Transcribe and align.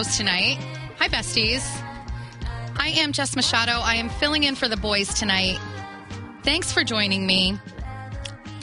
Tonight. 0.00 0.56
Hi, 0.98 1.08
besties. 1.08 1.60
I 2.78 2.88
am 2.96 3.12
Jess 3.12 3.36
Machado. 3.36 3.72
I 3.72 3.96
am 3.96 4.08
filling 4.08 4.44
in 4.44 4.54
for 4.54 4.66
the 4.66 4.78
boys 4.78 5.12
tonight. 5.12 5.58
Thanks 6.42 6.72
for 6.72 6.82
joining 6.82 7.26
me. 7.26 7.58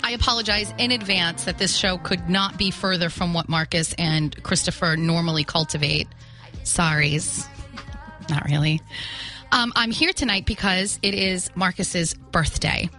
I 0.03 0.11
apologize 0.11 0.73
in 0.79 0.89
advance 0.91 1.43
that 1.43 1.59
this 1.59 1.77
show 1.77 1.99
could 1.99 2.27
not 2.27 2.57
be 2.57 2.71
further 2.71 3.11
from 3.11 3.35
what 3.35 3.49
Marcus 3.49 3.93
and 3.99 4.41
Christopher 4.41 4.97
normally 4.97 5.43
cultivate. 5.43 6.07
Sorries. 6.63 7.47
Not 8.31 8.45
really. 8.45 8.81
Um, 9.51 9.71
I'm 9.75 9.91
here 9.91 10.13
tonight 10.13 10.47
because 10.47 10.97
it 11.03 11.13
is 11.13 11.51
Marcus's 11.55 12.15
birthday 12.15 12.89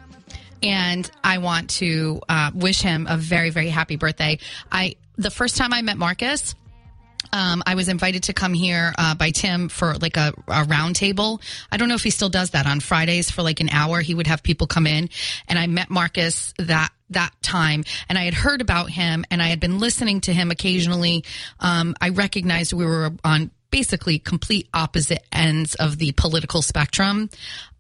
and 0.63 1.11
I 1.25 1.39
want 1.39 1.71
to 1.71 2.21
uh, 2.29 2.53
wish 2.55 2.83
him 2.83 3.09
a 3.11 3.17
very, 3.17 3.51
very 3.51 3.69
happy 3.69 3.97
birthday. 3.97 4.39
I 4.71 4.95
the 5.17 5.31
first 5.31 5.57
time 5.57 5.73
I 5.73 5.83
met 5.83 5.99
Marcus, 5.99 6.55
um, 7.33 7.63
I 7.67 7.75
was 7.75 7.89
invited 7.89 8.25
to 8.25 8.33
come 8.33 8.55
here 8.55 8.93
uh, 8.97 9.15
by 9.15 9.31
Tim 9.31 9.69
for 9.69 9.95
like 9.95 10.17
a, 10.17 10.33
a 10.49 10.65
round 10.65 10.97
table. 10.97 11.41
I 11.71 11.77
don't 11.77 11.89
know 11.89 11.95
if 11.95 12.03
he 12.03 12.11
still 12.11 12.29
does 12.29 12.51
that 12.51 12.67
on 12.67 12.81
Fridays 12.81 13.31
for 13.31 13.43
like 13.43 13.61
an 13.61 13.69
hour. 13.71 14.01
He 14.01 14.15
would 14.15 14.27
have 14.27 14.43
people 14.43 14.67
come 14.67 14.87
in, 14.87 15.09
and 15.49 15.59
I 15.59 15.67
met 15.67 15.91
Marcus 15.91 16.55
that 16.59 16.91
that 17.11 17.33
time, 17.43 17.85
and 18.09 18.19
I 18.19 18.25
had 18.25 18.35
heard 18.35 18.61
about 18.61 18.91
him, 18.91 19.25
and 19.31 19.43
I 19.43 19.49
had 19.49 19.61
been 19.61 19.79
listening 19.79 20.21
to 20.23 20.33
him 20.33 20.51
occasionally. 20.51 21.25
Um, 21.61 21.95
I 22.01 22.11
recognized 22.11 22.73
we 22.73 22.85
were 22.85 23.13
on 23.25 23.51
basically 23.71 24.19
complete 24.19 24.69
opposite 24.73 25.23
ends 25.33 25.75
of 25.75 25.99
the 25.99 26.13
political 26.13 26.63
spectrum, 26.63 27.31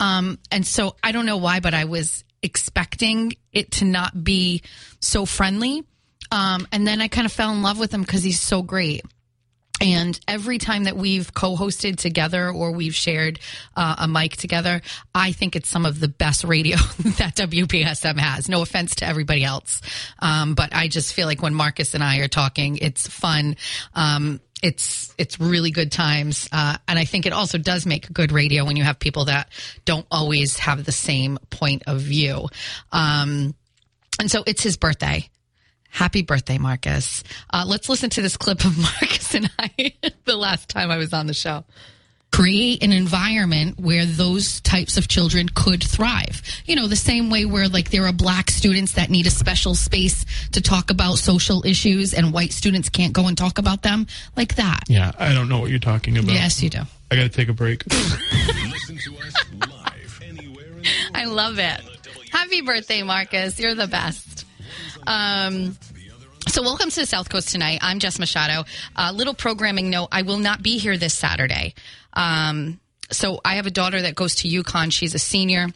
um, 0.01 0.39
and 0.51 0.67
so 0.67 0.97
I 1.03 1.13
don't 1.13 1.27
know 1.27 1.39
why, 1.39 1.61
but 1.61 1.75
I 1.75 1.85
was 1.85 2.25
expecting 2.43 3.35
it 3.53 3.73
to 3.73 3.85
not 3.85 4.23
be 4.23 4.63
so 5.01 5.27
friendly. 5.27 5.85
Um, 6.31 6.67
and 6.73 6.87
then 6.87 7.01
I 7.01 7.09
kind 7.09 7.27
of 7.27 7.33
fell 7.33 7.53
in 7.53 7.63
love 7.63 7.79
with 7.79 7.93
him 7.93 8.03
because 8.03 8.23
he's 8.23 8.41
so 8.41 8.63
great. 8.63 9.03
And 9.81 10.19
every 10.27 10.59
time 10.59 10.85
that 10.85 10.97
we've 10.97 11.33
co-hosted 11.33 11.97
together 11.97 12.51
or 12.51 12.73
we've 12.73 12.95
shared 12.95 13.39
uh, 13.77 13.97
a 13.99 14.09
mic 14.09 14.37
together, 14.37 14.83
I 15.15 15.33
think 15.33 15.55
it's 15.55 15.69
some 15.69 15.87
of 15.87 16.01
the 16.01 16.09
best 16.09 16.45
radio 16.45 16.77
that 17.19 17.37
WBSM 17.37 18.19
has. 18.19 18.49
No 18.49 18.63
offense 18.63 18.97
to 18.97 19.07
everybody 19.07 19.45
else, 19.45 19.81
um, 20.19 20.55
but 20.55 20.75
I 20.75 20.89
just 20.89 21.13
feel 21.13 21.27
like 21.27 21.43
when 21.43 21.55
Marcus 21.55 21.95
and 21.95 22.03
I 22.03 22.19
are 22.19 22.29
talking, 22.29 22.79
it's 22.79 23.07
fun. 23.07 23.57
Um, 23.95 24.41
it's 24.63 25.15
it's 25.19 25.39
really 25.39 25.71
good 25.71 25.93
times, 25.93 26.49
uh, 26.51 26.77
and 26.89 26.99
I 26.99 27.05
think 27.05 27.27
it 27.27 27.33
also 27.33 27.59
does 27.59 27.87
make 27.87 28.13
good 28.13 28.33
radio 28.33 28.65
when 28.65 28.77
you 28.77 28.83
have 28.83 28.99
people 28.99 29.27
that 29.27 29.49
don't 29.85 30.07
always 30.11 30.59
have 30.59 30.85
the 30.85 30.93
same 30.93 31.39
point 31.51 31.85
of 31.87 32.01
view. 32.01 32.49
Um, 32.91 33.55
and 34.19 34.29
so 34.29 34.43
it's 34.47 34.63
his 34.63 34.77
birthday. 34.77 35.29
Happy 35.91 36.23
birthday, 36.23 36.59
Marcus. 36.59 37.25
Uh, 37.51 37.65
let's 37.67 37.89
listen 37.89 38.11
to 38.11 38.23
this 38.23 38.37
clip 38.37 38.65
of 38.65 38.77
Marcus 38.79 39.35
and 39.35 39.51
I 39.59 39.95
the 40.25 40.37
last 40.37 40.69
time 40.69 40.91
I 40.91 40.97
was 40.97 41.13
on 41.13 41.27
the 41.27 41.35
show. 41.35 41.65
Create 42.31 42.83
an 42.83 42.93
environment 42.93 43.81
where 43.81 44.05
those 44.05 44.61
types 44.61 44.99
of 44.99 45.09
children 45.09 45.49
could 45.49 45.83
thrive. 45.83 46.43
You 46.67 46.77
know, 46.77 46.87
the 46.87 46.95
same 46.95 47.31
way 47.31 47.47
where 47.47 47.69
like 47.69 47.91
there 47.91 48.05
are 48.07 48.13
black 48.13 48.51
students 48.51 48.93
that 48.93 49.09
need 49.09 49.27
a 49.27 49.31
special 49.31 49.75
space 49.75 50.27
to 50.53 50.61
talk 50.61 50.91
about 50.91 51.15
social 51.15 51.65
issues 51.65 52.13
and 52.13 52.33
white 52.33 52.53
students 52.53 52.91
can't 52.91 53.15
go 53.15 53.27
and 53.29 53.37
talk 53.37 53.57
about 53.59 53.83
them 53.83 54.07
like 54.37 54.57
that. 54.57 54.83
Yeah, 54.89 55.13
I 55.19 55.33
don't 55.33 55.49
know 55.49 55.59
what 55.59 55.71
you're 55.71 55.79
talking 55.79 56.19
about. 56.19 56.33
Yes, 56.33 56.63
you 56.63 56.69
do. 56.69 56.81
I 57.11 57.17
got 57.17 57.23
to 57.23 57.29
take 57.31 57.49
a 57.49 57.55
break. 57.55 57.83
Listen 57.87 58.99
to 58.99 59.17
us 59.27 59.35
live 59.71 60.21
anywhere 60.23 60.67
in 60.67 60.77
the 60.77 60.85
world. 60.85 60.87
I 61.15 61.25
love 61.25 61.59
it. 61.59 61.81
Happy 62.31 62.61
birthday, 62.61 63.03
Marcus. 63.03 63.59
You're 63.59 63.75
the 63.75 63.89
best. 63.89 64.45
Um, 65.09 65.79
so, 66.49 66.61
welcome 66.63 66.91
to 66.91 67.01
the 67.01 67.07
South 67.07 67.31
Coast 67.31 67.49
tonight. 67.49 67.79
I'm 67.81 67.99
Jess 67.99 68.19
Machado. 68.19 68.65
A 68.95 69.11
little 69.11 69.33
programming 69.33 69.89
note 69.89 70.09
I 70.13 70.21
will 70.21 70.37
not 70.37 70.63
be 70.63 70.77
here 70.77 70.99
this 70.99 71.15
Saturday. 71.15 71.75
Um, 72.13 72.79
so, 73.11 73.41
I 73.43 73.55
have 73.55 73.67
a 73.67 73.71
daughter 73.71 74.03
that 74.03 74.15
goes 74.15 74.35
to 74.37 74.49
UConn. 74.49 74.93
She's 74.93 75.15
a 75.15 75.19
senior. 75.19 75.69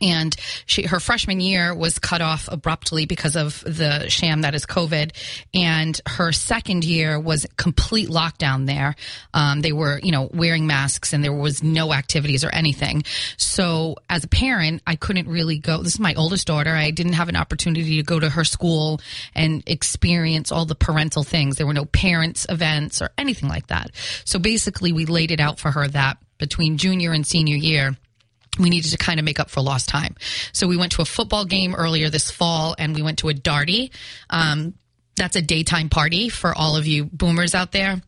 And 0.00 0.34
she, 0.66 0.82
her 0.82 1.00
freshman 1.00 1.40
year 1.40 1.74
was 1.74 1.98
cut 1.98 2.20
off 2.20 2.48
abruptly 2.50 3.06
because 3.06 3.34
of 3.34 3.60
the 3.64 4.08
sham 4.08 4.42
that 4.42 4.54
is 4.54 4.64
COVID. 4.64 5.12
And 5.52 6.00
her 6.06 6.30
second 6.30 6.84
year 6.84 7.18
was 7.18 7.44
complete 7.56 8.08
lockdown 8.08 8.66
there. 8.66 8.94
Um, 9.34 9.62
they 9.62 9.72
were, 9.72 9.98
you 10.00 10.12
know, 10.12 10.30
wearing 10.32 10.66
masks 10.66 11.12
and 11.12 11.24
there 11.24 11.32
was 11.32 11.62
no 11.64 11.92
activities 11.92 12.44
or 12.44 12.50
anything. 12.50 13.02
So 13.36 13.96
as 14.08 14.22
a 14.22 14.28
parent, 14.28 14.82
I 14.86 14.94
couldn't 14.94 15.26
really 15.26 15.58
go. 15.58 15.82
This 15.82 15.94
is 15.94 16.00
my 16.00 16.14
oldest 16.14 16.46
daughter. 16.46 16.70
I 16.70 16.92
didn't 16.92 17.14
have 17.14 17.28
an 17.28 17.36
opportunity 17.36 17.96
to 17.96 18.02
go 18.04 18.20
to 18.20 18.30
her 18.30 18.44
school 18.44 19.00
and 19.34 19.64
experience 19.66 20.52
all 20.52 20.66
the 20.66 20.76
parental 20.76 21.24
things. 21.24 21.56
There 21.56 21.66
were 21.66 21.74
no 21.74 21.84
parents 21.84 22.46
events 22.48 23.02
or 23.02 23.10
anything 23.18 23.48
like 23.48 23.66
that. 23.68 23.90
So 24.24 24.38
basically 24.38 24.92
we 24.92 25.06
laid 25.06 25.32
it 25.32 25.40
out 25.40 25.58
for 25.58 25.72
her 25.72 25.88
that 25.88 26.18
between 26.38 26.78
junior 26.78 27.12
and 27.12 27.26
senior 27.26 27.56
year, 27.56 27.96
we 28.58 28.70
needed 28.70 28.90
to 28.90 28.98
kind 28.98 29.18
of 29.20 29.24
make 29.24 29.38
up 29.38 29.50
for 29.50 29.60
lost 29.60 29.88
time. 29.88 30.16
So 30.52 30.66
we 30.66 30.76
went 30.76 30.92
to 30.92 31.02
a 31.02 31.04
football 31.04 31.44
game 31.44 31.74
earlier 31.74 32.10
this 32.10 32.30
fall 32.30 32.74
and 32.78 32.94
we 32.94 33.02
went 33.02 33.18
to 33.20 33.28
a 33.28 33.34
Darty. 33.34 33.90
Um, 34.28 34.74
that's 35.16 35.36
a 35.36 35.42
daytime 35.42 35.88
party 35.88 36.28
for 36.28 36.54
all 36.54 36.76
of 36.76 36.86
you 36.86 37.04
boomers 37.04 37.54
out 37.54 37.72
there. 37.72 38.00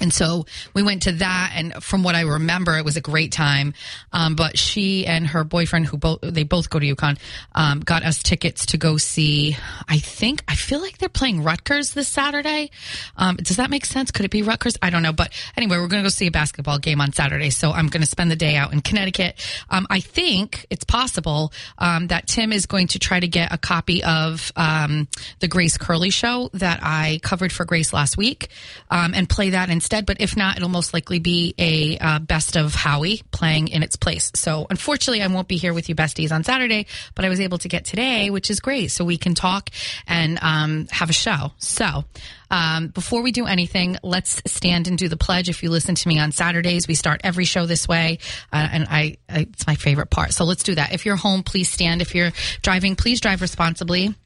And 0.00 0.12
so 0.12 0.46
we 0.74 0.82
went 0.82 1.02
to 1.02 1.12
that, 1.12 1.52
and 1.54 1.74
from 1.82 2.02
what 2.02 2.14
I 2.14 2.22
remember, 2.22 2.76
it 2.78 2.84
was 2.84 2.96
a 2.96 3.00
great 3.00 3.32
time. 3.32 3.74
Um, 4.12 4.34
but 4.34 4.58
she 4.58 5.06
and 5.06 5.26
her 5.28 5.44
boyfriend, 5.44 5.86
who 5.86 5.98
both 5.98 6.20
they 6.22 6.42
both 6.42 6.70
go 6.70 6.78
to 6.78 6.94
UConn, 6.94 7.18
um, 7.54 7.80
got 7.80 8.02
us 8.02 8.22
tickets 8.22 8.66
to 8.66 8.78
go 8.78 8.96
see. 8.96 9.56
I 9.88 9.98
think 9.98 10.42
I 10.48 10.54
feel 10.54 10.80
like 10.80 10.98
they're 10.98 11.08
playing 11.08 11.44
Rutgers 11.44 11.92
this 11.92 12.08
Saturday. 12.08 12.70
Um, 13.16 13.36
does 13.36 13.56
that 13.56 13.70
make 13.70 13.84
sense? 13.84 14.10
Could 14.10 14.24
it 14.24 14.30
be 14.30 14.42
Rutgers? 14.42 14.76
I 14.80 14.90
don't 14.90 15.02
know. 15.02 15.12
But 15.12 15.32
anyway, 15.56 15.76
we're 15.76 15.88
going 15.88 16.02
to 16.02 16.06
go 16.06 16.10
see 16.10 16.26
a 16.26 16.30
basketball 16.30 16.78
game 16.78 17.00
on 17.00 17.12
Saturday, 17.12 17.50
so 17.50 17.70
I'm 17.70 17.88
going 17.88 18.02
to 18.02 18.08
spend 18.08 18.30
the 18.30 18.36
day 18.36 18.56
out 18.56 18.72
in 18.72 18.80
Connecticut. 18.80 19.34
Um, 19.68 19.86
I 19.90 20.00
think 20.00 20.66
it's 20.70 20.84
possible 20.84 21.52
um, 21.78 22.06
that 22.08 22.26
Tim 22.26 22.52
is 22.52 22.66
going 22.66 22.88
to 22.88 22.98
try 22.98 23.20
to 23.20 23.28
get 23.28 23.52
a 23.52 23.58
copy 23.58 24.02
of 24.02 24.50
um, 24.56 25.08
the 25.40 25.48
Grace 25.48 25.76
Curley 25.76 26.10
show 26.10 26.48
that 26.54 26.80
I 26.82 27.20
covered 27.22 27.52
for 27.52 27.64
Grace 27.64 27.92
last 27.92 28.16
week 28.16 28.48
and 28.90 29.28
play 29.28 29.50
that 29.50 29.68
instead. 29.68 29.89
But 29.90 30.20
if 30.20 30.36
not, 30.36 30.56
it'll 30.56 30.68
most 30.68 30.94
likely 30.94 31.18
be 31.18 31.54
a 31.58 31.98
uh, 31.98 32.18
best 32.20 32.56
of 32.56 32.74
Howie 32.74 33.22
playing 33.30 33.68
in 33.68 33.82
its 33.82 33.96
place. 33.96 34.30
So 34.34 34.66
unfortunately, 34.70 35.22
I 35.22 35.26
won't 35.26 35.48
be 35.48 35.56
here 35.56 35.74
with 35.74 35.88
you 35.88 35.94
besties 35.94 36.32
on 36.32 36.44
Saturday, 36.44 36.86
but 37.14 37.24
I 37.24 37.28
was 37.28 37.40
able 37.40 37.58
to 37.58 37.68
get 37.68 37.84
today, 37.84 38.30
which 38.30 38.50
is 38.50 38.60
great. 38.60 38.90
So 38.90 39.04
we 39.04 39.16
can 39.18 39.34
talk 39.34 39.70
and 40.06 40.38
um, 40.42 40.86
have 40.90 41.10
a 41.10 41.14
show. 41.14 41.52
So. 41.58 42.04
Um, 42.52 42.88
before 42.88 43.22
we 43.22 43.30
do 43.30 43.46
anything, 43.46 43.96
let's 44.02 44.42
stand 44.44 44.88
and 44.88 44.98
do 44.98 45.08
the 45.08 45.16
pledge. 45.16 45.48
If 45.48 45.62
you 45.62 45.70
listen 45.70 45.94
to 45.94 46.08
me 46.08 46.18
on 46.18 46.32
Saturdays, 46.32 46.88
we 46.88 46.96
start 46.96 47.20
every 47.22 47.44
show 47.44 47.64
this 47.64 47.86
way, 47.86 48.18
uh, 48.52 48.68
and 48.72 48.88
I, 48.90 49.18
I 49.28 49.42
it's 49.42 49.68
my 49.68 49.76
favorite 49.76 50.10
part. 50.10 50.32
So 50.32 50.44
let's 50.44 50.64
do 50.64 50.74
that. 50.74 50.92
If 50.92 51.06
you're 51.06 51.14
home, 51.14 51.44
please 51.44 51.70
stand. 51.70 52.02
If 52.02 52.12
you're 52.12 52.32
driving, 52.62 52.96
please 52.96 53.20
drive 53.20 53.40
responsibly. 53.40 54.16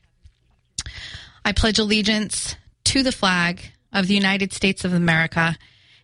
I 1.45 1.53
pledge 1.53 1.79
allegiance 1.79 2.57
to 2.85 3.03
the 3.03 3.13
flag 3.13 3.61
of 3.95 4.09
the 4.09 4.15
United 4.15 4.53
States 4.53 4.85
of 4.85 4.93
America 4.93 5.57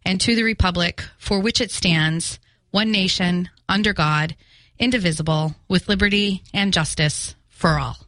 and 0.04 0.20
to 0.20 0.34
the 0.34 0.42
republic 0.42 1.04
for 1.18 1.40
which 1.40 1.60
it 1.60 1.70
stands, 1.70 2.38
one 2.70 2.90
nation, 2.90 3.50
under 3.68 3.92
God, 3.92 4.34
indivisible, 4.78 5.56
with 5.68 5.88
liberty 5.88 6.42
and 6.54 6.72
justice 6.72 7.34
for 7.50 7.78
all. 7.78 7.98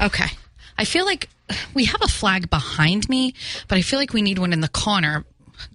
Okay. 0.00 0.28
I 0.78 0.84
feel 0.84 1.04
like 1.04 1.28
we 1.74 1.86
have 1.86 2.00
a 2.02 2.08
flag 2.08 2.48
behind 2.48 3.08
me, 3.08 3.34
but 3.66 3.76
I 3.76 3.82
feel 3.82 3.98
like 3.98 4.12
we 4.12 4.22
need 4.22 4.38
one 4.38 4.52
in 4.52 4.60
the 4.60 4.68
corner. 4.68 5.24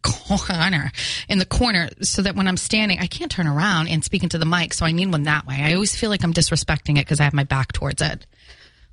Corner 0.01 0.93
in 1.27 1.39
the 1.39 1.45
corner 1.45 1.89
so 2.01 2.21
that 2.21 2.37
when 2.37 2.47
I'm 2.47 2.55
standing, 2.55 2.99
I 2.99 3.07
can't 3.07 3.29
turn 3.29 3.47
around 3.47 3.89
and 3.89 4.01
speak 4.01 4.23
into 4.23 4.37
the 4.37 4.45
mic. 4.45 4.73
So 4.73 4.85
I 4.85 4.93
need 4.93 5.11
one 5.11 5.23
that 5.23 5.45
way. 5.45 5.57
I 5.59 5.73
always 5.73 5.93
feel 5.93 6.09
like 6.09 6.23
I'm 6.23 6.33
disrespecting 6.33 6.91
it 6.91 7.05
because 7.05 7.19
I 7.19 7.25
have 7.25 7.33
my 7.33 7.43
back 7.43 7.73
towards 7.73 8.01
it. 8.01 8.25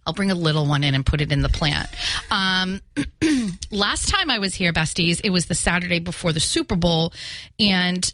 I'll 0.06 0.14
bring 0.14 0.30
a 0.30 0.34
little 0.34 0.66
one 0.66 0.82
in 0.82 0.94
and 0.94 1.04
put 1.04 1.20
it 1.20 1.30
in 1.30 1.42
the 1.42 1.48
plant. 1.48 1.88
Um, 2.30 2.80
last 3.70 4.08
time 4.08 4.30
I 4.30 4.38
was 4.38 4.54
here, 4.54 4.72
besties, 4.72 5.20
it 5.22 5.30
was 5.30 5.46
the 5.46 5.54
Saturday 5.54 5.98
before 5.98 6.32
the 6.32 6.40
Super 6.40 6.76
Bowl, 6.76 7.12
and 7.58 8.12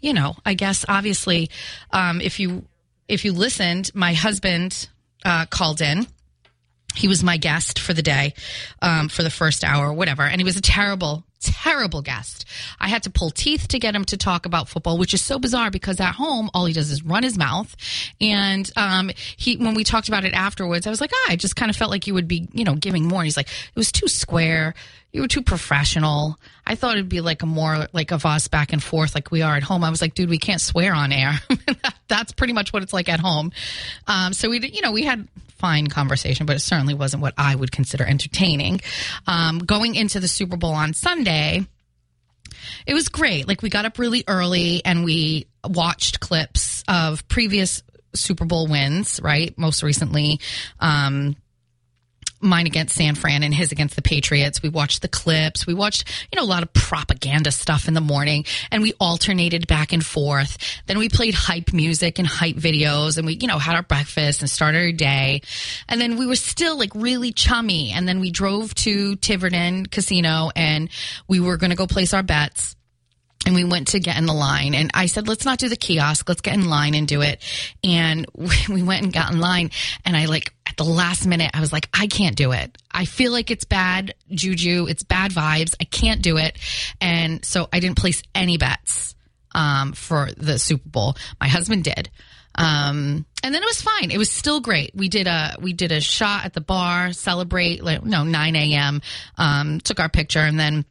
you 0.00 0.12
know, 0.12 0.36
I 0.44 0.54
guess 0.54 0.84
obviously, 0.88 1.50
um, 1.90 2.20
if 2.20 2.40
you 2.40 2.64
if 3.08 3.24
you 3.24 3.32
listened, 3.32 3.90
my 3.94 4.14
husband 4.14 4.88
uh, 5.24 5.46
called 5.46 5.80
in. 5.80 6.06
He 6.94 7.08
was 7.08 7.24
my 7.24 7.38
guest 7.38 7.80
for 7.80 7.92
the 7.92 8.02
day, 8.02 8.34
um, 8.80 9.08
for 9.08 9.24
the 9.24 9.30
first 9.30 9.64
hour, 9.64 9.92
whatever, 9.92 10.22
and 10.22 10.40
he 10.40 10.44
was 10.44 10.56
a 10.56 10.62
terrible, 10.62 11.24
terrible 11.44 12.02
guest. 12.02 12.44
I 12.80 12.88
had 12.88 13.02
to 13.04 13.10
pull 13.10 13.30
teeth 13.30 13.68
to 13.68 13.78
get 13.78 13.94
him 13.94 14.04
to 14.06 14.16
talk 14.16 14.46
about 14.46 14.68
football, 14.68 14.98
which 14.98 15.14
is 15.14 15.22
so 15.22 15.38
bizarre 15.38 15.70
because 15.70 16.00
at 16.00 16.14
home 16.14 16.50
all 16.54 16.66
he 16.66 16.72
does 16.72 16.90
is 16.90 17.02
run 17.02 17.22
his 17.22 17.38
mouth. 17.38 17.74
And 18.20 18.70
um, 18.76 19.10
he, 19.36 19.56
when 19.56 19.74
we 19.74 19.84
talked 19.84 20.08
about 20.08 20.24
it 20.24 20.34
afterwards, 20.34 20.86
I 20.86 20.90
was 20.90 21.00
like, 21.00 21.10
ah, 21.14 21.26
I 21.30 21.36
just 21.36 21.56
kind 21.56 21.70
of 21.70 21.76
felt 21.76 21.90
like 21.90 22.06
you 22.06 22.14
would 22.14 22.28
be, 22.28 22.48
you 22.52 22.64
know, 22.64 22.74
giving 22.74 23.06
more. 23.06 23.20
And 23.20 23.26
he's 23.26 23.36
like, 23.36 23.48
it 23.48 23.76
was 23.76 23.92
too 23.92 24.08
square. 24.08 24.74
You 25.12 25.20
were 25.20 25.28
too 25.28 25.42
professional. 25.42 26.38
I 26.66 26.74
thought 26.74 26.94
it'd 26.96 27.08
be 27.08 27.20
like 27.20 27.42
a 27.42 27.46
more 27.46 27.86
like 27.92 28.10
of 28.10 28.26
us 28.26 28.48
back 28.48 28.72
and 28.72 28.82
forth 28.82 29.14
like 29.14 29.30
we 29.30 29.42
are 29.42 29.54
at 29.54 29.62
home. 29.62 29.84
I 29.84 29.90
was 29.90 30.02
like, 30.02 30.14
dude, 30.14 30.28
we 30.28 30.38
can't 30.38 30.60
swear 30.60 30.92
on 30.92 31.12
air. 31.12 31.34
That's 32.08 32.32
pretty 32.32 32.52
much 32.52 32.72
what 32.72 32.82
it's 32.82 32.92
like 32.92 33.08
at 33.08 33.20
home. 33.20 33.52
Um, 34.08 34.32
so 34.32 34.50
we, 34.50 34.58
you 34.68 34.82
know, 34.82 34.90
we 34.90 35.04
had 35.04 35.28
fine 35.64 35.86
conversation, 35.86 36.44
but 36.44 36.56
it 36.56 36.60
certainly 36.60 36.92
wasn't 36.92 37.22
what 37.22 37.32
I 37.38 37.54
would 37.54 37.72
consider 37.72 38.04
entertaining. 38.04 38.82
Um, 39.26 39.60
going 39.60 39.94
into 39.94 40.20
the 40.20 40.28
Super 40.28 40.58
Bowl 40.58 40.74
on 40.74 40.92
Sunday, 40.92 41.33
it 42.86 42.94
was 42.94 43.08
great. 43.08 43.48
Like 43.48 43.62
we 43.62 43.70
got 43.70 43.84
up 43.84 43.98
really 43.98 44.24
early 44.26 44.82
and 44.84 45.04
we 45.04 45.46
watched 45.66 46.20
clips 46.20 46.82
of 46.88 47.26
previous 47.28 47.82
Super 48.14 48.44
Bowl 48.44 48.66
wins, 48.66 49.20
right? 49.22 49.56
Most 49.58 49.82
recently, 49.82 50.40
um, 50.80 51.36
mine 52.44 52.66
against 52.66 52.94
San 52.94 53.14
Fran 53.14 53.42
and 53.42 53.54
his 53.54 53.72
against 53.72 53.96
the 53.96 54.02
Patriots. 54.02 54.62
We 54.62 54.68
watched 54.68 55.02
the 55.02 55.08
clips. 55.08 55.66
We 55.66 55.74
watched, 55.74 56.08
you 56.30 56.36
know, 56.36 56.44
a 56.44 56.46
lot 56.46 56.62
of 56.62 56.72
propaganda 56.72 57.50
stuff 57.50 57.88
in 57.88 57.94
the 57.94 58.00
morning 58.00 58.44
and 58.70 58.82
we 58.82 58.92
alternated 58.94 59.66
back 59.66 59.92
and 59.92 60.04
forth. 60.04 60.58
Then 60.86 60.98
we 60.98 61.08
played 61.08 61.34
hype 61.34 61.72
music 61.72 62.18
and 62.18 62.26
hype 62.28 62.56
videos 62.56 63.16
and 63.18 63.26
we, 63.26 63.38
you 63.40 63.46
know, 63.46 63.58
had 63.58 63.74
our 63.74 63.82
breakfast 63.82 64.40
and 64.40 64.50
started 64.50 64.78
our 64.78 64.92
day. 64.92 65.42
And 65.88 66.00
then 66.00 66.16
we 66.16 66.26
were 66.26 66.36
still 66.36 66.78
like 66.78 66.94
really 66.94 67.32
chummy. 67.32 67.92
And 67.92 68.06
then 68.06 68.20
we 68.20 68.30
drove 68.30 68.74
to 68.76 69.16
Tiverton 69.16 69.86
Casino 69.86 70.50
and 70.54 70.90
we 71.28 71.40
were 71.40 71.56
going 71.56 71.70
to 71.70 71.76
go 71.76 71.86
place 71.86 72.14
our 72.14 72.22
bets 72.22 72.76
and 73.46 73.54
we 73.54 73.64
went 73.64 73.88
to 73.88 74.00
get 74.00 74.16
in 74.16 74.26
the 74.26 74.32
line. 74.34 74.74
And 74.74 74.90
i 74.94 75.06
said 75.06 75.28
let's 75.28 75.44
not 75.44 75.58
do 75.58 75.68
the 75.68 75.76
kiosk. 75.76 76.28
Let's 76.28 76.40
get 76.40 76.54
in 76.54 76.68
line 76.68 76.94
and 76.94 77.06
do 77.06 77.22
it. 77.22 77.42
And 77.82 78.26
we 78.68 78.82
went 78.82 79.04
and 79.04 79.12
got 79.12 79.32
in 79.32 79.40
line. 79.40 79.70
And 80.04 80.16
i 80.16 80.26
like 80.26 80.52
at 80.66 80.76
the 80.76 80.84
last 80.84 81.26
minute 81.26 81.50
i 81.54 81.60
was 81.60 81.72
like 81.72 81.88
i 81.94 82.06
can't 82.06 82.36
do 82.36 82.52
it. 82.52 82.76
I 82.90 83.04
feel 83.04 83.32
like 83.32 83.50
it's 83.50 83.64
bad 83.64 84.14
juju. 84.30 84.86
It's 84.88 85.02
bad 85.02 85.32
vibes. 85.32 85.74
I 85.80 85.84
can't 85.84 86.22
do 86.22 86.36
it. 86.36 86.58
And 87.00 87.44
so 87.44 87.68
i 87.72 87.80
didn't 87.80 87.98
place 87.98 88.22
any 88.34 88.58
bets 88.58 89.14
um, 89.54 89.92
for 89.92 90.30
the 90.36 90.58
super 90.58 90.88
bowl. 90.88 91.16
My 91.40 91.48
husband 91.48 91.84
did. 91.84 92.10
Um, 92.56 93.26
and 93.42 93.54
then 93.54 93.62
it 93.62 93.66
was 93.66 93.82
fine. 93.82 94.10
It 94.10 94.18
was 94.18 94.30
still 94.30 94.60
great. 94.60 94.92
We 94.94 95.08
did 95.08 95.26
a 95.26 95.56
we 95.60 95.72
did 95.72 95.90
a 95.92 96.00
shot 96.00 96.44
at 96.44 96.52
the 96.52 96.60
bar, 96.60 97.12
celebrate 97.12 97.82
like 97.82 98.04
no 98.04 98.22
nine 98.24 98.54
a.m. 98.54 99.02
Um, 99.36 99.80
took 99.80 99.98
our 99.98 100.08
picture, 100.08 100.40
and 100.40 100.58
then 100.58 100.84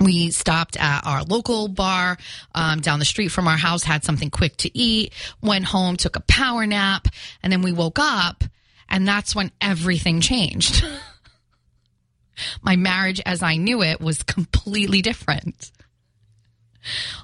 we 0.00 0.30
stopped 0.30 0.76
at 0.76 1.06
our 1.06 1.22
local 1.24 1.68
bar 1.68 2.18
um, 2.54 2.80
down 2.80 2.98
the 2.98 3.04
street 3.04 3.28
from 3.28 3.48
our 3.48 3.56
house, 3.56 3.82
had 3.82 4.04
something 4.04 4.30
quick 4.30 4.56
to 4.58 4.78
eat, 4.78 5.12
went 5.40 5.64
home, 5.64 5.96
took 5.96 6.16
a 6.16 6.20
power 6.20 6.66
nap, 6.66 7.08
and 7.42 7.52
then 7.52 7.62
we 7.62 7.72
woke 7.72 7.98
up, 7.98 8.44
and 8.88 9.06
that's 9.06 9.34
when 9.34 9.50
everything 9.60 10.20
changed. 10.20 10.84
My 12.62 12.76
marriage 12.76 13.20
as 13.24 13.42
I 13.42 13.56
knew 13.56 13.82
it 13.82 14.00
was 14.00 14.22
completely 14.22 15.00
different. 15.00 15.72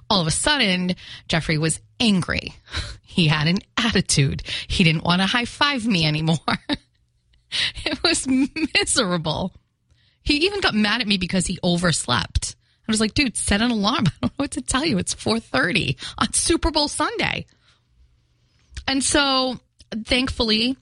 All 0.08 0.20
of 0.20 0.26
a 0.26 0.30
sudden, 0.30 0.96
Jeffrey 1.28 1.58
was 1.58 1.80
angry. 2.00 2.54
He 3.12 3.28
had 3.28 3.46
an 3.46 3.58
attitude. 3.76 4.42
He 4.66 4.84
didn't 4.84 5.04
want 5.04 5.20
to 5.20 5.26
high 5.26 5.44
five 5.44 5.86
me 5.86 6.06
anymore. 6.06 6.38
it 7.84 8.02
was 8.02 8.26
miserable. 8.26 9.52
He 10.22 10.46
even 10.46 10.60
got 10.60 10.74
mad 10.74 11.02
at 11.02 11.06
me 11.06 11.18
because 11.18 11.46
he 11.46 11.58
overslept. 11.62 12.56
I 12.88 12.92
was 12.92 13.00
like, 13.00 13.14
dude, 13.14 13.36
set 13.36 13.62
an 13.62 13.70
alarm. 13.70 14.06
I 14.06 14.12
don't 14.20 14.22
know 14.22 14.30
what 14.36 14.50
to 14.52 14.62
tell 14.62 14.84
you. 14.84 14.98
It's 14.98 15.14
4:30 15.14 15.96
on 16.18 16.32
Super 16.32 16.70
Bowl 16.70 16.88
Sunday. 16.88 17.46
And 18.88 19.02
so, 19.02 19.60
thankfully, 20.04 20.76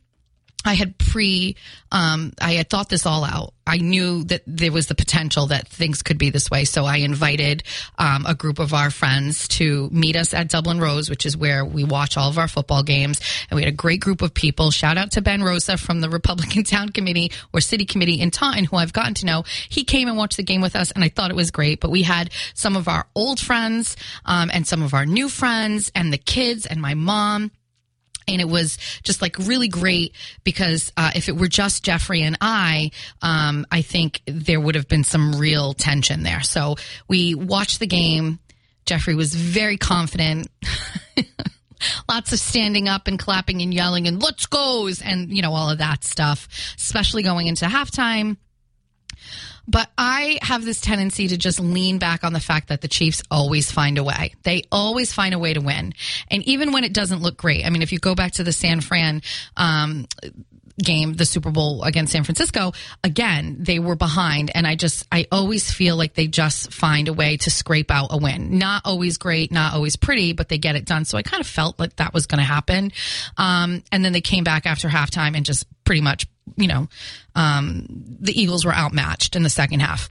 I 0.64 0.74
had 0.74 0.98
pre, 0.98 1.56
um, 1.90 2.32
I 2.40 2.52
had 2.52 2.68
thought 2.68 2.88
this 2.88 3.06
all 3.06 3.24
out. 3.24 3.54
I 3.66 3.78
knew 3.78 4.24
that 4.24 4.42
there 4.46 4.72
was 4.72 4.88
the 4.88 4.94
potential 4.94 5.46
that 5.46 5.68
things 5.68 6.02
could 6.02 6.18
be 6.18 6.30
this 6.30 6.50
way. 6.50 6.64
So 6.64 6.84
I 6.84 6.96
invited 6.96 7.62
um, 7.98 8.26
a 8.26 8.34
group 8.34 8.58
of 8.58 8.74
our 8.74 8.90
friends 8.90 9.48
to 9.48 9.88
meet 9.90 10.16
us 10.16 10.34
at 10.34 10.48
Dublin 10.48 10.80
Rose, 10.80 11.08
which 11.08 11.24
is 11.24 11.36
where 11.36 11.64
we 11.64 11.84
watch 11.84 12.16
all 12.16 12.28
of 12.28 12.36
our 12.36 12.48
football 12.48 12.82
games. 12.82 13.20
And 13.48 13.56
we 13.56 13.62
had 13.62 13.72
a 13.72 13.76
great 13.76 14.00
group 14.00 14.22
of 14.22 14.34
people. 14.34 14.70
Shout 14.70 14.98
out 14.98 15.12
to 15.12 15.22
Ben 15.22 15.42
Rosa 15.42 15.76
from 15.76 16.00
the 16.00 16.10
Republican 16.10 16.64
Town 16.64 16.88
Committee 16.90 17.32
or 17.52 17.60
City 17.60 17.84
Committee 17.84 18.20
in 18.20 18.30
Taunton, 18.30 18.64
who 18.64 18.76
I've 18.76 18.92
gotten 18.92 19.14
to 19.14 19.26
know. 19.26 19.44
He 19.68 19.84
came 19.84 20.08
and 20.08 20.16
watched 20.16 20.36
the 20.36 20.42
game 20.42 20.60
with 20.60 20.76
us, 20.76 20.90
and 20.90 21.04
I 21.04 21.08
thought 21.08 21.30
it 21.30 21.36
was 21.36 21.50
great. 21.50 21.80
But 21.80 21.90
we 21.90 22.02
had 22.02 22.30
some 22.54 22.76
of 22.76 22.88
our 22.88 23.06
old 23.14 23.40
friends 23.40 23.96
um, 24.26 24.50
and 24.52 24.66
some 24.66 24.82
of 24.82 24.94
our 24.94 25.06
new 25.06 25.28
friends 25.28 25.90
and 25.94 26.12
the 26.12 26.18
kids 26.18 26.66
and 26.66 26.82
my 26.82 26.94
mom 26.94 27.52
and 28.30 28.40
it 28.40 28.48
was 28.48 28.78
just 29.02 29.22
like 29.22 29.36
really 29.38 29.68
great 29.68 30.14
because 30.44 30.92
uh, 30.96 31.10
if 31.14 31.28
it 31.28 31.36
were 31.36 31.48
just 31.48 31.84
Jeffrey 31.84 32.22
and 32.22 32.36
I, 32.40 32.90
um, 33.22 33.66
I 33.70 33.82
think 33.82 34.22
there 34.26 34.60
would 34.60 34.74
have 34.74 34.88
been 34.88 35.04
some 35.04 35.38
real 35.38 35.74
tension 35.74 36.22
there. 36.22 36.42
So 36.42 36.76
we 37.08 37.34
watched 37.34 37.80
the 37.80 37.86
game. 37.86 38.38
Jeffrey 38.86 39.14
was 39.14 39.34
very 39.34 39.76
confident. 39.76 40.48
Lots 42.08 42.32
of 42.32 42.38
standing 42.38 42.88
up 42.88 43.06
and 43.06 43.18
clapping 43.18 43.62
and 43.62 43.72
yelling 43.72 44.06
and 44.06 44.22
let's 44.22 44.46
goes 44.46 45.00
and 45.00 45.34
you 45.34 45.42
know 45.42 45.54
all 45.54 45.70
of 45.70 45.78
that 45.78 46.04
stuff, 46.04 46.48
especially 46.76 47.22
going 47.22 47.46
into 47.46 47.64
halftime. 47.66 48.36
But 49.70 49.88
I 49.96 50.38
have 50.42 50.64
this 50.64 50.80
tendency 50.80 51.28
to 51.28 51.36
just 51.36 51.60
lean 51.60 51.98
back 51.98 52.24
on 52.24 52.32
the 52.32 52.40
fact 52.40 52.68
that 52.68 52.80
the 52.80 52.88
Chiefs 52.88 53.22
always 53.30 53.70
find 53.70 53.98
a 53.98 54.04
way. 54.04 54.34
They 54.42 54.64
always 54.72 55.12
find 55.12 55.32
a 55.32 55.38
way 55.38 55.54
to 55.54 55.60
win. 55.60 55.94
And 56.28 56.42
even 56.42 56.72
when 56.72 56.82
it 56.82 56.92
doesn't 56.92 57.22
look 57.22 57.36
great, 57.36 57.64
I 57.64 57.70
mean, 57.70 57.82
if 57.82 57.92
you 57.92 58.00
go 58.00 58.16
back 58.16 58.32
to 58.32 58.42
the 58.42 58.52
San 58.52 58.80
Fran, 58.80 59.22
um, 59.56 60.06
game, 60.82 61.12
the 61.12 61.24
Super 61.26 61.50
Bowl 61.50 61.84
against 61.84 62.12
San 62.12 62.24
Francisco, 62.24 62.72
again, 63.04 63.56
they 63.60 63.78
were 63.78 63.96
behind. 63.96 64.50
And 64.54 64.66
I 64.66 64.74
just, 64.74 65.06
I 65.12 65.26
always 65.30 65.70
feel 65.70 65.96
like 65.96 66.14
they 66.14 66.26
just 66.26 66.72
find 66.72 67.06
a 67.06 67.12
way 67.12 67.36
to 67.38 67.50
scrape 67.50 67.90
out 67.90 68.08
a 68.10 68.16
win. 68.16 68.58
Not 68.58 68.82
always 68.84 69.18
great, 69.18 69.52
not 69.52 69.74
always 69.74 69.96
pretty, 69.96 70.32
but 70.32 70.48
they 70.48 70.58
get 70.58 70.74
it 70.74 70.84
done. 70.84 71.04
So 71.04 71.16
I 71.16 71.22
kind 71.22 71.40
of 71.40 71.46
felt 71.46 71.78
like 71.78 71.96
that 71.96 72.12
was 72.12 72.26
going 72.26 72.38
to 72.38 72.44
happen. 72.44 72.92
Um, 73.36 73.84
and 73.92 74.04
then 74.04 74.12
they 74.12 74.20
came 74.20 74.42
back 74.42 74.66
after 74.66 74.88
halftime 74.88 75.36
and 75.36 75.44
just 75.44 75.66
pretty 75.84 76.00
much, 76.00 76.26
you 76.56 76.68
know, 76.68 76.88
um, 77.34 77.86
the 78.20 78.38
Eagles 78.40 78.64
were 78.64 78.74
outmatched 78.74 79.36
in 79.36 79.42
the 79.42 79.50
second 79.50 79.80
half. 79.80 80.08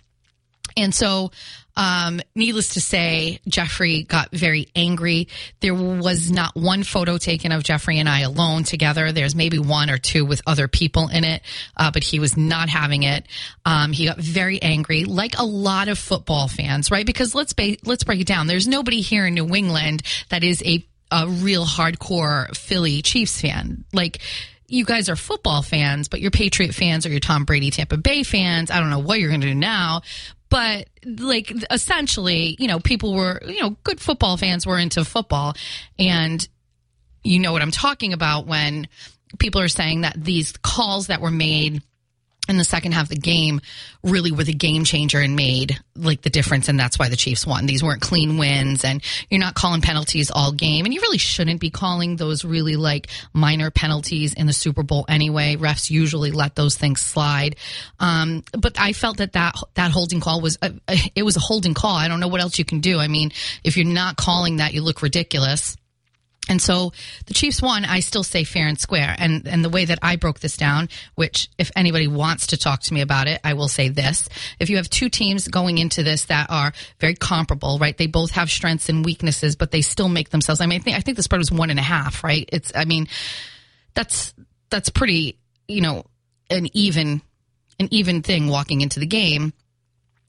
And 0.77 0.93
so, 0.93 1.31
um, 1.75 2.19
needless 2.35 2.69
to 2.73 2.81
say, 2.81 3.39
Jeffrey 3.47 4.03
got 4.03 4.31
very 4.31 4.67
angry. 4.75 5.29
There 5.61 5.73
was 5.73 6.29
not 6.29 6.55
one 6.55 6.83
photo 6.83 7.17
taken 7.17 7.51
of 7.51 7.63
Jeffrey 7.63 7.99
and 7.99 8.09
I 8.09 8.21
alone 8.21 8.63
together. 8.63 9.11
There's 9.11 9.33
maybe 9.33 9.59
one 9.59 9.89
or 9.89 9.97
two 9.97 10.25
with 10.25 10.41
other 10.45 10.67
people 10.67 11.07
in 11.07 11.23
it, 11.23 11.41
uh, 11.77 11.91
but 11.91 12.03
he 12.03 12.19
was 12.19 12.35
not 12.35 12.69
having 12.69 13.03
it. 13.03 13.25
Um, 13.65 13.93
he 13.93 14.05
got 14.05 14.17
very 14.17 14.61
angry, 14.61 15.05
like 15.05 15.37
a 15.37 15.45
lot 15.45 15.87
of 15.87 15.97
football 15.97 16.47
fans, 16.47 16.91
right? 16.91 17.05
Because 17.05 17.33
let's 17.33 17.53
ba- 17.53 17.77
let's 17.85 18.03
break 18.03 18.19
it 18.19 18.27
down. 18.27 18.47
There's 18.47 18.67
nobody 18.67 18.99
here 19.01 19.25
in 19.25 19.33
New 19.33 19.55
England 19.55 20.03
that 20.29 20.43
is 20.43 20.61
a 20.65 20.85
a 21.11 21.27
real 21.27 21.65
hardcore 21.65 22.55
Philly 22.55 23.01
Chiefs 23.01 23.41
fan. 23.41 23.85
Like 23.93 24.19
you 24.69 24.85
guys 24.85 25.09
are 25.09 25.15
football 25.15 25.61
fans, 25.61 26.07
but 26.07 26.21
you're 26.21 26.31
Patriot 26.31 26.73
fans 26.73 27.05
or 27.05 27.09
you're 27.09 27.19
Tom 27.19 27.45
Brady 27.45 27.71
Tampa 27.71 27.97
Bay 27.97 28.23
fans. 28.23 28.71
I 28.71 28.79
don't 28.79 28.89
know 28.89 28.99
what 28.99 29.19
you're 29.19 29.29
going 29.29 29.41
to 29.41 29.47
do 29.47 29.55
now, 29.55 30.01
but 30.49 30.87
like 31.05 31.51
essentially, 31.71 32.55
you 32.59 32.67
know, 32.67 32.79
people 32.79 33.13
were, 33.13 33.41
you 33.45 33.61
know, 33.61 33.75
good 33.83 33.99
football 33.99 34.37
fans 34.37 34.65
were 34.65 34.77
into 34.77 35.03
football 35.03 35.55
and 35.97 36.47
you 37.23 37.39
know 37.39 37.51
what 37.51 37.61
I'm 37.61 37.71
talking 37.71 38.13
about 38.13 38.47
when 38.47 38.87
people 39.37 39.61
are 39.61 39.67
saying 39.67 40.01
that 40.01 40.15
these 40.17 40.53
calls 40.53 41.07
that 41.07 41.21
were 41.21 41.31
made 41.31 41.81
in 42.49 42.57
the 42.57 42.63
second 42.63 42.93
half 42.93 43.03
of 43.03 43.09
the 43.09 43.15
game 43.15 43.61
really 44.03 44.31
were 44.31 44.43
the 44.43 44.53
game 44.53 44.83
changer 44.83 45.19
and 45.19 45.35
made 45.35 45.79
like 45.95 46.21
the 46.21 46.29
difference 46.29 46.67
and 46.67 46.79
that's 46.79 46.97
why 46.97 47.09
the 47.09 47.15
Chiefs 47.15 47.45
won. 47.45 47.65
These 47.65 47.83
weren't 47.83 48.01
clean 48.01 48.37
wins 48.37 48.83
and 48.83 49.01
you're 49.29 49.39
not 49.39 49.55
calling 49.55 49.81
penalties 49.81 50.31
all 50.31 50.51
game 50.51 50.85
and 50.85 50.93
you 50.93 51.01
really 51.01 51.17
shouldn't 51.17 51.59
be 51.59 51.69
calling 51.69 52.15
those 52.15 52.43
really 52.43 52.75
like 52.75 53.07
minor 53.33 53.69
penalties 53.69 54.33
in 54.33 54.47
the 54.47 54.53
Super 54.53 54.83
Bowl 54.83 55.05
anyway. 55.07 55.55
Refs 55.55 55.89
usually 55.89 56.31
let 56.31 56.55
those 56.55 56.75
things 56.75 57.01
slide. 57.01 57.55
Um, 57.99 58.43
but 58.57 58.79
I 58.79 58.93
felt 58.93 59.17
that 59.17 59.33
that 59.33 59.55
that 59.75 59.91
holding 59.91 60.19
call 60.19 60.41
was 60.41 60.57
a, 60.61 60.73
it 61.15 61.23
was 61.23 61.37
a 61.37 61.41
holding 61.41 61.73
call. 61.73 61.95
I 61.95 62.07
don't 62.07 62.19
know 62.19 62.27
what 62.27 62.41
else 62.41 62.57
you 62.57 62.65
can 62.65 62.79
do. 62.79 62.99
I 62.99 63.07
mean, 63.07 63.31
if 63.63 63.77
you're 63.77 63.85
not 63.85 64.17
calling 64.17 64.57
that 64.57 64.73
you 64.73 64.81
look 64.81 65.01
ridiculous. 65.01 65.77
And 66.49 66.59
so 66.59 66.91
the 67.27 67.35
Chiefs 67.35 67.61
won, 67.61 67.85
I 67.85 67.99
still 67.99 68.23
say 68.23 68.43
fair 68.43 68.67
and 68.67 68.79
square. 68.79 69.15
And 69.17 69.47
and 69.47 69.63
the 69.63 69.69
way 69.69 69.85
that 69.85 69.99
I 70.01 70.15
broke 70.15 70.39
this 70.39 70.57
down, 70.57 70.89
which 71.13 71.47
if 71.59 71.71
anybody 71.75 72.07
wants 72.07 72.47
to 72.47 72.57
talk 72.57 72.81
to 72.81 72.93
me 72.93 73.01
about 73.01 73.27
it, 73.27 73.39
I 73.43 73.53
will 73.53 73.67
say 73.67 73.87
this. 73.89 74.27
If 74.59 74.69
you 74.71 74.77
have 74.77 74.89
two 74.89 75.09
teams 75.09 75.47
going 75.47 75.77
into 75.77 76.01
this 76.01 76.25
that 76.25 76.47
are 76.49 76.73
very 76.99 77.13
comparable, 77.13 77.77
right? 77.79 77.95
They 77.95 78.07
both 78.07 78.31
have 78.31 78.49
strengths 78.49 78.89
and 78.89 79.05
weaknesses, 79.05 79.55
but 79.55 79.69
they 79.69 79.81
still 79.81 80.09
make 80.09 80.31
themselves 80.31 80.59
I 80.59 80.65
mean 80.65 80.81
I 80.81 80.83
think 80.83 80.97
I 80.97 81.01
think 81.01 81.17
the 81.17 81.23
spread 81.23 81.37
was 81.37 81.51
one 81.51 81.69
and 81.69 81.79
a 81.79 81.83
half, 81.83 82.23
right? 82.23 82.49
It's 82.51 82.71
I 82.75 82.85
mean, 82.85 83.07
that's 83.93 84.33
that's 84.69 84.89
pretty, 84.89 85.37
you 85.67 85.81
know, 85.81 86.05
an 86.49 86.67
even 86.73 87.21
an 87.79 87.87
even 87.91 88.23
thing 88.23 88.47
walking 88.47 88.81
into 88.81 88.99
the 88.99 89.05
game. 89.05 89.53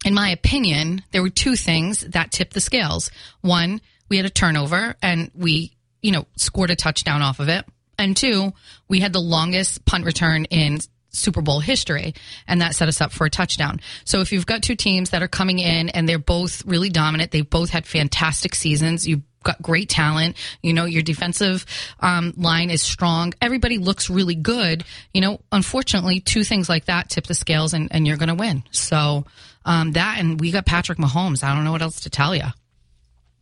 In 0.05 0.15
my 0.15 0.31
opinion, 0.31 1.03
there 1.13 1.23
were 1.23 1.31
two 1.31 1.57
things 1.57 2.01
that 2.01 2.31
tipped 2.31 2.55
the 2.55 2.61
scales. 2.61 3.11
One, 3.41 3.81
we 4.09 4.17
had 4.17 4.27
a 4.27 4.31
turnover 4.31 4.97
and 5.03 5.31
we 5.35 5.73
you 6.03 6.13
know, 6.13 6.27
scored 6.37 6.71
a 6.71 6.77
touchdown 6.77 7.23
off 7.23 7.41
of 7.41 7.49
it. 7.49 7.65
And 7.99 8.17
two, 8.17 8.53
we 8.89 9.01
had 9.01 9.13
the 9.13 9.21
longest 9.21 9.85
punt 9.85 10.05
return 10.05 10.47
in 10.47 10.79
Super 11.11 11.43
Bowl 11.43 11.61
history, 11.61 12.15
and 12.47 12.61
that 12.61 12.75
set 12.75 12.89
us 12.89 13.01
up 13.01 13.13
for 13.13 13.27
a 13.27 13.31
touchdown. 13.31 13.81
So 14.05 14.21
if 14.21 14.33
you've 14.33 14.47
got 14.47 14.63
two 14.63 14.77
teams 14.77 15.11
that 15.11 15.23
are 15.23 15.29
coming 15.29 15.59
in 15.59 15.89
and 15.91 16.09
they're 16.09 16.19
both 16.19 16.65
really 16.65 16.89
dominant, 16.89 17.31
they've 17.31 17.49
both 17.49 17.71
had 17.71 17.87
fantastic 17.87 18.55
seasons. 18.55 19.07
You've 19.07 19.23
got 19.43 19.61
great 19.61 19.89
talent. 19.89 20.37
You 20.63 20.73
know, 20.73 20.85
your 20.85 21.03
defensive 21.03 21.67
um, 22.01 22.33
line 22.37 22.71
is 22.71 22.83
strong. 22.83 23.35
Everybody 23.41 23.79
looks 23.79 24.09
really 24.09 24.35
good. 24.35 24.85
You 25.13 25.21
know, 25.21 25.41
unfortunately, 25.51 26.21
two 26.21 26.45
things 26.45 26.69
like 26.69 26.87
that 26.87 27.11
tip 27.11 27.27
the 27.27 27.35
scales, 27.35 27.75
and, 27.75 27.89
and 27.93 28.07
you're 28.07 28.17
going 28.17 28.29
to 28.29 28.35
win. 28.35 28.63
So 28.71 29.27
um, 29.65 29.93
that, 29.93 30.19
and 30.19 30.41
we 30.41 30.53
got 30.53 30.67
Patrick 30.67 30.99
Mahomes. 30.99 31.43
I 31.43 31.55
don't 31.55 31.65
know 31.65 31.73
what 31.73 31.83
else 31.83 32.01
to 32.01 32.11
tell 32.11 32.35
you. 32.35 32.45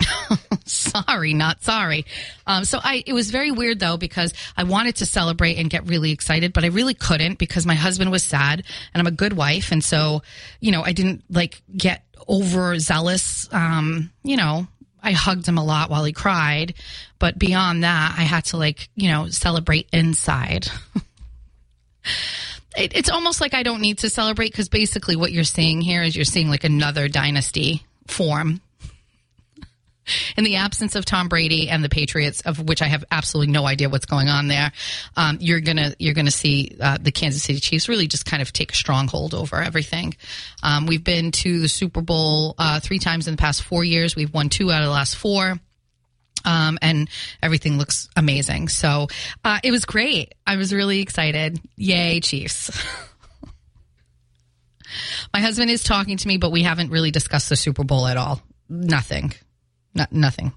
sorry, 0.65 1.35
not 1.35 1.63
sorry. 1.63 2.07
Um, 2.47 2.65
so 2.65 2.79
I, 2.83 3.03
it 3.07 3.13
was 3.13 3.31
very 3.31 3.51
weird 3.51 3.81
though 3.81 3.97
because 3.97 4.33
I 4.57 4.65
wanted 4.65 4.97
to 4.97 5.07
celebrate 5.07 5.59
and 5.59 5.71
get 5.71 5.87
really 5.87 6.13
excited, 6.13 6.53
but 6.53 6.65
I 6.65 6.69
really 6.69 6.95
couldn't 6.95 7.39
because 7.39 7.67
my 7.67 7.75
husband 7.75 8.11
was 8.11 8.23
sad 8.23 8.63
and 8.93 9.01
I'm 9.01 9.07
a 9.07 9.17
good 9.17 9.33
wife. 9.33 9.73
And 9.73 9.83
so, 9.83 10.23
you 10.61 10.73
know, 10.73 10.83
I 10.83 10.93
didn't 10.93 11.25
like 11.31 11.61
get 11.75 12.05
overzealous. 12.29 13.49
Um, 13.53 14.11
you 14.23 14.37
know, 14.37 14.67
I 15.03 15.13
hugged 15.13 15.47
him 15.47 15.59
a 15.59 15.65
lot 15.65 15.91
while 15.91 16.05
he 16.05 16.13
cried, 16.13 16.75
but 17.19 17.39
beyond 17.39 17.85
that, 17.85 18.15
I 18.19 18.23
had 18.23 18.47
to 18.47 18.57
like, 18.57 18.89
you 18.97 19.09
know, 19.09 19.29
celebrate 19.29 19.89
inside. 19.93 20.69
it, 22.77 22.97
it's 22.97 23.11
almost 23.11 23.41
like 23.41 23.55
I 23.55 23.63
don't 23.63 23.81
need 23.81 23.99
to 23.99 24.11
celebrate 24.11 24.51
because 24.51 24.69
basically 24.69 25.17
what 25.17 25.33
you're 25.33 25.45
seeing 25.45 25.81
here 25.81 26.03
is 26.03 26.17
you're 26.17 26.25
seeing 26.25 26.51
like 26.51 26.65
another 26.65 27.09
dynasty 27.09 27.85
form 28.07 28.61
in 30.37 30.45
the 30.45 30.57
absence 30.57 30.95
of 30.95 31.05
Tom 31.05 31.29
Brady 31.29 31.69
and 31.69 31.83
the 31.85 31.89
Patriots, 31.89 32.41
of 32.43 32.61
which 32.61 32.83
I 32.83 32.87
have 32.87 33.05
absolutely 33.11 33.53
no 33.53 33.67
idea 33.67 33.89
what's 33.89 34.07
going 34.07 34.29
on 34.29 34.49
there, 34.49 34.73
um, 35.17 35.39
you're 35.41 35.61
gonna 35.61 35.95
you're 35.99 36.15
gonna 36.15 36.31
see 36.31 36.77
uh, 36.81 36.99
the 37.01 37.13
Kansas 37.13 37.43
City 37.43 37.61
Chiefs 37.61 37.89
really 37.89 38.07
just 38.07 38.25
kind 38.25 38.43
of 38.43 38.53
take 38.53 38.73
a 38.73 38.77
stronghold 38.77 39.35
over 39.35 39.57
everything. 39.57 40.17
Um, 40.63 40.87
we've 40.87 41.05
been 41.05 41.33
to 41.33 41.61
the 41.61 41.69
Super 41.69 42.01
Bowl 42.01 42.55
uh, 42.59 42.81
three 42.81 42.99
times 42.99 43.29
in 43.29 43.35
the 43.35 43.39
past 43.39 43.63
four 43.63 43.85
years. 43.85 44.17
We've 44.17 44.33
won 44.33 44.49
two 44.49 44.71
out 44.71 44.83
of 44.83 44.87
the 44.87 44.93
last 44.93 45.17
four. 45.17 45.59
Um, 46.45 46.79
and 46.81 47.09
everything 47.43 47.79
looks 47.79 48.09
amazing. 48.17 48.69
So 48.69 49.09
uh, 49.45 49.59
it 49.65 49.73
was 49.73 49.85
great. 49.85 50.35
I 50.47 50.57
was 50.57 50.73
really 50.73 51.01
excited. 51.01 51.61
Yay, 51.77 52.21
Chiefs. 52.21 52.71
My 55.35 55.41
husband 55.41 55.71
is 55.71 55.83
talking 55.83 56.17
to 56.17 56.29
me, 56.29 56.39
but 56.39 56.51
we 56.51 56.63
haven't 56.63 56.91
really 56.91 57.11
discussed 57.11 57.49
the 57.49 57.57
Super 57.57 57.85
Bowl 57.85 58.07
at 58.07 58.17
all. 58.17 58.41
Nothing. 58.69 59.33
No, 59.95 60.07
nothing. 60.11 60.53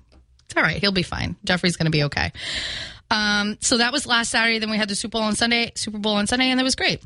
It's 0.46 0.58
all 0.58 0.64
right. 0.64 0.78
He'll 0.78 0.92
be 0.92 1.04
fine. 1.04 1.36
Jeffrey's 1.44 1.78
going 1.78 1.86
to 1.86 1.92
be 1.92 2.04
okay. 2.04 2.32
Um, 3.10 3.58
so 3.62 3.78
that 3.78 3.92
was 3.92 4.06
last 4.06 4.32
Saturday. 4.32 4.60
Then 4.60 4.72
we 4.72 4.78
had 4.78 4.90
the 4.90 4.96
Super 4.96 5.14
Bowl 5.14 5.24
on 5.24 5.36
Sunday, 5.36 5.72
Super 5.76 5.98
Bowl 5.98 6.16
on 6.16 6.28
Sunday, 6.28 6.50
and 6.50 6.60
that 6.60 6.64
was 6.64 6.76
great. 6.76 7.02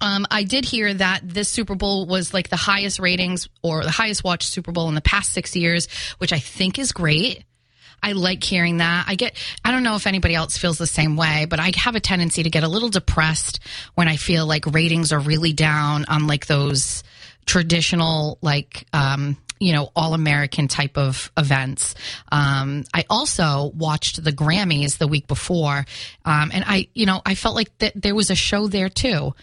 Um, 0.00 0.26
I 0.30 0.44
did 0.44 0.64
hear 0.64 0.92
that 0.94 1.20
this 1.24 1.48
Super 1.48 1.74
Bowl 1.74 2.06
was 2.06 2.32
like 2.32 2.48
the 2.48 2.56
highest 2.56 2.98
ratings 2.98 3.48
or 3.62 3.82
the 3.82 3.90
highest 3.90 4.24
watched 4.24 4.48
Super 4.48 4.72
Bowl 4.72 4.88
in 4.88 4.94
the 4.94 5.00
past 5.00 5.32
six 5.32 5.54
years, 5.56 5.88
which 6.18 6.32
I 6.32 6.38
think 6.38 6.78
is 6.78 6.92
great. 6.92 7.44
I 8.02 8.12
like 8.12 8.42
hearing 8.42 8.78
that. 8.78 9.04
I 9.08 9.14
get, 9.14 9.36
I 9.64 9.72
don't 9.72 9.82
know 9.82 9.96
if 9.96 10.06
anybody 10.06 10.34
else 10.34 10.56
feels 10.56 10.78
the 10.78 10.86
same 10.86 11.16
way, 11.16 11.46
but 11.48 11.60
I 11.60 11.72
have 11.76 11.96
a 11.96 12.00
tendency 12.00 12.42
to 12.42 12.50
get 12.50 12.62
a 12.62 12.68
little 12.68 12.88
depressed 12.88 13.60
when 13.94 14.08
I 14.08 14.16
feel 14.16 14.46
like 14.46 14.64
ratings 14.66 15.12
are 15.12 15.20
really 15.20 15.52
down 15.52 16.06
on 16.06 16.26
like 16.26 16.46
those 16.46 17.04
traditional, 17.44 18.38
like, 18.40 18.86
um, 18.92 19.36
you 19.60 19.72
know, 19.72 19.90
all 19.94 20.14
American 20.14 20.66
type 20.66 20.96
of 20.98 21.30
events. 21.36 21.94
Um, 22.32 22.84
I 22.92 23.04
also 23.08 23.70
watched 23.74 24.24
the 24.24 24.32
Grammys 24.32 24.98
the 24.98 25.06
week 25.06 25.28
before, 25.28 25.84
um, 26.24 26.50
and 26.52 26.64
I, 26.66 26.88
you 26.94 27.06
know, 27.06 27.20
I 27.24 27.34
felt 27.34 27.54
like 27.54 27.76
that 27.78 27.92
there 27.94 28.14
was 28.14 28.30
a 28.30 28.34
show 28.34 28.66
there 28.66 28.88
too. 28.88 29.34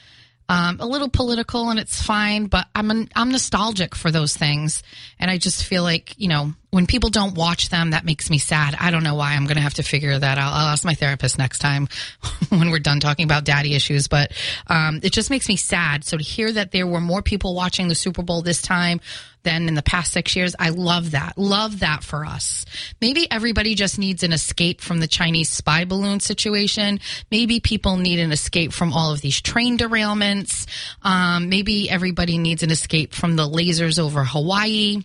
Um, 0.50 0.80
a 0.80 0.86
little 0.86 1.10
political 1.10 1.70
and 1.70 1.78
it's 1.78 2.02
fine, 2.02 2.46
but 2.46 2.68
I'm 2.74 2.90
an, 2.90 3.10
I'm 3.16 3.32
nostalgic 3.32 3.96
for 3.96 4.12
those 4.12 4.36
things, 4.36 4.82
and 5.20 5.30
I 5.30 5.38
just 5.38 5.66
feel 5.66 5.84
like 5.84 6.14
you 6.18 6.30
know 6.30 6.54
when 6.78 6.86
people 6.86 7.10
don't 7.10 7.34
watch 7.34 7.70
them, 7.70 7.90
that 7.90 8.06
makes 8.06 8.30
me 8.30 8.38
sad. 8.38 8.76
I 8.80 8.92
don't 8.92 9.04
know 9.04 9.16
why. 9.16 9.34
I'm 9.34 9.46
going 9.46 9.56
to 9.56 9.64
have 9.64 9.74
to 9.74 9.82
figure 9.82 10.20
that 10.20 10.38
out. 10.38 10.54
I'll 10.54 10.68
ask 10.68 10.86
my 10.86 10.94
therapist 10.94 11.40
next 11.40 11.58
time 11.58 11.88
when 12.50 12.70
we're 12.70 12.78
done 12.78 13.00
talking 13.00 13.26
about 13.26 13.46
daddy 13.46 13.74
issues. 13.74 14.08
But 14.08 14.32
um, 14.68 15.00
it 15.02 15.12
just 15.12 15.32
makes 15.32 15.50
me 15.50 15.56
sad. 15.56 16.04
So 16.04 16.18
to 16.18 16.24
hear 16.24 16.52
that 16.52 16.72
there 16.72 16.86
were 16.86 17.02
more 17.02 17.24
people 17.24 17.56
watching 17.56 17.88
the 17.88 17.96
Super 17.96 18.22
Bowl 18.22 18.44
this 18.44 18.62
time 18.62 19.02
than 19.42 19.68
in 19.68 19.74
the 19.74 19.82
past 19.82 20.14
six 20.14 20.36
years, 20.36 20.56
I 20.60 20.70
love 20.70 21.12
that. 21.12 21.36
Love 21.36 21.80
that 21.80 22.04
for 22.04 22.24
us. 22.24 22.64
Maybe 23.02 23.26
everybody 23.32 23.74
just 23.74 23.98
needs 23.98 24.22
an 24.22 24.32
escape 24.32 24.82
from 24.82 25.00
the 25.00 25.08
Chinese 25.08 25.50
spy 25.50 25.84
balloon 25.84 26.20
situation. 26.20 27.00
Maybe 27.32 27.60
people 27.60 27.98
need 27.98 28.20
an 28.20 28.32
escape 28.32 28.72
from 28.72 28.94
all 28.94 29.12
of 29.12 29.22
these 29.22 29.42
train 29.42 29.80
derailments. 29.80 30.68
Um, 31.02 31.50
maybe 31.50 31.90
everybody 31.90 32.38
needs 32.38 32.62
an 32.62 32.70
escape 32.70 33.16
from 33.16 33.36
the 33.36 33.50
lasers 33.50 33.98
over 33.98 34.24
Hawaii 34.24 35.02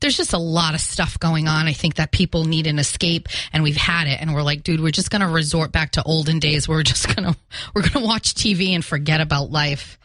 there's 0.00 0.16
just 0.16 0.32
a 0.32 0.38
lot 0.38 0.74
of 0.74 0.80
stuff 0.80 1.18
going 1.18 1.48
on. 1.48 1.66
I 1.66 1.72
think 1.72 1.96
that 1.96 2.12
people 2.12 2.44
need 2.44 2.66
an 2.66 2.78
escape 2.78 3.28
and 3.52 3.62
we've 3.62 3.76
had 3.76 4.06
it 4.06 4.20
and 4.20 4.34
we're 4.34 4.42
like, 4.42 4.62
dude, 4.62 4.80
we're 4.80 4.90
just 4.90 5.10
going 5.10 5.22
to 5.22 5.28
resort 5.28 5.72
back 5.72 5.92
to 5.92 6.02
olden 6.02 6.38
days. 6.38 6.68
We're 6.68 6.82
just 6.82 7.14
going 7.14 7.32
to, 7.32 7.38
we're 7.74 7.82
going 7.82 7.92
to 7.92 8.00
watch 8.00 8.34
TV 8.34 8.70
and 8.70 8.84
forget 8.84 9.20
about 9.20 9.50
life. 9.50 9.98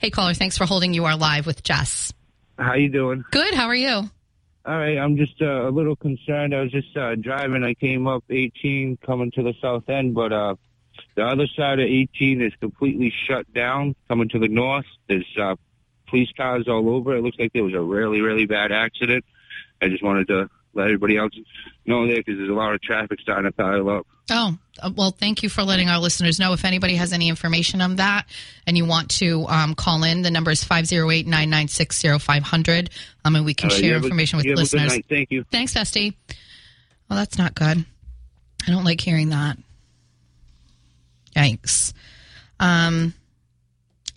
Hey 0.00 0.10
caller, 0.10 0.34
thanks 0.34 0.56
for 0.56 0.64
holding. 0.64 0.94
You 0.94 1.04
are 1.04 1.16
live 1.16 1.46
with 1.46 1.62
Jess. 1.62 2.12
How 2.58 2.74
you 2.74 2.88
doing? 2.88 3.24
Good. 3.30 3.54
How 3.54 3.66
are 3.66 3.74
you? 3.74 4.10
All 4.66 4.76
right. 4.76 4.98
I'm 4.98 5.16
just 5.16 5.40
uh, 5.40 5.68
a 5.68 5.70
little 5.70 5.96
concerned. 5.96 6.54
I 6.54 6.60
was 6.60 6.70
just 6.70 6.94
uh, 6.96 7.14
driving. 7.14 7.64
I 7.64 7.74
came 7.74 8.06
up 8.06 8.24
18 8.28 8.98
coming 9.04 9.30
to 9.32 9.42
the 9.42 9.54
south 9.60 9.88
end, 9.88 10.14
but 10.14 10.32
uh, 10.32 10.56
the 11.14 11.24
other 11.24 11.46
side 11.56 11.80
of 11.80 11.86
18 11.86 12.42
is 12.42 12.52
completely 12.60 13.12
shut 13.26 13.50
down 13.52 13.94
coming 14.08 14.28
to 14.30 14.38
the 14.38 14.48
north. 14.48 14.86
There's 15.08 15.26
uh, 15.40 15.56
police 16.10 16.28
cars 16.36 16.66
all 16.68 16.88
over. 16.94 17.16
It 17.16 17.22
looks 17.22 17.38
like 17.38 17.52
there 17.52 17.64
was 17.64 17.74
a 17.74 17.80
really, 17.80 18.20
really 18.20 18.46
bad 18.46 18.72
accident. 18.72 19.24
I 19.80 19.88
just 19.88 20.02
wanted 20.02 20.28
to 20.28 20.50
let 20.74 20.84
everybody 20.84 21.16
else 21.16 21.32
know 21.86 22.06
there 22.06 22.16
because 22.18 22.36
there's 22.36 22.50
a 22.50 22.54
lot 22.54 22.74
of 22.74 22.82
traffic 22.82 23.18
starting 23.20 23.44
to 23.50 23.52
pile 23.52 23.88
up. 23.88 24.06
Oh, 24.32 24.56
uh, 24.80 24.90
well, 24.94 25.10
thank 25.10 25.42
you 25.42 25.48
for 25.48 25.64
letting 25.64 25.88
our 25.88 25.98
listeners 25.98 26.38
know. 26.38 26.52
If 26.52 26.64
anybody 26.64 26.94
has 26.94 27.12
any 27.12 27.28
information 27.28 27.80
on 27.80 27.96
that 27.96 28.26
and 28.66 28.76
you 28.76 28.84
want 28.84 29.10
to 29.18 29.44
um, 29.48 29.74
call 29.74 30.04
in, 30.04 30.22
the 30.22 30.30
number 30.30 30.52
is 30.52 30.62
508 30.62 31.26
996 31.26 32.02
0500. 32.22 32.90
Um, 33.24 33.34
and 33.34 33.44
we 33.44 33.54
can 33.54 33.70
Uh, 33.70 33.74
share 33.74 33.94
have 33.94 34.02
a- 34.02 34.06
information 34.06 34.36
with 34.36 34.46
listeners. 34.46 34.96
Thank 35.08 35.32
you. 35.32 35.44
Thanks, 35.50 35.74
Dusty. 35.74 36.16
Well, 37.08 37.18
that's 37.18 37.38
not 37.38 37.54
good. 37.56 37.84
I 38.66 38.70
don't 38.70 38.84
like 38.84 39.00
hearing 39.00 39.30
that. 39.30 39.58
Yikes. 41.34 41.92
Um, 42.60 43.14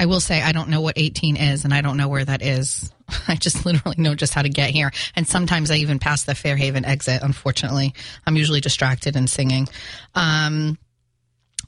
I 0.03 0.05
will 0.05 0.19
say 0.19 0.41
I 0.41 0.51
don't 0.51 0.67
know 0.67 0.81
what 0.81 0.97
18 0.97 1.37
is, 1.37 1.63
and 1.63 1.73
I 1.73 1.79
don't 1.79 1.95
know 1.95 2.09
where 2.09 2.25
that 2.25 2.41
is. 2.41 2.91
I 3.29 3.35
just 3.35 3.65
literally 3.65 3.95
know 3.97 4.15
just 4.15 4.33
how 4.33 4.41
to 4.41 4.49
get 4.49 4.71
here. 4.71 4.91
And 5.15 5.25
sometimes 5.25 5.71
I 5.71 5.75
even 5.75 5.97
pass 5.97 6.25
the 6.25 6.35
Fairhaven 6.35 6.83
exit, 6.83 7.21
unfortunately. 7.23 7.93
I'm 8.27 8.35
usually 8.35 8.59
distracted 8.59 9.15
and 9.15 9.29
singing. 9.29 9.69
Um, 10.13 10.77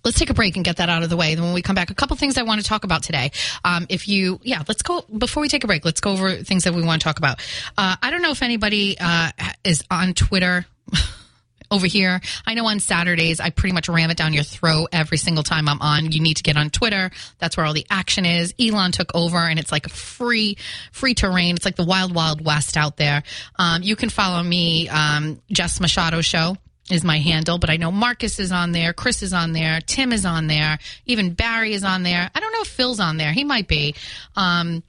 let's 0.03 0.19
take 0.19 0.31
a 0.31 0.33
break 0.33 0.57
and 0.57 0.65
get 0.65 0.75
that 0.77 0.89
out 0.89 1.01
of 1.01 1.09
the 1.09 1.15
way. 1.15 1.33
Then 1.33 1.45
when 1.45 1.53
we 1.53 1.61
come 1.61 1.75
back, 1.75 1.91
a 1.91 1.95
couple 1.95 2.17
things 2.17 2.37
I 2.37 2.43
want 2.43 2.59
to 2.59 2.67
talk 2.67 2.83
about 2.83 3.03
today. 3.03 3.31
Um, 3.63 3.85
if 3.87 4.09
you, 4.09 4.41
yeah, 4.43 4.63
let's 4.67 4.81
go 4.81 5.05
before 5.17 5.39
we 5.39 5.47
take 5.47 5.63
a 5.63 5.67
break. 5.67 5.85
Let's 5.85 6.01
go 6.01 6.11
over 6.11 6.35
things 6.35 6.65
that 6.65 6.73
we 6.73 6.81
want 6.81 7.01
to 7.01 7.05
talk 7.05 7.17
about. 7.17 7.39
Uh, 7.77 7.95
I 8.03 8.11
don't 8.11 8.21
know 8.21 8.31
if 8.31 8.41
anybody 8.41 8.97
uh, 8.99 9.31
is 9.63 9.81
on 9.89 10.13
Twitter. 10.13 10.65
over 11.71 11.87
here. 11.87 12.21
I 12.45 12.53
know 12.53 12.65
on 12.67 12.79
Saturdays 12.79 13.39
I 13.39 13.49
pretty 13.49 13.73
much 13.73 13.89
ram 13.89 14.09
it 14.09 14.17
down 14.17 14.33
your 14.33 14.43
throat 14.43 14.89
every 14.91 15.17
single 15.17 15.43
time 15.43 15.67
I'm 15.67 15.81
on. 15.81 16.11
You 16.11 16.21
need 16.21 16.37
to 16.37 16.43
get 16.43 16.57
on 16.57 16.69
Twitter. 16.69 17.11
That's 17.39 17.57
where 17.57 17.65
all 17.65 17.73
the 17.73 17.85
action 17.89 18.25
is. 18.25 18.53
Elon 18.59 18.91
took 18.91 19.13
over 19.13 19.37
and 19.37 19.59
it's 19.59 19.71
like 19.71 19.85
a 19.85 19.89
free, 19.89 20.57
free 20.91 21.13
terrain. 21.13 21.55
It's 21.55 21.65
like 21.65 21.75
the 21.75 21.85
wild, 21.85 22.13
wild 22.13 22.43
west 22.43 22.77
out 22.77 22.97
there. 22.97 23.23
Um, 23.57 23.83
you 23.83 23.95
can 23.95 24.09
follow 24.09 24.41
me, 24.41 24.89
um, 24.89 25.41
Jess 25.51 25.79
Machado 25.79 26.21
Show 26.21 26.57
is 26.91 27.03
my 27.03 27.17
handle, 27.17 27.57
but 27.57 27.69
I 27.69 27.77
know 27.77 27.91
Marcus 27.91 28.39
is 28.39 28.51
on 28.51 28.71
there, 28.71 28.93
Chris 28.93 29.23
is 29.23 29.33
on 29.33 29.53
there, 29.53 29.81
Tim 29.81 30.13
is 30.13 30.25
on 30.25 30.47
there, 30.47 30.77
even 31.05 31.33
Barry 31.33 31.73
is 31.73 31.83
on 31.83 32.03
there. 32.03 32.29
I 32.33 32.39
don't 32.39 32.51
know 32.51 32.61
if 32.61 32.67
Phil's 32.67 32.99
on 32.99 33.17
there. 33.17 33.31
He 33.31 33.43
might 33.43 33.67
be. 33.67 33.95
Um, 34.35 34.83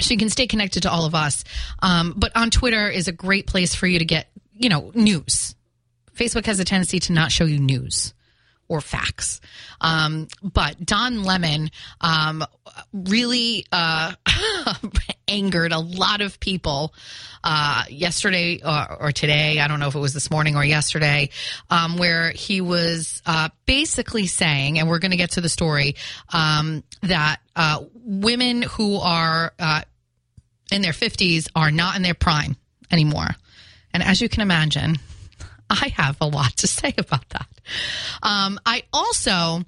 so 0.00 0.12
you 0.12 0.18
can 0.18 0.30
stay 0.30 0.46
connected 0.46 0.82
to 0.84 0.90
all 0.90 1.04
of 1.04 1.14
us. 1.14 1.44
Um, 1.80 2.14
but 2.16 2.32
on 2.36 2.50
Twitter 2.50 2.88
is 2.88 3.08
a 3.08 3.12
great 3.12 3.46
place 3.46 3.74
for 3.74 3.86
you 3.86 3.98
to 3.98 4.04
get, 4.04 4.30
you 4.54 4.68
know, 4.68 4.90
news. 4.94 5.54
Facebook 6.20 6.44
has 6.46 6.60
a 6.60 6.64
tendency 6.64 7.00
to 7.00 7.12
not 7.14 7.32
show 7.32 7.44
you 7.44 7.58
news 7.58 8.12
or 8.68 8.80
facts. 8.80 9.40
Um, 9.80 10.28
but 10.42 10.84
Don 10.84 11.24
Lemon 11.24 11.70
um, 12.00 12.44
really 12.92 13.64
uh, 13.72 14.12
angered 15.28 15.72
a 15.72 15.80
lot 15.80 16.20
of 16.20 16.38
people 16.38 16.94
uh, 17.42 17.84
yesterday 17.88 18.60
or, 18.62 19.02
or, 19.02 19.12
today. 19.12 19.58
I 19.58 19.66
don't 19.66 19.80
know 19.80 19.88
if 19.88 19.96
it 19.96 19.98
was 19.98 20.14
this 20.14 20.30
morning 20.30 20.54
or 20.54 20.64
yesterday, 20.64 21.30
um, 21.70 21.96
where 21.96 22.30
he 22.30 22.60
was 22.60 23.22
uh, 23.26 23.48
basically 23.66 24.26
saying, 24.26 24.78
and 24.78 24.88
we're 24.88 24.98
going 24.98 25.10
to 25.10 25.16
get 25.16 25.32
to 25.32 25.40
the 25.40 25.48
story, 25.48 25.96
um, 26.32 26.84
that 27.02 27.40
uh, 27.56 27.82
women 27.94 28.62
who 28.62 28.98
are 28.98 29.52
uh, 29.58 29.80
in 30.70 30.82
their 30.82 30.92
50s 30.92 31.48
are 31.56 31.70
not 31.70 31.96
in 31.96 32.02
their 32.02 32.14
prime 32.14 32.56
anymore. 32.90 33.30
And 33.92 34.02
as 34.02 34.20
you 34.20 34.28
can 34.28 34.42
imagine, 34.42 34.98
I 35.70 35.92
have 35.96 36.16
a 36.20 36.26
lot 36.26 36.56
to 36.58 36.66
say 36.66 36.92
about 36.98 37.28
that. 37.30 37.46
Um, 38.22 38.58
I 38.66 38.82
also 38.92 39.64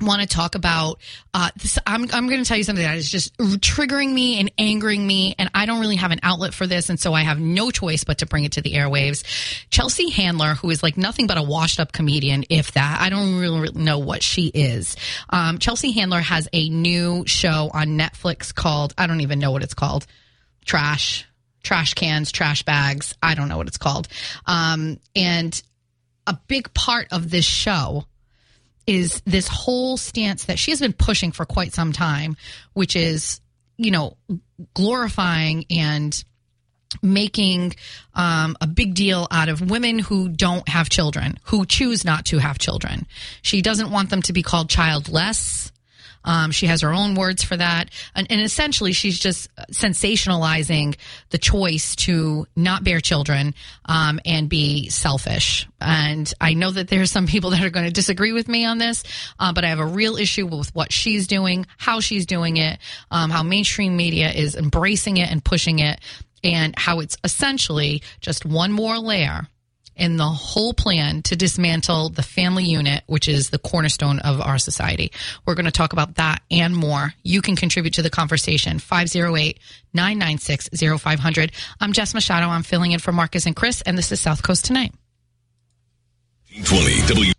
want 0.00 0.20
to 0.20 0.28
talk 0.28 0.54
about 0.54 1.00
uh, 1.32 1.50
this. 1.56 1.78
I'm, 1.86 2.02
I'm 2.12 2.26
going 2.28 2.42
to 2.42 2.44
tell 2.44 2.56
you 2.56 2.64
something 2.64 2.84
that 2.84 2.96
is 2.96 3.10
just 3.10 3.36
triggering 3.38 4.12
me 4.12 4.40
and 4.40 4.50
angering 4.58 5.06
me, 5.06 5.34
and 5.38 5.50
I 5.54 5.66
don't 5.66 5.80
really 5.80 5.96
have 5.96 6.10
an 6.10 6.20
outlet 6.22 6.54
for 6.54 6.66
this, 6.66 6.90
and 6.90 6.98
so 6.98 7.14
I 7.14 7.22
have 7.22 7.40
no 7.40 7.70
choice 7.70 8.04
but 8.04 8.18
to 8.18 8.26
bring 8.26 8.44
it 8.44 8.52
to 8.52 8.62
the 8.62 8.74
airwaves. 8.74 9.24
Chelsea 9.70 10.10
Handler, 10.10 10.54
who 10.54 10.70
is 10.70 10.82
like 10.82 10.96
nothing 10.96 11.26
but 11.26 11.38
a 11.38 11.42
washed 11.42 11.80
up 11.80 11.92
comedian, 11.92 12.44
if 12.50 12.72
that, 12.72 13.00
I 13.00 13.10
don't 13.10 13.38
really 13.38 13.70
know 13.72 13.98
what 13.98 14.22
she 14.22 14.46
is. 14.48 14.96
Um, 15.30 15.58
Chelsea 15.58 15.92
Handler 15.92 16.20
has 16.20 16.48
a 16.52 16.68
new 16.68 17.24
show 17.26 17.70
on 17.72 17.98
Netflix 17.98 18.54
called, 18.54 18.94
I 18.98 19.06
don't 19.06 19.20
even 19.20 19.38
know 19.38 19.50
what 19.50 19.62
it's 19.62 19.74
called, 19.74 20.06
Trash 20.64 21.25
trash 21.66 21.94
cans, 21.94 22.30
trash 22.30 22.62
bags. 22.62 23.14
I 23.22 23.34
don't 23.34 23.48
know 23.48 23.56
what 23.56 23.66
it's 23.66 23.76
called. 23.76 24.08
Um, 24.46 24.98
and 25.14 25.60
a 26.26 26.38
big 26.46 26.72
part 26.72 27.08
of 27.10 27.30
this 27.30 27.44
show 27.44 28.04
is 28.86 29.20
this 29.26 29.48
whole 29.48 29.96
stance 29.96 30.44
that 30.44 30.58
she 30.58 30.70
has 30.70 30.80
been 30.80 30.92
pushing 30.92 31.32
for 31.32 31.44
quite 31.44 31.74
some 31.74 31.92
time, 31.92 32.36
which 32.72 32.94
is, 32.94 33.40
you 33.76 33.90
know, 33.90 34.16
glorifying 34.74 35.64
and 35.70 36.24
making 37.02 37.74
um, 38.14 38.56
a 38.60 38.66
big 38.66 38.94
deal 38.94 39.26
out 39.32 39.48
of 39.48 39.68
women 39.68 39.98
who 39.98 40.28
don't 40.28 40.68
have 40.68 40.88
children, 40.88 41.36
who 41.44 41.66
choose 41.66 42.04
not 42.04 42.26
to 42.26 42.38
have 42.38 42.58
children. 42.58 43.06
She 43.42 43.60
doesn't 43.60 43.90
want 43.90 44.10
them 44.10 44.22
to 44.22 44.32
be 44.32 44.42
called 44.42 44.70
childless. 44.70 45.72
Um, 46.26 46.50
she 46.50 46.66
has 46.66 46.82
her 46.82 46.92
own 46.92 47.14
words 47.14 47.42
for 47.42 47.56
that. 47.56 47.90
And, 48.14 48.26
and, 48.30 48.40
essentially, 48.40 48.92
she's 48.92 49.18
just 49.18 49.48
sensationalizing 49.70 50.96
the 51.30 51.38
choice 51.38 51.96
to 51.96 52.46
not 52.56 52.84
bear 52.84 53.00
children 53.00 53.54
um, 53.86 54.20
and 54.24 54.48
be 54.48 54.90
selfish. 54.90 55.66
And 55.80 56.30
I 56.40 56.54
know 56.54 56.72
that 56.72 56.88
there's 56.88 57.10
some 57.10 57.26
people 57.26 57.50
that 57.50 57.62
are 57.62 57.70
going 57.70 57.86
to 57.86 57.92
disagree 57.92 58.32
with 58.32 58.48
me 58.48 58.64
on 58.64 58.78
this, 58.78 59.04
uh, 59.38 59.52
but 59.52 59.64
I 59.64 59.68
have 59.68 59.78
a 59.78 59.86
real 59.86 60.16
issue 60.16 60.46
with 60.46 60.74
what 60.74 60.92
she's 60.92 61.26
doing, 61.26 61.66
how 61.78 62.00
she's 62.00 62.26
doing 62.26 62.56
it, 62.56 62.78
um, 63.10 63.30
how 63.30 63.42
mainstream 63.42 63.96
media 63.96 64.30
is 64.30 64.56
embracing 64.56 65.18
it 65.18 65.30
and 65.30 65.44
pushing 65.44 65.78
it, 65.78 66.00
and 66.42 66.74
how 66.76 67.00
it's 67.00 67.16
essentially 67.24 68.02
just 68.20 68.44
one 68.44 68.72
more 68.72 68.98
layer 68.98 69.48
in 69.96 70.16
the 70.16 70.28
whole 70.28 70.74
plan 70.74 71.22
to 71.22 71.36
dismantle 71.36 72.10
the 72.10 72.22
family 72.22 72.64
unit, 72.64 73.02
which 73.06 73.28
is 73.28 73.50
the 73.50 73.58
cornerstone 73.58 74.18
of 74.20 74.40
our 74.40 74.58
society. 74.58 75.10
We're 75.44 75.54
going 75.54 75.66
to 75.66 75.72
talk 75.72 75.92
about 75.92 76.16
that 76.16 76.42
and 76.50 76.76
more. 76.76 77.14
You 77.22 77.42
can 77.42 77.56
contribute 77.56 77.94
to 77.94 78.02
the 78.02 78.10
conversation. 78.10 78.78
508 78.78 79.58
996 79.94 80.68
0500. 81.00 81.52
I'm 81.80 81.92
Jess 81.92 82.14
Machado. 82.14 82.48
I'm 82.48 82.62
filling 82.62 82.92
in 82.92 83.00
for 83.00 83.12
Marcus 83.12 83.46
and 83.46 83.56
Chris, 83.56 83.82
and 83.82 83.96
this 83.96 84.12
is 84.12 84.20
South 84.20 84.42
Coast 84.42 84.66
Tonight. 84.66 84.92
20 86.64 87.06
W. 87.08 87.32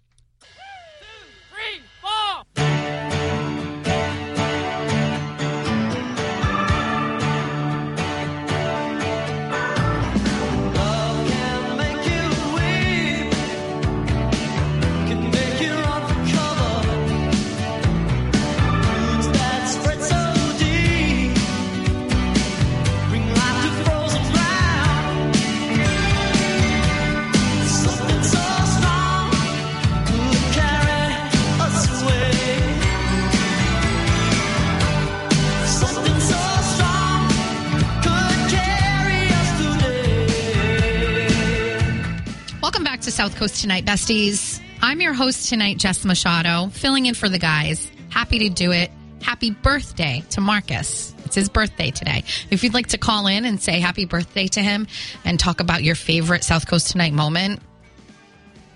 South 43.18 43.36
Coast 43.36 43.62
Tonight, 43.62 43.84
besties. 43.84 44.62
I'm 44.80 45.02
your 45.02 45.13
host 45.13 45.50
tonight, 45.50 45.78
Jess 45.78 46.06
Machado, 46.06 46.68
filling 46.68 47.08
in 47.08 47.16
for 47.16 47.28
the 47.28 47.40
guys. 47.40 47.90
Happy 48.10 48.38
to 48.40 48.50
do 48.50 48.72
it. 48.72 48.92
Happy 49.24 49.50
birthday 49.50 50.24
to 50.30 50.42
Marcus. 50.42 51.16
It's 51.26 51.34
his 51.34 51.50
birthday 51.50 51.90
today. 51.90 52.24
If 52.52 52.63
you'd 52.63 52.76
like 52.76 52.88
to 52.90 53.00
call 53.00 53.26
in 53.26 53.46
and 53.46 53.60
say 53.60 53.80
happy 53.80 54.06
birthday 54.06 54.46
to 54.50 54.62
him 54.62 54.86
and 55.26 55.40
talk 55.40 55.62
about 55.62 55.82
your 55.82 55.96
favorite 55.96 56.44
South 56.44 56.68
Coast 56.68 56.92
Tonight 56.92 57.12
moment, 57.12 57.60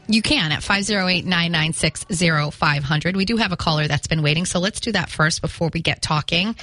you 0.08 0.24
can 0.24 0.52
at 0.52 0.64
508 0.64 1.24
996 1.24 2.06
0500. 2.56 3.16
We 3.16 3.26
do 3.26 3.38
have 3.38 3.52
a 3.52 3.58
caller 3.58 3.88
that's 3.88 4.08
been 4.08 4.24
waiting, 4.24 4.46
so 4.46 4.60
let's 4.60 4.80
do 4.80 4.92
that 4.94 5.12
first 5.12 5.42
before 5.42 5.70
we 5.72 5.82
get 5.82 6.02
talking. 6.02 6.56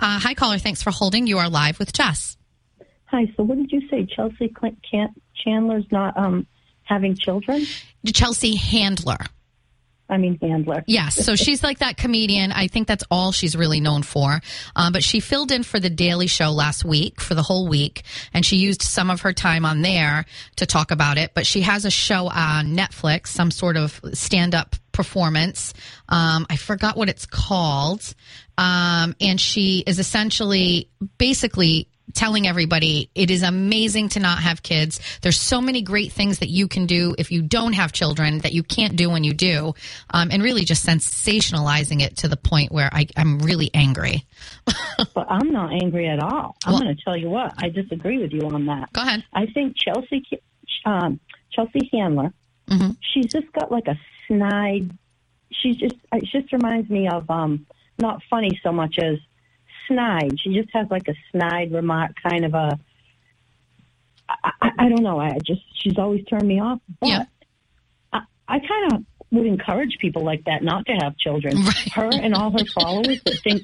Uh, 0.00 0.18
hi, 0.18 0.32
caller. 0.32 0.58
Thanks 0.58 0.82
for 0.82 0.92
holding. 0.92 1.26
You 1.26 1.38
are 1.38 1.50
live 1.50 1.78
with 1.78 1.92
Jess. 1.92 2.38
Hi. 3.06 3.30
So, 3.36 3.42
what 3.42 3.58
did 3.58 3.70
you 3.70 3.86
say? 3.90 4.06
Chelsea 4.06 4.48
Clint 4.48 4.78
Chandler's 5.44 5.86
not 5.90 6.16
um, 6.16 6.46
having 6.88 7.14
children? 7.14 7.64
Chelsea 8.06 8.56
Handler. 8.56 9.18
I 10.10 10.16
mean, 10.16 10.38
Handler. 10.40 10.84
Yes. 10.86 11.22
So 11.24 11.36
she's 11.36 11.62
like 11.62 11.80
that 11.80 11.96
comedian. 11.96 12.50
I 12.50 12.68
think 12.68 12.88
that's 12.88 13.04
all 13.10 13.30
she's 13.30 13.54
really 13.54 13.80
known 13.80 14.02
for. 14.02 14.40
Um, 14.74 14.92
but 14.92 15.04
she 15.04 15.20
filled 15.20 15.52
in 15.52 15.62
for 15.62 15.78
The 15.78 15.90
Daily 15.90 16.26
Show 16.26 16.50
last 16.50 16.84
week 16.84 17.20
for 17.20 17.34
the 17.34 17.42
whole 17.42 17.68
week, 17.68 18.02
and 18.32 18.44
she 18.44 18.56
used 18.56 18.82
some 18.82 19.10
of 19.10 19.20
her 19.22 19.32
time 19.32 19.64
on 19.64 19.82
there 19.82 20.24
to 20.56 20.66
talk 20.66 20.90
about 20.90 21.18
it. 21.18 21.32
But 21.34 21.46
she 21.46 21.60
has 21.60 21.84
a 21.84 21.90
show 21.90 22.28
on 22.28 22.74
Netflix, 22.74 23.28
some 23.28 23.50
sort 23.50 23.76
of 23.76 24.00
stand 24.14 24.54
up 24.54 24.76
performance. 24.92 25.74
Um, 26.08 26.46
I 26.48 26.56
forgot 26.56 26.96
what 26.96 27.08
it's 27.08 27.26
called. 27.26 28.14
Um, 28.56 29.14
and 29.20 29.40
she 29.40 29.84
is 29.86 30.00
essentially 30.00 30.90
basically 31.18 31.88
telling 32.14 32.46
everybody 32.46 33.10
it 33.14 33.30
is 33.30 33.42
amazing 33.42 34.10
to 34.10 34.20
not 34.20 34.38
have 34.38 34.62
kids. 34.62 35.00
There's 35.22 35.38
so 35.38 35.60
many 35.60 35.82
great 35.82 36.12
things 36.12 36.38
that 36.40 36.48
you 36.48 36.68
can 36.68 36.86
do 36.86 37.14
if 37.18 37.30
you 37.30 37.42
don't 37.42 37.74
have 37.74 37.92
children 37.92 38.38
that 38.38 38.52
you 38.52 38.62
can't 38.62 38.96
do 38.96 39.10
when 39.10 39.24
you 39.24 39.32
do, 39.34 39.74
um, 40.10 40.30
and 40.30 40.42
really 40.42 40.64
just 40.64 40.86
sensationalizing 40.86 42.00
it 42.00 42.16
to 42.18 42.28
the 42.28 42.36
point 42.36 42.72
where 42.72 42.90
I, 42.92 43.06
am 43.16 43.38
really 43.38 43.70
angry. 43.74 44.24
but 45.14 45.30
I'm 45.30 45.50
not 45.50 45.72
angry 45.72 46.08
at 46.08 46.20
all. 46.20 46.56
I'm 46.64 46.72
well, 46.72 46.82
going 46.82 46.96
to 46.96 47.02
tell 47.02 47.16
you 47.16 47.30
what. 47.30 47.54
I 47.58 47.68
disagree 47.68 48.18
with 48.18 48.32
you 48.32 48.42
on 48.42 48.66
that. 48.66 48.92
Go 48.92 49.02
ahead. 49.02 49.24
I 49.32 49.46
think 49.46 49.76
Chelsea 49.76 50.24
um, 50.84 51.20
Chelsea 51.50 51.88
Handler. 51.92 52.32
Mm-hmm. 52.68 52.92
She's 53.00 53.26
just 53.26 53.50
got 53.52 53.70
like 53.70 53.86
a 53.88 53.98
snide. 54.26 54.90
She's 55.52 55.76
just. 55.76 55.94
It 56.12 56.24
just 56.24 56.52
reminds 56.52 56.90
me 56.90 57.08
of 57.08 57.28
um, 57.30 57.66
not 57.98 58.22
funny 58.30 58.58
so 58.62 58.72
much 58.72 58.96
as 58.98 59.18
snide. 59.88 60.38
She 60.40 60.54
just 60.54 60.70
has 60.72 60.86
like 60.90 61.08
a 61.08 61.14
snide 61.32 61.72
remark, 61.72 62.12
kind 62.22 62.44
of 62.44 62.54
a. 62.54 62.78
I, 64.28 64.50
I, 64.60 64.70
I 64.78 64.88
don't 64.88 65.02
know. 65.02 65.18
I 65.18 65.38
just 65.44 65.62
she's 65.74 65.98
always 65.98 66.24
turned 66.26 66.46
me 66.46 66.60
off. 66.60 66.80
But 67.00 67.08
yeah. 67.08 67.24
I, 68.12 68.20
I 68.46 68.58
kind 68.60 68.92
of 68.92 69.04
would 69.30 69.46
encourage 69.46 69.98
people 70.00 70.24
like 70.24 70.44
that 70.44 70.62
not 70.62 70.86
to 70.86 70.92
have 70.92 71.16
children. 71.16 71.56
Right. 71.64 71.92
Her 71.92 72.10
and 72.12 72.34
all 72.34 72.50
her 72.50 72.64
followers 72.74 73.20
that 73.24 73.38
think 73.42 73.62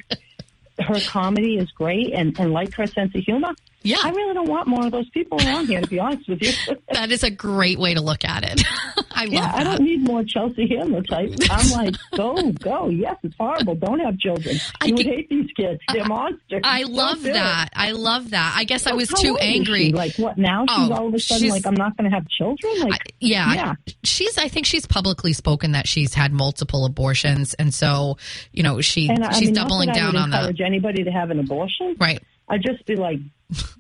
her 0.79 1.01
comedy 1.07 1.57
is 1.57 1.71
great 1.71 2.13
and, 2.13 2.39
and 2.39 2.53
like 2.53 2.75
her 2.75 2.87
sense 2.87 3.15
of 3.15 3.23
humor. 3.23 3.53
Yeah. 3.85 3.99
I 4.03 4.11
really 4.11 4.35
don't 4.35 4.49
want 4.49 4.67
more 4.67 4.87
of 4.87 4.93
those 4.93 5.09
people 5.11 5.39
around 5.41 5.67
here, 5.67 5.81
to 5.83 5.87
be 5.87 5.99
honest 5.99 6.29
with 6.29 6.43
you. 6.43 6.53
that 6.93 7.13
is 7.13 7.23
a 7.23 7.31
great 7.31 7.79
way 7.79 7.95
to 7.95 8.01
look 8.01 8.25
at 8.25 8.43
it. 8.43 8.63
I 9.17 9.25
yeah, 9.25 9.53
I 9.55 9.63
don't 9.63 9.81
need 9.83 10.03
more 10.03 10.25
Chelsea 10.25 10.67
Handler 10.75 11.03
type. 11.03 11.31
I'm 11.51 11.71
like, 11.71 11.95
go, 12.17 12.51
go. 12.53 12.89
Yes, 12.89 13.17
it's 13.23 13.37
horrible. 13.39 13.75
Don't 13.77 14.01
have 14.01 14.19
children. 14.19 14.57
I 14.81 14.87
You 14.87 14.95
would 14.95 15.05
get- 15.05 15.15
hate 15.15 15.29
these 15.29 15.51
kids. 15.57 15.81
They're 15.93 16.05
monsters. 16.07 16.63
I 16.65 16.81
Don't 16.83 16.93
love 16.95 17.27
it. 17.27 17.35
that. 17.35 17.69
I 17.77 17.93
love 17.93 18.31
that. 18.31 18.55
I 18.57 18.65
guess 18.65 18.87
I 18.87 18.93
was 18.95 19.09
too 19.09 19.37
angry. 19.37 19.93
Like 19.93 20.17
what 20.17 20.37
now? 20.39 20.65
She's 20.69 20.91
Oh, 20.91 20.95
all 20.95 21.09
of 21.09 21.15
a 21.15 21.21
sudden 21.21 21.49
like 21.51 21.67
I'm 21.67 21.75
not 21.75 21.97
going 21.97 22.11
to 22.11 22.15
have 22.17 22.27
children. 22.29 22.81
Like 22.81 22.93
I- 22.95 23.15
yeah, 23.21 23.53
yeah. 23.55 23.75
she's. 24.03 24.37
I 24.39 24.49
think 24.49 24.67
she's 24.67 24.87
publicly 24.87 25.33
spoken 25.35 25.73
that 25.73 25.87
she's 25.87 26.15
had 26.15 26.33
multiple 26.33 26.87
abortions, 26.87 27.55
and 27.55 27.73
so 27.73 28.17
you 28.53 28.63
know 28.63 28.81
she 28.81 29.09
and 29.09 29.25
she's 29.35 29.37
I 29.37 29.41
mean, 29.47 29.55
doubling 29.55 29.87
that 29.89 29.97
I 29.97 29.99
down 30.01 30.13
would 30.15 30.17
on 30.23 30.33
encourage 30.35 30.61
anybody 30.61 31.05
to 31.05 31.11
have 31.11 31.31
an 31.31 31.39
abortion. 31.39 31.97
right. 32.01 32.23
I'd 32.47 32.63
just 32.63 32.85
be 32.85 32.95
like, 32.97 33.21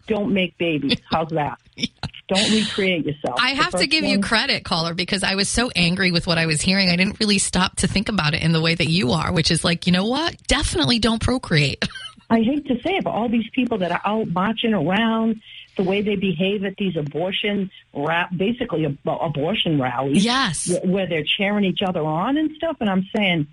don't 0.06 0.32
make 0.32 0.56
babies. 0.58 0.98
How's 1.10 1.30
that? 1.30 1.58
Don't 2.26 2.50
recreate 2.52 3.04
yourself. 3.04 3.38
I 3.38 3.50
have 3.50 3.72
to 3.72 3.86
give 3.86 4.02
you 4.02 4.18
credit, 4.20 4.64
caller, 4.64 4.94
because 4.94 5.22
I 5.22 5.34
was 5.34 5.46
so 5.46 5.70
angry 5.76 6.10
with 6.10 6.26
what 6.26 6.38
I 6.38 6.46
was 6.46 6.62
hearing. 6.62 6.88
I 6.88 6.96
didn't 6.96 7.20
really 7.20 7.36
stop 7.36 7.76
to 7.76 7.86
think 7.86 8.08
about 8.08 8.32
it 8.32 8.42
in 8.42 8.52
the 8.52 8.62
way 8.62 8.74
that 8.74 8.88
you 8.88 9.12
are, 9.12 9.30
which 9.30 9.50
is 9.50 9.62
like, 9.62 9.86
you 9.86 9.92
know 9.92 10.06
what? 10.06 10.34
Definitely 10.46 11.00
don't 11.00 11.20
procreate. 11.20 11.86
I 12.30 12.40
hate 12.40 12.66
to 12.68 12.80
say 12.80 12.96
it, 12.96 13.04
but 13.04 13.10
all 13.10 13.28
these 13.28 13.48
people 13.50 13.76
that 13.78 13.92
are 13.92 14.00
out 14.06 14.28
marching 14.28 14.72
around, 14.72 15.42
the 15.76 15.82
way 15.82 16.00
they 16.00 16.16
behave 16.16 16.64
at 16.64 16.76
these 16.76 16.96
abortion, 16.96 17.70
ra- 17.92 18.28
basically 18.34 18.86
ab- 18.86 18.98
abortion 19.06 19.78
rallies, 19.78 20.24
yes. 20.24 20.66
wh- 20.66 20.86
where 20.86 21.06
they're 21.06 21.24
cheering 21.36 21.64
each 21.64 21.82
other 21.86 22.00
on 22.00 22.38
and 22.38 22.56
stuff. 22.56 22.78
And 22.80 22.88
I'm 22.88 23.06
saying, 23.14 23.48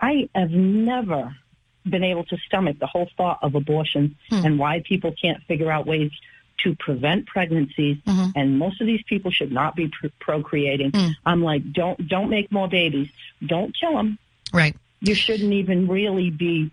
I 0.00 0.28
have 0.36 0.50
never 0.50 1.34
been 1.88 2.04
able 2.04 2.24
to 2.24 2.36
stomach 2.38 2.78
the 2.78 2.86
whole 2.86 3.08
thought 3.16 3.38
of 3.42 3.54
abortion 3.54 4.16
Hmm. 4.30 4.46
and 4.46 4.58
why 4.58 4.80
people 4.80 5.12
can't 5.20 5.42
figure 5.44 5.70
out 5.70 5.86
ways 5.86 6.10
to 6.58 6.74
prevent 6.76 7.26
pregnancies. 7.26 7.98
Mhm. 8.06 8.32
And 8.36 8.58
most 8.58 8.80
of 8.80 8.86
these 8.86 9.02
people 9.02 9.30
should 9.30 9.52
not 9.52 9.76
be 9.76 9.88
pr- 9.88 10.06
procreating. 10.18 10.92
Hmm. 10.92 11.08
I'm 11.26 11.42
like, 11.42 11.72
don't 11.72 12.08
don't 12.08 12.30
make 12.30 12.50
more 12.50 12.68
babies. 12.68 13.08
Don't 13.44 13.76
kill 13.78 13.94
them. 13.94 14.18
Right. 14.52 14.74
You 15.00 15.14
shouldn't 15.14 15.52
even 15.52 15.86
really 15.88 16.30
be. 16.30 16.70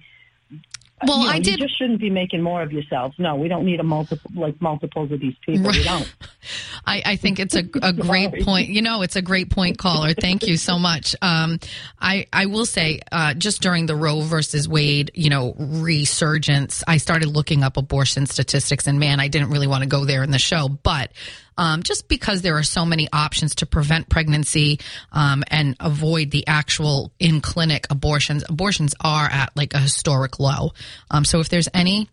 Well, 1.07 1.19
you 1.19 1.25
know, 1.25 1.31
I 1.31 1.35
you 1.37 1.57
just 1.57 1.77
shouldn't 1.77 1.99
be 1.99 2.09
making 2.09 2.41
more 2.41 2.61
of 2.61 2.71
yourselves. 2.71 3.15
No, 3.17 3.35
we 3.35 3.47
don't 3.47 3.65
need 3.65 3.79
a 3.79 3.83
multiple 3.83 4.31
like 4.35 4.61
multiples 4.61 5.11
of 5.11 5.19
these 5.19 5.35
people. 5.45 5.71
We 5.71 5.83
don't. 5.83 6.13
I, 6.85 7.01
I 7.05 7.15
think 7.15 7.39
it's 7.39 7.55
a, 7.55 7.63
a 7.81 7.93
great 7.93 8.43
point. 8.43 8.69
You 8.69 8.81
know, 8.81 9.01
it's 9.01 9.15
a 9.15 9.21
great 9.21 9.49
point, 9.49 9.77
caller. 9.77 10.13
Thank 10.13 10.47
you 10.47 10.57
so 10.57 10.79
much. 10.79 11.15
Um, 11.21 11.59
I, 11.99 12.27
I 12.33 12.47
will 12.47 12.65
say, 12.65 13.01
uh, 13.11 13.33
just 13.33 13.61
during 13.61 13.85
the 13.85 13.95
Roe 13.95 14.21
versus 14.21 14.67
Wade, 14.67 15.11
you 15.13 15.29
know, 15.29 15.55
resurgence, 15.57 16.83
I 16.87 16.97
started 16.97 17.29
looking 17.29 17.63
up 17.63 17.77
abortion 17.77 18.25
statistics 18.25 18.87
and 18.87 18.99
man, 18.99 19.19
I 19.19 19.27
didn't 19.27 19.49
really 19.49 19.67
want 19.67 19.83
to 19.83 19.89
go 19.89 20.05
there 20.05 20.23
in 20.23 20.31
the 20.31 20.39
show, 20.39 20.67
but, 20.69 21.11
um, 21.57 21.83
just 21.83 22.07
because 22.07 22.41
there 22.41 22.57
are 22.57 22.63
so 22.63 22.85
many 22.85 23.07
options 23.11 23.55
to 23.55 23.65
prevent 23.65 24.09
pregnancy, 24.09 24.79
um, 25.11 25.43
and 25.47 25.75
avoid 25.79 26.31
the 26.31 26.47
actual 26.47 27.11
in 27.19 27.41
clinic 27.41 27.87
abortions, 27.89 28.43
abortions 28.47 28.95
are 29.01 29.25
at 29.25 29.55
like 29.55 29.73
a 29.73 29.79
historic 29.79 30.39
low. 30.39 30.71
Um, 31.09 31.25
so 31.25 31.39
if 31.39 31.49
there's 31.49 31.69
any, 31.73 32.09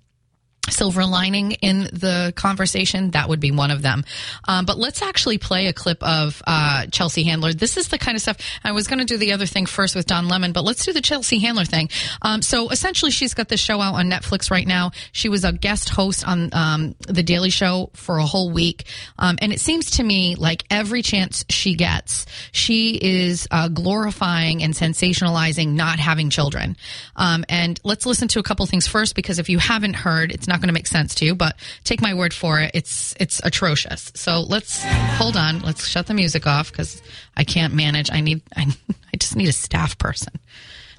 silver 0.71 1.05
lining 1.07 1.53
in 1.53 1.85
the 1.85 2.33
conversation, 2.37 3.11
that 3.13 3.29
would 3.29 3.41
be 3.41 3.51
one 3.51 3.71
of 3.71 3.83
them. 3.83 4.05
Um, 4.47 4.67
but 4.67 4.79
let's 4.79 5.03
actually 5.03 5.39
play 5.39 5.67
a 5.67 5.73
clip 5.73 6.03
of 6.03 6.43
uh, 6.47 6.87
Chelsea 6.87 7.25
Handler. 7.25 7.53
This 7.53 7.77
is 7.77 7.89
the 7.89 7.99
kind 7.99 8.17
of 8.17 8.23
stuff 8.23 8.37
I 8.63 8.73
was 8.73 8.87
going 8.87 8.99
to 8.99 9.05
do 9.05 9.17
the 9.17 9.33
other 9.33 9.47
thing 9.47 9.67
first 9.67 9.95
with 9.95 10.07
Don 10.07 10.29
Lemon, 10.29 10.53
but 10.53 10.65
let's 10.65 10.85
do 10.85 10.93
the 10.93 11.01
Chelsea 11.01 11.39
Handler 11.39 11.65
thing. 11.65 11.89
Um, 12.23 12.43
so 12.43 12.69
essentially, 12.69 13.11
she's 13.11 13.35
got 13.35 13.49
this 13.49 13.61
show 13.61 13.81
out 13.81 13.95
on 13.95 14.11
Netflix 14.11 14.51
right 14.51 14.67
now. 14.67 14.91
She 15.13 15.29
was 15.29 15.45
a 15.45 15.53
guest 15.53 15.89
host 15.89 16.27
on 16.27 16.51
um, 16.53 16.95
the 17.07 17.23
Daily 17.23 17.51
Show 17.51 17.91
for 17.95 18.19
a 18.19 18.27
whole 18.27 18.51
week, 18.51 18.85
um, 19.19 19.39
and 19.41 19.53
it 19.53 19.61
seems 19.61 19.93
to 19.93 20.03
me 20.03 20.35
like 20.35 20.65
every 20.71 21.03
chance 21.03 21.45
she 21.49 21.75
gets, 21.75 22.27
she 22.53 22.99
is 23.01 23.49
uh, 23.51 23.69
glorifying 23.69 24.63
and 24.63 24.75
sensationalizing 24.75 25.69
not 25.69 25.99
having 25.99 26.31
children. 26.31 26.77
Um, 27.17 27.45
and 27.49 27.81
let's 27.85 28.05
listen 28.07 28.29
to 28.29 28.39
a 28.39 28.43
couple 28.43 28.67
things 28.67 28.87
first, 28.87 29.15
because 29.15 29.39
if 29.39 29.49
you 29.49 29.59
haven't 29.59 29.95
heard, 29.95 30.31
it's 30.33 30.48
not 30.49 30.61
going 30.61 30.69
to 30.69 30.75
make 30.75 30.87
sense 30.87 31.15
to 31.17 31.25
you. 31.25 31.35
But 31.35 31.57
take 31.85 32.01
my 32.01 32.15
word 32.15 32.35
for 32.35 32.61
it, 32.61 32.73
it's 32.75 33.15
it's 33.21 33.41
atrocious. 33.45 34.11
So 34.15 34.41
let's 34.41 34.83
hold 34.85 35.37
on. 35.37 35.61
Let's 35.61 35.87
shut 35.87 36.07
the 36.07 36.15
music 36.15 36.47
off 36.47 36.73
because 36.73 37.01
I 37.37 37.45
can't 37.45 37.75
manage. 37.75 38.11
I 38.11 38.21
need 38.21 38.43
I, 38.57 38.67
I 39.13 39.17
just 39.17 39.37
need 39.37 39.49
a 39.49 39.53
staff 39.53 39.99
person 39.99 40.33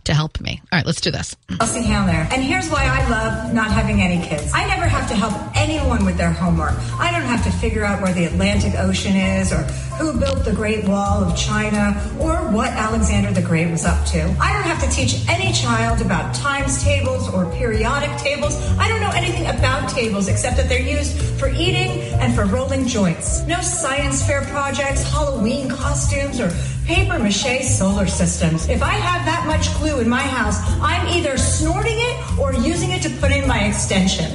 to 0.05 0.13
help 0.13 0.39
me. 0.39 0.61
All 0.71 0.77
right, 0.77 0.85
let's 0.85 1.01
do 1.01 1.11
this. 1.11 1.35
Chelsea 1.57 1.81
Handler. 1.81 2.27
And 2.31 2.43
here's 2.43 2.69
why 2.69 2.85
I 2.85 3.07
love 3.09 3.53
not 3.53 3.71
having 3.71 4.01
any 4.01 4.25
kids. 4.25 4.51
I 4.53 4.67
never 4.67 4.87
have 4.87 5.07
to 5.09 5.15
help 5.15 5.33
anyone 5.55 6.05
with 6.05 6.17
their 6.17 6.31
homework. 6.31 6.73
I 6.99 7.11
don't 7.11 7.23
have 7.23 7.43
to 7.43 7.51
figure 7.51 7.83
out 7.83 8.01
where 8.01 8.13
the 8.13 8.25
Atlantic 8.25 8.73
Ocean 8.75 9.15
is 9.15 9.51
or 9.51 9.63
who 9.99 10.19
built 10.19 10.45
the 10.45 10.53
Great 10.53 10.87
Wall 10.87 11.23
of 11.23 11.37
China 11.37 11.99
or 12.19 12.35
what 12.51 12.69
Alexander 12.69 13.31
the 13.31 13.41
Great 13.41 13.69
was 13.69 13.85
up 13.85 14.05
to. 14.07 14.23
I 14.39 14.53
don't 14.53 14.63
have 14.63 14.81
to 14.83 14.89
teach 14.89 15.27
any 15.27 15.51
child 15.53 16.01
about 16.01 16.33
times 16.33 16.83
tables 16.83 17.29
or 17.33 17.45
periodic 17.53 18.15
tables. 18.17 18.55
I 18.77 18.87
don't 18.87 19.01
know 19.01 19.11
anything 19.11 19.45
about 19.47 19.89
tables 19.89 20.27
except 20.27 20.57
that 20.57 20.69
they're 20.69 20.79
used 20.79 21.19
for 21.39 21.49
eating 21.49 22.01
and 22.19 22.33
for 22.33 22.45
rolling 22.45 22.87
joints. 22.87 23.41
No 23.41 23.59
science 23.61 24.25
fair 24.25 24.41
projects, 24.45 25.03
Halloween 25.03 25.69
costumes, 25.69 26.39
or 26.39 26.49
paper 26.89 27.19
mache 27.19 27.63
solar 27.65 28.07
systems. 28.07 28.67
If 28.67 28.81
I 28.81 28.93
have 28.93 29.23
that 29.25 29.45
much 29.45 29.71
glue 29.77 29.99
in 29.99 30.09
my 30.09 30.23
house, 30.23 30.57
I'm 30.81 31.07
either 31.09 31.37
snorting 31.37 31.97
it 31.97 32.39
or 32.39 32.51
using 32.51 32.89
it 32.89 33.03
to 33.03 33.11
put 33.21 33.31
in 33.31 33.47
my 33.47 33.59
extension. 33.65 34.25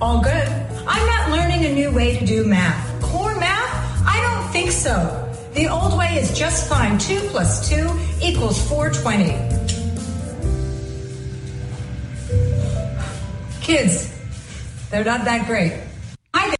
All 0.00 0.22
good. 0.22 0.48
I'm 0.86 1.06
not 1.06 1.30
learning 1.30 1.66
a 1.66 1.74
new 1.74 1.90
way 1.90 2.16
to 2.16 2.24
do 2.24 2.46
math. 2.46 3.02
Core 3.02 3.34
math? 3.38 4.02
I 4.06 4.18
don't 4.22 4.50
think 4.50 4.70
so. 4.70 4.96
The 5.52 5.68
old 5.68 5.98
way 5.98 6.16
is 6.16 6.36
just 6.36 6.70
fine. 6.70 6.96
2 6.98 7.20
plus 7.28 7.68
2 7.68 7.76
equals 8.22 8.66
420. 8.66 9.34
Kids, 13.60 14.10
they're 14.90 15.04
not 15.04 15.26
that 15.26 15.46
great. 15.46 15.74
I 16.32 16.56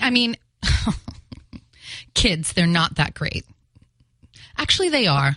I 0.00 0.10
mean, 0.10 0.36
kids, 2.14 2.52
they're 2.52 2.66
not 2.66 2.96
that 2.96 3.14
great. 3.14 3.44
Actually, 4.60 4.90
they 4.90 5.06
are. 5.06 5.36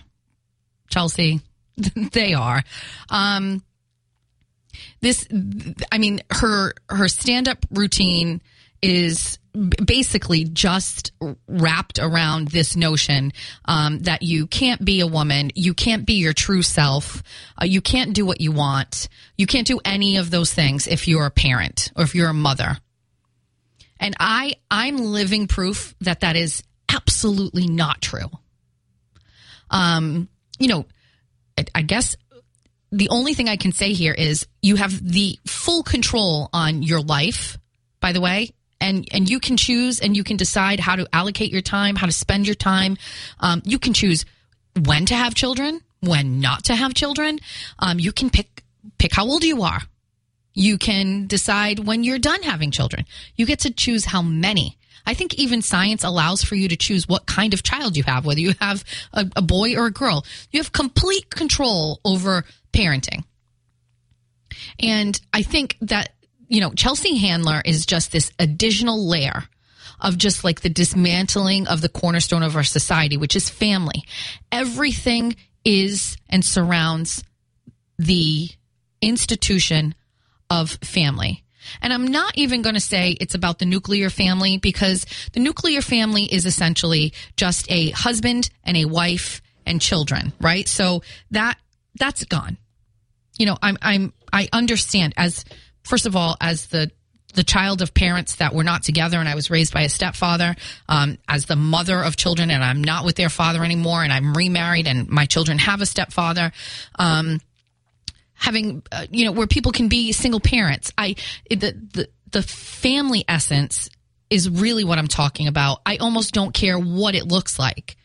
Chelsea, 0.90 1.40
they 2.12 2.34
are. 2.34 2.62
Um, 3.08 3.64
this, 5.00 5.26
I 5.90 5.96
mean, 5.98 6.20
her 6.30 6.74
her 6.90 7.08
stand 7.08 7.48
up 7.48 7.64
routine 7.70 8.42
is 8.82 9.38
basically 9.86 10.44
just 10.44 11.12
wrapped 11.48 11.98
around 11.98 12.48
this 12.48 12.76
notion 12.76 13.32
um, 13.64 14.00
that 14.00 14.22
you 14.22 14.46
can't 14.46 14.84
be 14.84 15.00
a 15.00 15.06
woman, 15.06 15.50
you 15.54 15.72
can't 15.72 16.04
be 16.04 16.14
your 16.14 16.34
true 16.34 16.62
self, 16.62 17.22
uh, 17.60 17.64
you 17.64 17.80
can't 17.80 18.12
do 18.12 18.26
what 18.26 18.42
you 18.42 18.52
want, 18.52 19.08
you 19.38 19.46
can't 19.46 19.66
do 19.66 19.80
any 19.86 20.18
of 20.18 20.30
those 20.30 20.52
things 20.52 20.86
if 20.86 21.08
you're 21.08 21.24
a 21.24 21.30
parent 21.30 21.92
or 21.96 22.04
if 22.04 22.14
you're 22.14 22.28
a 22.28 22.34
mother. 22.34 22.76
And 23.98 24.14
I 24.20 24.56
I'm 24.70 24.98
living 24.98 25.46
proof 25.46 25.94
that 26.00 26.20
that 26.20 26.36
is 26.36 26.62
absolutely 26.90 27.66
not 27.66 28.02
true. 28.02 28.28
Um, 29.74 30.28
you 30.58 30.68
know, 30.68 30.86
I, 31.58 31.64
I 31.74 31.82
guess 31.82 32.16
the 32.90 33.08
only 33.10 33.34
thing 33.34 33.48
I 33.48 33.56
can 33.56 33.72
say 33.72 33.92
here 33.92 34.14
is 34.14 34.46
you 34.62 34.76
have 34.76 35.06
the 35.06 35.38
full 35.46 35.82
control 35.82 36.48
on 36.52 36.82
your 36.82 37.00
life, 37.00 37.58
by 38.00 38.12
the 38.12 38.20
way, 38.20 38.54
and 38.80 39.06
and 39.10 39.28
you 39.28 39.40
can 39.40 39.56
choose 39.56 39.98
and 39.98 40.16
you 40.16 40.22
can 40.22 40.36
decide 40.36 40.78
how 40.78 40.94
to 40.94 41.08
allocate 41.12 41.50
your 41.50 41.60
time, 41.60 41.96
how 41.96 42.06
to 42.06 42.12
spend 42.12 42.46
your 42.46 42.54
time. 42.54 42.96
Um, 43.40 43.62
you 43.64 43.78
can 43.78 43.94
choose 43.94 44.24
when 44.86 45.06
to 45.06 45.14
have 45.14 45.34
children, 45.34 45.80
when 46.00 46.40
not 46.40 46.64
to 46.64 46.76
have 46.76 46.94
children. 46.94 47.40
Um, 47.80 47.98
you 47.98 48.12
can 48.12 48.30
pick 48.30 48.62
pick 48.98 49.12
how 49.12 49.26
old 49.26 49.42
you 49.42 49.62
are. 49.62 49.82
You 50.52 50.78
can 50.78 51.26
decide 51.26 51.80
when 51.80 52.04
you're 52.04 52.20
done 52.20 52.42
having 52.42 52.70
children. 52.70 53.06
You 53.34 53.44
get 53.44 53.60
to 53.60 53.72
choose 53.72 54.04
how 54.04 54.22
many. 54.22 54.78
I 55.06 55.14
think 55.14 55.34
even 55.34 55.62
science 55.62 56.02
allows 56.04 56.42
for 56.42 56.54
you 56.54 56.68
to 56.68 56.76
choose 56.76 57.06
what 57.06 57.26
kind 57.26 57.52
of 57.54 57.62
child 57.62 57.96
you 57.96 58.02
have, 58.04 58.24
whether 58.24 58.40
you 58.40 58.54
have 58.60 58.84
a, 59.12 59.26
a 59.36 59.42
boy 59.42 59.76
or 59.76 59.86
a 59.86 59.92
girl. 59.92 60.24
You 60.50 60.60
have 60.60 60.72
complete 60.72 61.30
control 61.30 62.00
over 62.04 62.44
parenting. 62.72 63.24
And 64.80 65.20
I 65.32 65.42
think 65.42 65.76
that, 65.82 66.12
you 66.48 66.60
know, 66.60 66.72
Chelsea 66.72 67.16
Handler 67.16 67.62
is 67.64 67.86
just 67.86 68.12
this 68.12 68.32
additional 68.38 69.06
layer 69.06 69.44
of 70.00 70.18
just 70.18 70.44
like 70.44 70.60
the 70.60 70.68
dismantling 70.68 71.66
of 71.66 71.80
the 71.80 71.88
cornerstone 71.88 72.42
of 72.42 72.56
our 72.56 72.64
society, 72.64 73.16
which 73.16 73.36
is 73.36 73.48
family. 73.48 74.04
Everything 74.50 75.36
is 75.64 76.16
and 76.28 76.44
surrounds 76.44 77.24
the 77.98 78.48
institution 79.00 79.94
of 80.50 80.70
family. 80.82 81.43
And 81.80 81.92
I'm 81.92 82.06
not 82.06 82.36
even 82.36 82.62
going 82.62 82.74
to 82.74 82.80
say 82.80 83.16
it's 83.20 83.34
about 83.34 83.58
the 83.58 83.66
nuclear 83.66 84.10
family 84.10 84.58
because 84.58 85.06
the 85.32 85.40
nuclear 85.40 85.80
family 85.80 86.24
is 86.24 86.46
essentially 86.46 87.12
just 87.36 87.70
a 87.70 87.90
husband 87.90 88.50
and 88.64 88.76
a 88.76 88.84
wife 88.84 89.42
and 89.66 89.80
children, 89.80 90.32
right? 90.40 90.68
So 90.68 91.02
that 91.30 91.58
that's 91.98 92.24
gone. 92.24 92.58
You 93.38 93.46
know, 93.46 93.58
I'm 93.62 93.78
I'm 93.82 94.12
I 94.32 94.48
understand 94.52 95.14
as 95.16 95.44
first 95.82 96.06
of 96.06 96.16
all 96.16 96.36
as 96.40 96.66
the 96.66 96.90
the 97.34 97.44
child 97.44 97.82
of 97.82 97.92
parents 97.94 98.36
that 98.36 98.54
were 98.54 98.64
not 98.64 98.82
together, 98.82 99.18
and 99.18 99.28
I 99.28 99.34
was 99.34 99.50
raised 99.50 99.74
by 99.74 99.82
a 99.82 99.88
stepfather 99.88 100.54
um, 100.88 101.18
as 101.28 101.46
the 101.46 101.56
mother 101.56 102.00
of 102.00 102.16
children, 102.16 102.50
and 102.50 102.62
I'm 102.62 102.82
not 102.82 103.04
with 103.04 103.16
their 103.16 103.28
father 103.28 103.64
anymore, 103.64 104.02
and 104.02 104.12
I'm 104.12 104.34
remarried, 104.34 104.86
and 104.86 105.08
my 105.08 105.26
children 105.26 105.58
have 105.58 105.80
a 105.80 105.86
stepfather. 105.86 106.52
Um, 106.96 107.40
having, 108.34 108.82
uh, 108.92 109.06
you 109.10 109.24
know, 109.24 109.32
where 109.32 109.46
people 109.46 109.72
can 109.72 109.88
be 109.88 110.12
single 110.12 110.40
parents. 110.40 110.92
I 110.98 111.16
the 111.48 111.56
the 111.92 112.08
the 112.30 112.42
family 112.42 113.24
essence 113.28 113.88
is 114.30 114.50
really 114.50 114.84
what 114.84 114.98
I'm 114.98 115.08
talking 115.08 115.46
about. 115.46 115.80
I 115.86 115.96
almost 115.98 116.34
don't 116.34 116.52
care 116.52 116.78
what 116.78 117.14
it 117.14 117.26
looks 117.26 117.58
like. 117.58 117.96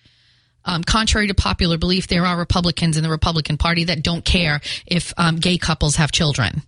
Um, 0.66 0.84
contrary 0.84 1.28
to 1.28 1.34
popular 1.34 1.78
belief, 1.78 2.08
there 2.08 2.26
are 2.26 2.38
Republicans 2.38 2.98
in 2.98 3.04
the 3.04 3.10
Republican 3.10 3.58
Party 3.58 3.86
that 3.86 4.04
don't 4.04 4.24
care 4.24 4.62
if 4.86 5.14
um, 5.18 5.38
gay 5.38 5.58
couples 5.58 5.96
have 5.96 6.12
children. 6.12 6.62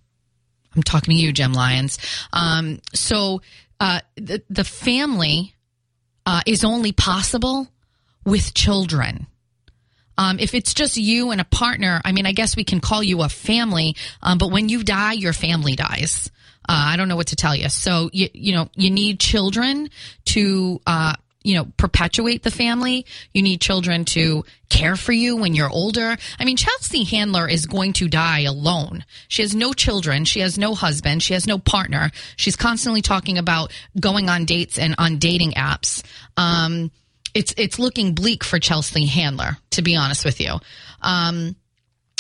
I'm 0.75 0.83
talking 0.83 1.15
to 1.15 1.21
you, 1.21 1.33
Jim 1.33 1.53
Lyons. 1.53 1.99
Um, 2.31 2.79
so 2.93 3.41
uh, 3.79 3.99
the 4.15 4.41
the 4.49 4.63
family 4.63 5.53
uh, 6.25 6.41
is 6.45 6.63
only 6.63 6.91
possible 6.91 7.67
with 8.25 8.53
children. 8.53 9.27
Um, 10.17 10.39
if 10.39 10.53
it's 10.53 10.73
just 10.73 10.97
you 10.97 11.31
and 11.31 11.41
a 11.41 11.45
partner, 11.45 12.01
I 12.03 12.11
mean, 12.11 12.25
I 12.25 12.31
guess 12.31 12.55
we 12.55 12.63
can 12.63 12.79
call 12.79 13.01
you 13.01 13.21
a 13.21 13.29
family. 13.29 13.95
Um, 14.21 14.37
but 14.37 14.51
when 14.51 14.69
you 14.69 14.83
die, 14.83 15.13
your 15.13 15.33
family 15.33 15.75
dies. 15.75 16.29
Uh, 16.67 16.93
I 16.93 16.95
don't 16.95 17.07
know 17.07 17.15
what 17.15 17.27
to 17.27 17.35
tell 17.35 17.55
you. 17.55 17.69
So 17.69 18.09
you 18.13 18.29
you 18.33 18.53
know 18.53 18.69
you 18.75 18.91
need 18.91 19.19
children 19.19 19.89
to 20.25 20.79
uh, 20.85 21.15
you 21.43 21.55
know 21.55 21.65
perpetuate 21.77 22.43
the 22.43 22.51
family. 22.51 23.05
You 23.33 23.41
need 23.41 23.61
children 23.61 24.05
to 24.05 24.45
care 24.69 24.95
for 24.95 25.11
you 25.11 25.37
when 25.37 25.55
you're 25.55 25.69
older. 25.69 26.15
I 26.39 26.45
mean, 26.45 26.57
Chelsea 26.57 27.03
Handler 27.03 27.47
is 27.47 27.65
going 27.65 27.93
to 27.93 28.07
die 28.07 28.41
alone. 28.41 29.03
She 29.27 29.41
has 29.41 29.55
no 29.55 29.73
children. 29.73 30.23
She 30.23 30.39
has 30.41 30.57
no 30.57 30.75
husband. 30.75 31.23
She 31.23 31.33
has 31.33 31.47
no 31.47 31.57
partner. 31.57 32.11
She's 32.35 32.55
constantly 32.55 33.01
talking 33.01 33.37
about 33.37 33.73
going 33.99 34.29
on 34.29 34.45
dates 34.45 34.77
and 34.77 34.95
on 34.97 35.17
dating 35.17 35.53
apps. 35.53 36.03
Um, 36.37 36.91
it's 37.33 37.53
it's 37.57 37.79
looking 37.79 38.13
bleak 38.13 38.43
for 38.43 38.59
Chelsea 38.59 39.05
Handler, 39.05 39.57
to 39.71 39.81
be 39.81 39.95
honest 39.95 40.25
with 40.25 40.39
you. 40.39 40.59
Um, 41.01 41.55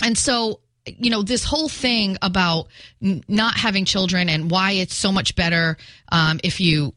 and 0.03 0.17
so 0.17 0.61
you 0.85 1.09
know 1.09 1.21
this 1.21 1.43
whole 1.43 1.69
thing 1.69 2.17
about 2.21 2.67
n- 3.01 3.23
not 3.27 3.55
having 3.55 3.85
children 3.85 4.29
and 4.29 4.49
why 4.49 4.71
it's 4.71 4.95
so 4.95 5.11
much 5.11 5.35
better 5.35 5.77
um, 6.11 6.39
if 6.43 6.59
you 6.59 6.93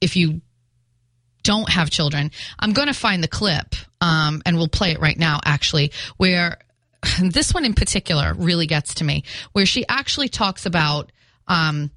if 0.00 0.16
you 0.16 0.40
don't 1.44 1.70
have 1.70 1.88
children 1.88 2.30
i'm 2.58 2.72
going 2.72 2.88
to 2.88 2.94
find 2.94 3.22
the 3.22 3.28
clip 3.28 3.74
um, 4.00 4.42
and 4.44 4.56
we'll 4.56 4.68
play 4.68 4.90
it 4.90 5.00
right 5.00 5.18
now 5.18 5.40
actually 5.44 5.92
where 6.16 6.58
this 7.22 7.54
one 7.54 7.64
in 7.64 7.74
particular 7.74 8.34
really 8.34 8.66
gets 8.66 8.94
to 8.94 9.04
me 9.04 9.22
where 9.52 9.66
she 9.66 9.86
actually 9.88 10.28
talks 10.28 10.66
about 10.66 11.12
um, 11.46 11.90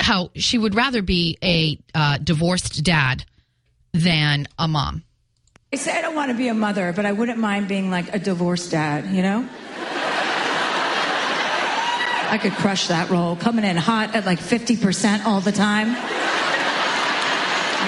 how 0.00 0.30
she 0.34 0.58
would 0.58 0.74
rather 0.74 1.00
be 1.00 1.38
a 1.42 1.78
uh, 1.94 2.18
divorced 2.18 2.82
dad 2.82 3.24
than 3.92 4.46
a 4.58 4.68
mom 4.68 5.02
I 5.70 5.76
say 5.76 5.92
I 5.92 6.00
don't 6.00 6.14
want 6.14 6.30
to 6.30 6.36
be 6.36 6.48
a 6.48 6.54
mother, 6.54 6.94
but 6.94 7.04
I 7.04 7.12
wouldn't 7.12 7.38
mind 7.38 7.68
being 7.68 7.90
like 7.90 8.14
a 8.14 8.18
divorced 8.18 8.70
dad, 8.70 9.14
you 9.14 9.20
know? 9.20 9.46
I 12.30 12.38
could 12.40 12.52
crush 12.52 12.88
that 12.88 13.10
role, 13.10 13.36
coming 13.36 13.66
in 13.66 13.76
hot 13.76 14.14
at 14.14 14.24
like 14.24 14.38
50% 14.38 15.26
all 15.26 15.42
the 15.42 15.52
time. 15.52 15.88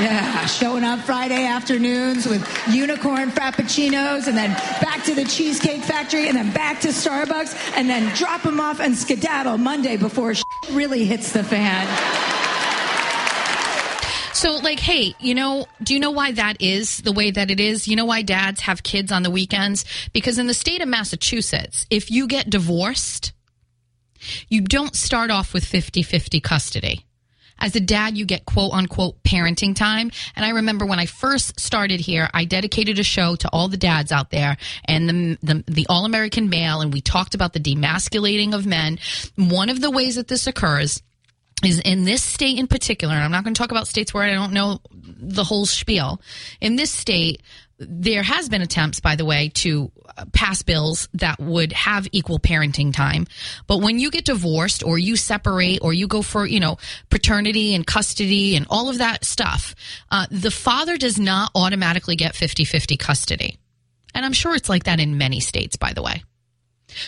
Yeah, 0.00 0.44
showing 0.46 0.84
up 0.84 1.00
Friday 1.00 1.46
afternoons 1.46 2.26
with 2.26 2.46
unicorn 2.70 3.30
frappuccinos 3.30 4.28
and 4.28 4.36
then 4.36 4.52
back 4.82 5.02
to 5.04 5.14
the 5.14 5.24
Cheesecake 5.24 5.82
Factory 5.82 6.28
and 6.28 6.36
then 6.36 6.52
back 6.52 6.80
to 6.82 6.88
Starbucks 6.88 7.76
and 7.76 7.88
then 7.88 8.14
drop 8.14 8.42
them 8.42 8.60
off 8.60 8.80
and 8.80 8.94
skedaddle 8.94 9.56
Monday 9.56 9.96
before 9.96 10.34
really 10.72 11.04
hits 11.04 11.32
the 11.32 11.44
fan. 11.44 11.86
So, 14.40 14.56
like, 14.56 14.80
hey, 14.80 15.14
you 15.20 15.34
know, 15.34 15.66
do 15.82 15.92
you 15.92 16.00
know 16.00 16.12
why 16.12 16.32
that 16.32 16.62
is 16.62 17.02
the 17.02 17.12
way 17.12 17.30
that 17.30 17.50
it 17.50 17.60
is? 17.60 17.86
You 17.86 17.94
know 17.94 18.06
why 18.06 18.22
dads 18.22 18.62
have 18.62 18.82
kids 18.82 19.12
on 19.12 19.22
the 19.22 19.30
weekends? 19.30 19.84
Because 20.14 20.38
in 20.38 20.46
the 20.46 20.54
state 20.54 20.80
of 20.80 20.88
Massachusetts, 20.88 21.84
if 21.90 22.10
you 22.10 22.26
get 22.26 22.48
divorced, 22.48 23.34
you 24.48 24.62
don't 24.62 24.96
start 24.96 25.30
off 25.30 25.52
with 25.52 25.66
50 25.66 26.02
50 26.02 26.40
custody. 26.40 27.04
As 27.58 27.76
a 27.76 27.80
dad, 27.80 28.16
you 28.16 28.24
get 28.24 28.46
quote 28.46 28.72
unquote 28.72 29.22
parenting 29.24 29.76
time. 29.76 30.10
And 30.34 30.46
I 30.46 30.52
remember 30.52 30.86
when 30.86 30.98
I 30.98 31.04
first 31.04 31.60
started 31.60 32.00
here, 32.00 32.30
I 32.32 32.46
dedicated 32.46 32.98
a 32.98 33.04
show 33.04 33.36
to 33.36 33.50
all 33.52 33.68
the 33.68 33.76
dads 33.76 34.10
out 34.10 34.30
there 34.30 34.56
and 34.86 35.06
the, 35.06 35.38
the, 35.42 35.64
the 35.66 35.86
All 35.90 36.06
American 36.06 36.48
male, 36.48 36.80
and 36.80 36.94
we 36.94 37.02
talked 37.02 37.34
about 37.34 37.52
the 37.52 37.60
demasculating 37.60 38.54
of 38.54 38.64
men. 38.64 39.00
One 39.36 39.68
of 39.68 39.82
the 39.82 39.90
ways 39.90 40.16
that 40.16 40.28
this 40.28 40.46
occurs 40.46 41.02
is 41.64 41.80
in 41.80 42.04
this 42.04 42.22
state 42.22 42.58
in 42.58 42.66
particular, 42.66 43.14
and 43.14 43.22
I'm 43.22 43.30
not 43.30 43.44
going 43.44 43.54
to 43.54 43.58
talk 43.58 43.70
about 43.70 43.86
states 43.86 44.14
where 44.14 44.22
I 44.22 44.34
don't 44.34 44.52
know 44.52 44.80
the 44.92 45.44
whole 45.44 45.66
spiel. 45.66 46.20
In 46.60 46.76
this 46.76 46.90
state, 46.90 47.42
there 47.78 48.22
has 48.22 48.48
been 48.48 48.60
attempts, 48.60 49.00
by 49.00 49.16
the 49.16 49.24
way, 49.24 49.48
to 49.54 49.90
uh, 50.16 50.26
pass 50.32 50.62
bills 50.62 51.08
that 51.14 51.40
would 51.40 51.72
have 51.72 52.06
equal 52.12 52.38
parenting 52.38 52.94
time. 52.94 53.26
But 53.66 53.78
when 53.78 53.98
you 53.98 54.10
get 54.10 54.26
divorced 54.26 54.84
or 54.84 54.98
you 54.98 55.16
separate 55.16 55.80
or 55.82 55.92
you 55.92 56.06
go 56.06 56.20
for, 56.20 56.46
you 56.46 56.60
know, 56.60 56.76
paternity 57.08 57.74
and 57.74 57.86
custody 57.86 58.54
and 58.54 58.66
all 58.68 58.90
of 58.90 58.98
that 58.98 59.24
stuff, 59.24 59.74
uh, 60.10 60.26
the 60.30 60.50
father 60.50 60.98
does 60.98 61.18
not 61.18 61.50
automatically 61.54 62.16
get 62.16 62.34
50 62.34 62.64
50 62.64 62.96
custody. 62.98 63.58
And 64.14 64.26
I'm 64.26 64.32
sure 64.32 64.54
it's 64.54 64.68
like 64.68 64.84
that 64.84 65.00
in 65.00 65.16
many 65.16 65.40
states, 65.40 65.76
by 65.76 65.92
the 65.92 66.02
way. 66.02 66.22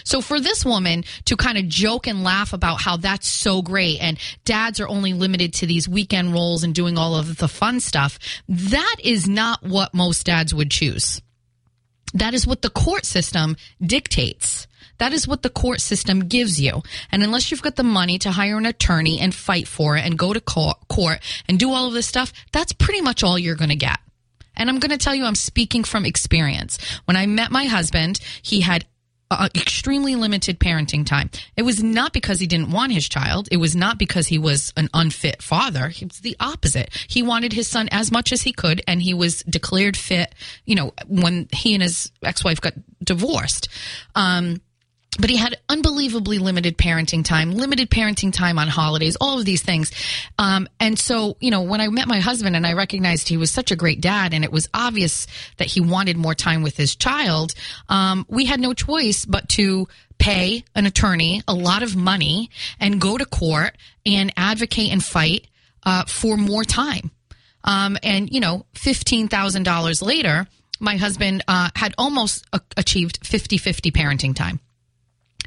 So 0.04 0.20
for 0.20 0.40
this 0.40 0.64
woman 0.64 1.04
to 1.26 1.36
kind 1.36 1.58
of 1.58 1.68
joke 1.68 2.06
and 2.06 2.24
laugh 2.24 2.52
about 2.52 2.80
how 2.80 2.96
that's 2.96 3.28
so 3.28 3.62
great 3.62 3.98
and 4.00 4.18
dads 4.44 4.80
are 4.80 4.88
only 4.88 5.12
limited 5.12 5.54
to 5.54 5.66
these 5.66 5.88
weekend 5.88 6.32
roles 6.32 6.64
and 6.64 6.74
doing 6.74 6.98
all 6.98 7.14
of 7.14 7.36
the 7.36 7.48
fun 7.48 7.80
stuff, 7.80 8.18
that 8.48 8.96
is 9.02 9.28
not 9.28 9.62
what 9.62 9.94
most 9.94 10.26
dads 10.26 10.54
would 10.54 10.70
choose. 10.70 11.20
That 12.14 12.34
is 12.34 12.46
what 12.46 12.62
the 12.62 12.70
court 12.70 13.06
system 13.06 13.56
dictates. 13.80 14.66
That 14.98 15.12
is 15.12 15.26
what 15.26 15.42
the 15.42 15.50
court 15.50 15.80
system 15.80 16.28
gives 16.28 16.60
you. 16.60 16.82
And 17.10 17.22
unless 17.22 17.50
you've 17.50 17.62
got 17.62 17.76
the 17.76 17.82
money 17.82 18.18
to 18.20 18.30
hire 18.30 18.58
an 18.58 18.66
attorney 18.66 19.18
and 19.18 19.34
fight 19.34 19.66
for 19.66 19.96
it 19.96 20.04
and 20.04 20.18
go 20.18 20.32
to 20.32 20.40
court 20.40 21.20
and 21.48 21.58
do 21.58 21.72
all 21.72 21.88
of 21.88 21.94
this 21.94 22.06
stuff, 22.06 22.32
that's 22.52 22.72
pretty 22.72 23.00
much 23.00 23.24
all 23.24 23.38
you're 23.38 23.56
going 23.56 23.70
to 23.70 23.76
get. 23.76 23.98
And 24.54 24.68
I'm 24.68 24.78
going 24.78 24.90
to 24.90 24.98
tell 24.98 25.14
you, 25.14 25.24
I'm 25.24 25.34
speaking 25.34 25.82
from 25.82 26.04
experience. 26.04 26.78
When 27.06 27.16
I 27.16 27.26
met 27.26 27.50
my 27.50 27.64
husband, 27.64 28.20
he 28.42 28.60
had 28.60 28.84
uh, 29.38 29.48
extremely 29.54 30.16
limited 30.16 30.58
parenting 30.58 31.06
time. 31.06 31.30
It 31.56 31.62
was 31.62 31.82
not 31.82 32.12
because 32.12 32.40
he 32.40 32.46
didn't 32.46 32.70
want 32.70 32.92
his 32.92 33.08
child. 33.08 33.48
It 33.50 33.58
was 33.58 33.74
not 33.76 33.98
because 33.98 34.28
he 34.28 34.38
was 34.38 34.72
an 34.76 34.88
unfit 34.94 35.42
father. 35.42 35.86
It 35.86 36.08
was 36.08 36.20
the 36.20 36.36
opposite. 36.40 36.90
He 37.08 37.22
wanted 37.22 37.52
his 37.52 37.68
son 37.68 37.88
as 37.90 38.10
much 38.10 38.32
as 38.32 38.42
he 38.42 38.52
could, 38.52 38.82
and 38.86 39.02
he 39.02 39.14
was 39.14 39.42
declared 39.42 39.96
fit. 39.96 40.34
You 40.64 40.74
know, 40.74 40.94
when 41.06 41.48
he 41.52 41.74
and 41.74 41.82
his 41.82 42.10
ex-wife 42.22 42.60
got 42.60 42.74
divorced. 43.02 43.68
Um, 44.14 44.60
but 45.18 45.28
he 45.28 45.36
had 45.36 45.58
unbelievably 45.68 46.38
limited 46.38 46.78
parenting 46.78 47.22
time, 47.22 47.52
limited 47.52 47.90
parenting 47.90 48.32
time 48.32 48.58
on 48.58 48.66
holidays, 48.66 49.16
all 49.20 49.38
of 49.38 49.44
these 49.44 49.62
things. 49.62 49.92
Um, 50.38 50.66
and 50.80 50.98
so, 50.98 51.36
you 51.38 51.50
know, 51.50 51.62
when 51.62 51.82
I 51.82 51.88
met 51.88 52.08
my 52.08 52.20
husband 52.20 52.56
and 52.56 52.66
I 52.66 52.72
recognized 52.72 53.28
he 53.28 53.36
was 53.36 53.50
such 53.50 53.70
a 53.70 53.76
great 53.76 54.00
dad 54.00 54.32
and 54.32 54.42
it 54.42 54.50
was 54.50 54.70
obvious 54.72 55.26
that 55.58 55.66
he 55.66 55.82
wanted 55.82 56.16
more 56.16 56.34
time 56.34 56.62
with 56.62 56.78
his 56.78 56.96
child, 56.96 57.52
um, 57.90 58.24
we 58.28 58.46
had 58.46 58.58
no 58.58 58.72
choice 58.72 59.26
but 59.26 59.50
to 59.50 59.86
pay 60.18 60.64
an 60.74 60.86
attorney 60.86 61.42
a 61.46 61.54
lot 61.54 61.82
of 61.82 61.94
money 61.94 62.48
and 62.80 63.00
go 63.00 63.18
to 63.18 63.26
court 63.26 63.76
and 64.06 64.32
advocate 64.36 64.92
and 64.92 65.04
fight 65.04 65.46
uh, 65.82 66.04
for 66.06 66.38
more 66.38 66.64
time. 66.64 67.10
Um, 67.64 67.98
and, 68.02 68.32
you 68.32 68.40
know, 68.40 68.64
$15,000 68.74 70.02
later, 70.02 70.46
my 70.80 70.96
husband 70.96 71.44
uh, 71.46 71.68
had 71.76 71.94
almost 71.98 72.46
a- 72.52 72.60
achieved 72.78 73.26
50 73.26 73.58
50 73.58 73.90
parenting 73.90 74.34
time. 74.34 74.58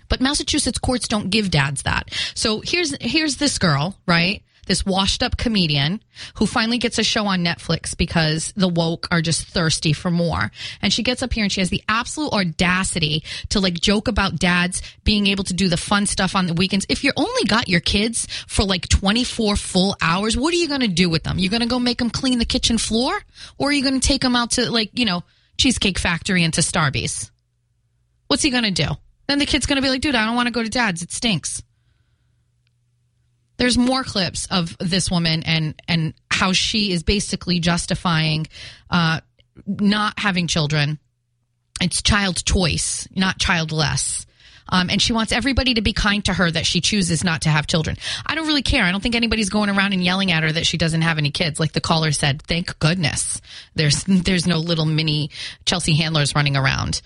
But 0.10 0.22
Massachusetts 0.22 0.80
courts 0.80 1.08
don't 1.08 1.30
give 1.30 1.52
dads 1.52 1.84
that. 1.84 2.10
So 2.34 2.62
here's 2.62 2.96
here's 3.02 3.38
this 3.38 3.58
girl, 3.58 3.96
right? 4.06 4.44
This 4.66 4.86
washed 4.86 5.22
up 5.22 5.38
comedian 5.38 6.02
who 6.36 6.48
finally 6.48 6.78
gets 6.78 6.98
a 6.98 7.04
show 7.04 7.28
on 7.28 7.44
Netflix 7.44 7.96
because 7.96 8.52
the 8.56 8.68
woke 8.68 9.08
are 9.12 9.22
just 9.22 9.48
thirsty 9.48 9.94
for 9.94 10.10
more. 10.10 10.52
And 10.82 10.92
she 10.92 11.04
gets 11.04 11.22
up 11.22 11.34
here 11.34 11.44
and 11.44 11.52
she 11.52 11.62
has 11.62 11.70
the 11.70 11.84
absolute 11.88 12.34
audacity 12.34 13.24
to 13.50 13.60
like 13.60 13.76
joke 13.76 14.08
about 14.08 14.38
dads 14.38 14.82
being 15.04 15.28
able 15.28 15.44
to 15.46 15.54
do 15.54 15.70
the 15.70 15.78
fun 15.78 16.06
stuff 16.06 16.36
on 16.36 16.48
the 16.48 16.54
weekends. 16.54 16.86
If 16.90 17.04
you 17.04 17.12
only 17.16 17.44
got 17.44 17.70
your 17.70 17.80
kids 17.80 18.28
for 18.48 18.64
like 18.64 18.88
24 18.90 19.56
full 19.56 19.96
hours, 20.02 20.36
what 20.36 20.54
are 20.54 20.58
you 20.58 20.68
going 20.68 20.82
to 20.82 20.88
do 20.88 21.10
with 21.10 21.24
them? 21.24 21.38
You're 21.38 21.52
going 21.52 21.62
to 21.62 21.68
go 21.68 21.80
make 21.80 22.00
them 22.00 22.10
clean 22.10 22.40
the 22.40 22.46
kitchen 22.46 22.78
floor 22.78 23.20
or 23.58 23.70
are 23.70 23.74
you 23.74 23.84
going 23.84 24.00
to 24.00 24.08
take 24.08 24.22
them 24.22 24.36
out 24.36 24.52
to 24.52 24.72
like, 24.72 24.98
you 24.98 25.06
know, 25.06 25.24
Cheesecake 25.58 26.00
Factory 26.00 26.44
and 26.44 26.54
to 26.56 26.62
Starbucks? 26.62 27.30
What's 28.28 28.42
he 28.42 28.50
going 28.50 28.64
to 28.64 28.72
do? 28.72 28.90
Then 29.28 29.40
the 29.40 29.46
kid's 29.46 29.66
going 29.66 29.78
to 29.78 29.82
be 29.82 29.90
like, 29.90 30.02
dude, 30.02 30.16
I 30.16 30.26
don't 30.26 30.36
want 30.36 30.48
to 30.48 30.54
go 30.54 30.64
to 30.64 30.70
dad's. 30.70 31.02
It 31.02 31.12
stinks. 31.12 31.64
There's 33.58 33.78
more 33.78 34.04
clips 34.04 34.48
of 34.48 34.78
this 34.80 35.10
woman 35.10 35.44
and 35.44 35.82
and 35.88 36.14
how 36.30 36.52
she 36.52 36.92
is 36.92 37.04
basically 37.04 37.60
justifying 37.60 38.48
uh, 38.90 39.22
not 39.66 40.20
having 40.20 40.48
children. 40.48 41.00
It's 41.82 42.02
child 42.02 42.44
choice, 42.44 43.08
not 43.16 43.40
childless. 43.40 44.26
Um, 44.68 44.90
and 44.90 45.02
she 45.02 45.14
wants 45.14 45.32
everybody 45.32 45.76
to 45.76 45.82
be 45.82 45.94
kind 45.94 46.26
to 46.26 46.34
her 46.34 46.50
that 46.50 46.66
she 46.66 46.82
chooses 46.82 47.24
not 47.24 47.44
to 47.44 47.50
have 47.50 47.68
children. 47.68 47.98
I 48.26 48.34
don't 48.34 48.48
really 48.48 48.64
care. 48.64 48.84
I 48.84 48.92
don't 48.92 49.02
think 49.02 49.16
anybody's 49.16 49.50
going 49.50 49.70
around 49.70 49.94
and 49.94 50.04
yelling 50.04 50.32
at 50.32 50.42
her 50.42 50.52
that 50.52 50.66
she 50.66 50.78
doesn't 50.78 51.04
have 51.04 51.20
any 51.20 51.30
kids. 51.30 51.60
Like 51.60 51.74
the 51.74 51.82
caller 51.82 52.12
said, 52.12 52.42
thank 52.42 52.78
goodness 52.80 53.42
there's 53.76 54.04
there's 54.06 54.48
no 54.48 54.58
little 54.58 54.86
mini 54.86 55.30
Chelsea 55.66 55.96
handlers 55.96 56.36
running 56.36 56.58
around. 56.58 57.02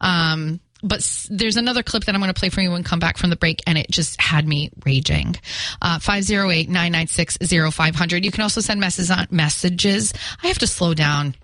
Um, 0.00 0.60
but 0.82 1.26
there's 1.30 1.56
another 1.56 1.82
clip 1.82 2.04
that 2.04 2.14
I'm 2.14 2.20
going 2.20 2.32
to 2.32 2.38
play 2.38 2.48
for 2.48 2.60
you 2.60 2.72
and 2.72 2.84
come 2.84 2.98
back 2.98 3.18
from 3.18 3.30
the 3.30 3.36
break, 3.36 3.62
and 3.66 3.76
it 3.76 3.90
just 3.90 4.20
had 4.20 4.46
me 4.46 4.70
raging. 4.84 5.36
Uh, 5.82 5.98
508 5.98 6.68
996 6.68 7.38
0500. 7.74 8.24
You 8.24 8.30
can 8.30 8.42
also 8.42 8.60
send 8.60 8.80
messages 8.80 9.10
on 9.10 9.26
messages. 9.30 10.12
I 10.42 10.48
have 10.48 10.58
to 10.58 10.66
slow 10.66 10.94
down. 10.94 11.34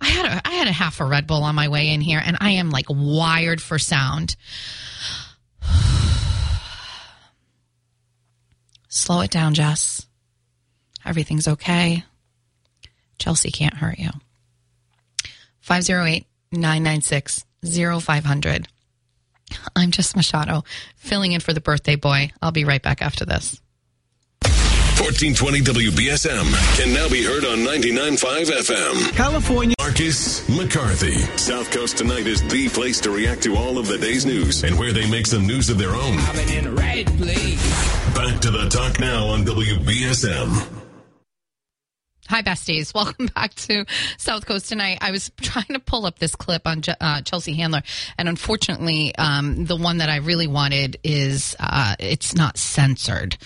I 0.00 0.08
had 0.08 0.26
a 0.26 0.40
I 0.48 0.52
had 0.52 0.68
a 0.68 0.72
half 0.72 1.00
a 1.00 1.04
Red 1.04 1.26
Bull 1.26 1.42
on 1.42 1.54
my 1.54 1.68
way 1.68 1.90
in 1.90 2.00
here, 2.00 2.22
and 2.24 2.38
I 2.40 2.52
am 2.52 2.70
like 2.70 2.86
wired 2.88 3.60
for 3.60 3.78
sound. 3.78 4.36
Slow 8.88 9.20
it 9.20 9.30
down, 9.30 9.54
Jess. 9.54 10.06
Everything's 11.04 11.46
okay. 11.46 12.02
Chelsea 13.18 13.50
can't 13.50 13.74
hurt 13.74 13.98
you. 13.98 14.10
508 15.60 16.26
996 16.50 17.44
0500. 17.64 18.68
I'm 19.74 19.90
Jess 19.90 20.14
Machado, 20.14 20.62
filling 20.96 21.32
in 21.32 21.40
for 21.40 21.52
the 21.52 21.60
birthday 21.60 21.96
boy. 21.96 22.30
I'll 22.40 22.52
be 22.52 22.64
right 22.64 22.82
back 22.82 23.02
after 23.02 23.24
this. 23.24 23.60
1420 25.00 25.60
WBSM 25.90 26.76
can 26.76 26.92
now 26.92 27.08
be 27.08 27.24
heard 27.24 27.44
on 27.46 27.58
99.5 27.60 28.50
FM. 28.50 29.12
California. 29.16 29.74
Marcus 29.80 30.46
McCarthy. 30.48 31.14
South 31.38 31.70
Coast 31.70 31.96
Tonight 31.98 32.26
is 32.26 32.42
the 32.48 32.68
place 32.68 33.00
to 33.00 33.10
react 33.10 33.42
to 33.44 33.56
all 33.56 33.78
of 33.78 33.86
the 33.88 33.96
day's 33.98 34.26
news 34.26 34.62
and 34.62 34.78
where 34.78 34.92
they 34.92 35.08
make 35.10 35.26
some 35.26 35.46
news 35.46 35.70
of 35.70 35.78
their 35.78 35.96
own. 35.96 36.16
Back 36.16 36.36
to 38.40 38.50
the 38.50 38.68
talk 38.70 39.00
now 39.00 39.26
on 39.26 39.44
WBSM. 39.44 40.79
Hi, 42.30 42.42
besties. 42.42 42.94
Welcome 42.94 43.26
back 43.26 43.54
to 43.54 43.84
South 44.16 44.46
Coast 44.46 44.68
tonight. 44.68 44.98
I 45.00 45.10
was 45.10 45.32
trying 45.40 45.66
to 45.70 45.80
pull 45.80 46.06
up 46.06 46.20
this 46.20 46.36
clip 46.36 46.64
on 46.64 46.80
uh, 47.00 47.22
Chelsea 47.22 47.54
Handler, 47.54 47.82
and 48.16 48.28
unfortunately, 48.28 49.12
um, 49.16 49.64
the 49.64 49.74
one 49.74 49.98
that 49.98 50.08
I 50.08 50.18
really 50.18 50.46
wanted 50.46 50.96
is 51.02 51.56
uh, 51.58 51.96
it's 51.98 52.36
not 52.36 52.56
censored, 52.56 53.36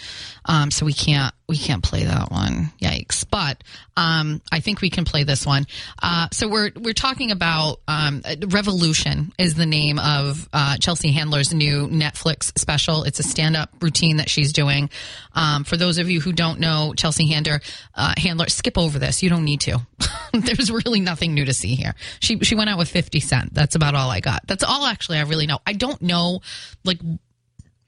um, 0.45 0.71
so 0.71 0.85
we 0.85 0.93
can't 0.93 1.35
we 1.47 1.59
can't 1.59 1.83
play 1.83 2.05
that 2.05 2.31
one. 2.31 2.73
Yikes! 2.81 3.25
But 3.29 3.63
um, 3.97 4.41
I 4.51 4.61
think 4.61 4.81
we 4.81 4.89
can 4.89 5.05
play 5.05 5.25
this 5.25 5.45
one. 5.45 5.67
Uh, 6.03 6.29
so 6.33 6.49
we're 6.49 6.71
we're 6.75 6.95
talking 6.95 7.31
about 7.31 7.81
um, 7.87 8.23
Revolution 8.49 9.33
is 9.39 9.55
the 9.55 9.67
name 9.67 9.99
of 9.99 10.49
uh, 10.53 10.79
Chelsea 10.79 11.13
Handler's 11.13 11.53
new 11.53 11.87
Netflix 11.87 12.59
special. 12.59 13.05
It's 13.05 13.19
a 13.19 13.23
stand 13.23 13.57
up 13.57 13.71
routine 13.81 14.17
that 14.17 14.31
she's 14.31 14.53
doing. 14.53 14.89
Um, 15.35 15.65
for 15.65 15.77
those 15.77 15.99
of 15.99 16.11
you 16.11 16.21
who 16.21 16.33
don't 16.33 16.61
know 16.61 16.95
Chelsea 16.97 17.29
Handler, 17.29 17.61
uh, 17.95 18.15
Handler, 18.17 18.49
skip 18.49 18.79
over 18.79 18.99
this. 18.99 19.23
You 19.23 19.29
don't 19.29 19.45
need 19.45 19.61
to. 19.63 19.81
There's 20.33 20.71
really 20.71 21.01
nothing 21.01 21.35
new 21.35 21.45
to 21.45 21.53
see 21.53 21.75
here. 21.75 21.95
She 22.21 22.39
she 22.41 22.55
went 22.55 22.71
out 22.71 22.79
with 22.79 22.89
Fifty 22.89 23.21
Cent. 23.21 23.53
That's 23.53 23.75
about 23.75 23.95
all 23.95 24.11
I 24.11 24.21
got. 24.21 24.47
That's 24.47 24.65
all 24.65 24.87
actually 24.87 25.19
I 25.19 25.23
really 25.23 25.47
know. 25.47 25.59
I 25.67 25.75
don't 25.75 26.01
know 26.01 26.41
like 26.85 27.01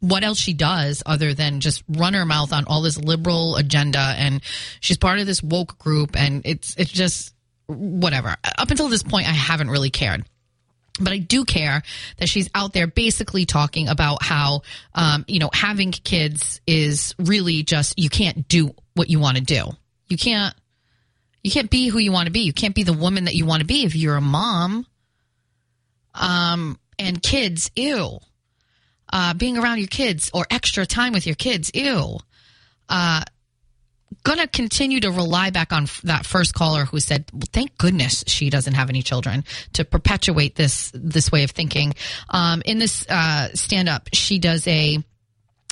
what 0.01 0.23
else 0.23 0.39
she 0.39 0.53
does 0.53 1.03
other 1.07 1.35
than 1.35 1.61
just 1.61 1.83
run 1.89 2.15
her 2.15 2.27
mouth 2.27 2.53
on 2.53 2.65
all 2.67 2.83
this 2.83 2.99
liberal 2.99 3.57
agenda 3.57 4.15
and 4.17 4.43
she's 4.81 4.99
part 4.99 5.19
of 5.19 5.27
this 5.27 5.43
woke 5.43 5.79
group 5.79 6.17
and 6.17 6.43
it's 6.45 6.77
it's 6.77 6.91
just 6.91 7.35
whatever 7.67 8.37
up 8.59 8.71
until 8.71 8.89
this 8.89 9.03
point 9.03 9.27
i 9.27 9.33
haven't 9.33 9.71
really 9.71 9.91
cared 9.91 10.25
but 10.99 11.13
I 11.13 11.19
do 11.19 11.45
care 11.45 11.83
that 12.19 12.29
she's 12.29 12.49
out 12.55 12.73
there 12.73 12.87
basically 12.87 13.45
talking 13.45 13.89
about 13.89 14.23
how, 14.23 14.63
um, 14.95 15.25
you 15.29 15.39
know, 15.39 15.51
having 15.53 15.93
kids 15.93 16.61
is 16.67 17.15
really 17.19 17.63
just 17.63 17.99
you 17.99 18.09
can't 18.09 18.49
do 18.49 18.75
what 18.95 19.11
you 19.11 19.21
want 19.21 19.37
to 19.37 19.43
do. 19.43 19.67
You 20.09 20.17
can't, 20.17 20.55
you 21.43 21.51
can't 21.51 21.71
be 21.71 21.89
who 21.89 21.99
you 21.99 22.13
want 22.13 22.27
to 22.27 22.33
be. 22.33 22.41
You 22.41 22.53
can't 22.55 22.75
be 22.75 22.83
the 22.83 22.95
woman 22.95 23.25
that 23.25 23.35
you 23.35 23.45
want 23.45 23.61
to 23.61 23.67
be 23.67 23.85
if 23.85 23.95
you're 23.95 24.17
a 24.17 24.23
mom. 24.23 24.87
Um, 26.15 26.79
and 26.99 27.23
kids, 27.23 27.71
ew 27.77 28.21
uh, 29.17 29.33
being 29.33 29.57
around 29.57 29.79
your 29.79 29.87
kids 29.87 30.31
or 30.35 30.47
extra 30.51 30.85
time 30.85 31.15
with 31.15 31.27
your 31.27 31.37
kids. 31.37 31.71
Ew. 31.73 32.19
Uh, 32.87 33.23
gonna 34.25 34.47
continue 34.47 35.01
to 35.01 35.11
rely 35.11 35.49
back 35.49 35.73
on 35.73 35.85
f- 35.85 36.03
that 36.03 36.27
first 36.27 36.53
caller 36.53 36.85
who 36.85 37.01
said, 37.01 37.25
well, 37.33 37.49
"Thank 37.51 37.79
goodness 37.79 38.25
she 38.27 38.51
doesn't 38.51 38.75
have 38.75 38.91
any 38.91 39.01
children." 39.01 39.45
To 39.73 39.87
perpetuate 39.87 40.55
this 40.55 40.93
this 40.95 41.33
way 41.33 41.45
of 41.45 41.53
thinking. 41.53 41.95
Um, 42.29 42.63
in 42.67 42.79
this 42.79 43.07
uh, 43.09 43.49
stand 43.55 43.89
up, 43.89 44.11
she 44.13 44.39
does 44.39 44.69
a 44.69 45.03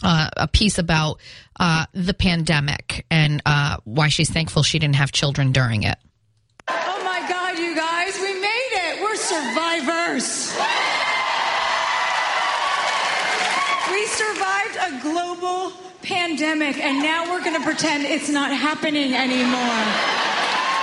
uh, 0.02 0.30
a 0.38 0.48
piece 0.48 0.78
about 0.78 1.20
uh, 1.60 1.84
the 1.92 2.14
pandemic 2.14 3.04
and 3.10 3.42
uh, 3.44 3.76
why 3.84 4.08
she's 4.08 4.30
thankful 4.30 4.62
she 4.62 4.78
didn't 4.78 4.96
have 4.96 5.12
children 5.12 5.52
during 5.52 5.82
it. 5.82 5.98
Oh 6.66 7.02
my 7.04 7.28
God, 7.28 7.58
you 7.58 7.76
guys, 7.76 8.18
we 8.18 8.40
made 8.40 8.72
it. 8.72 9.02
We're 9.02 9.16
survivors. 9.16 10.56
We 13.94 14.06
survived 14.06 14.76
a 14.76 14.93
global 15.04 15.70
pandemic, 16.02 16.78
and 16.78 17.02
now 17.02 17.30
we're 17.30 17.44
going 17.44 17.56
to 17.56 17.62
pretend 17.62 18.04
it's 18.04 18.30
not 18.30 18.50
happening 18.50 19.14
anymore. 19.14 19.84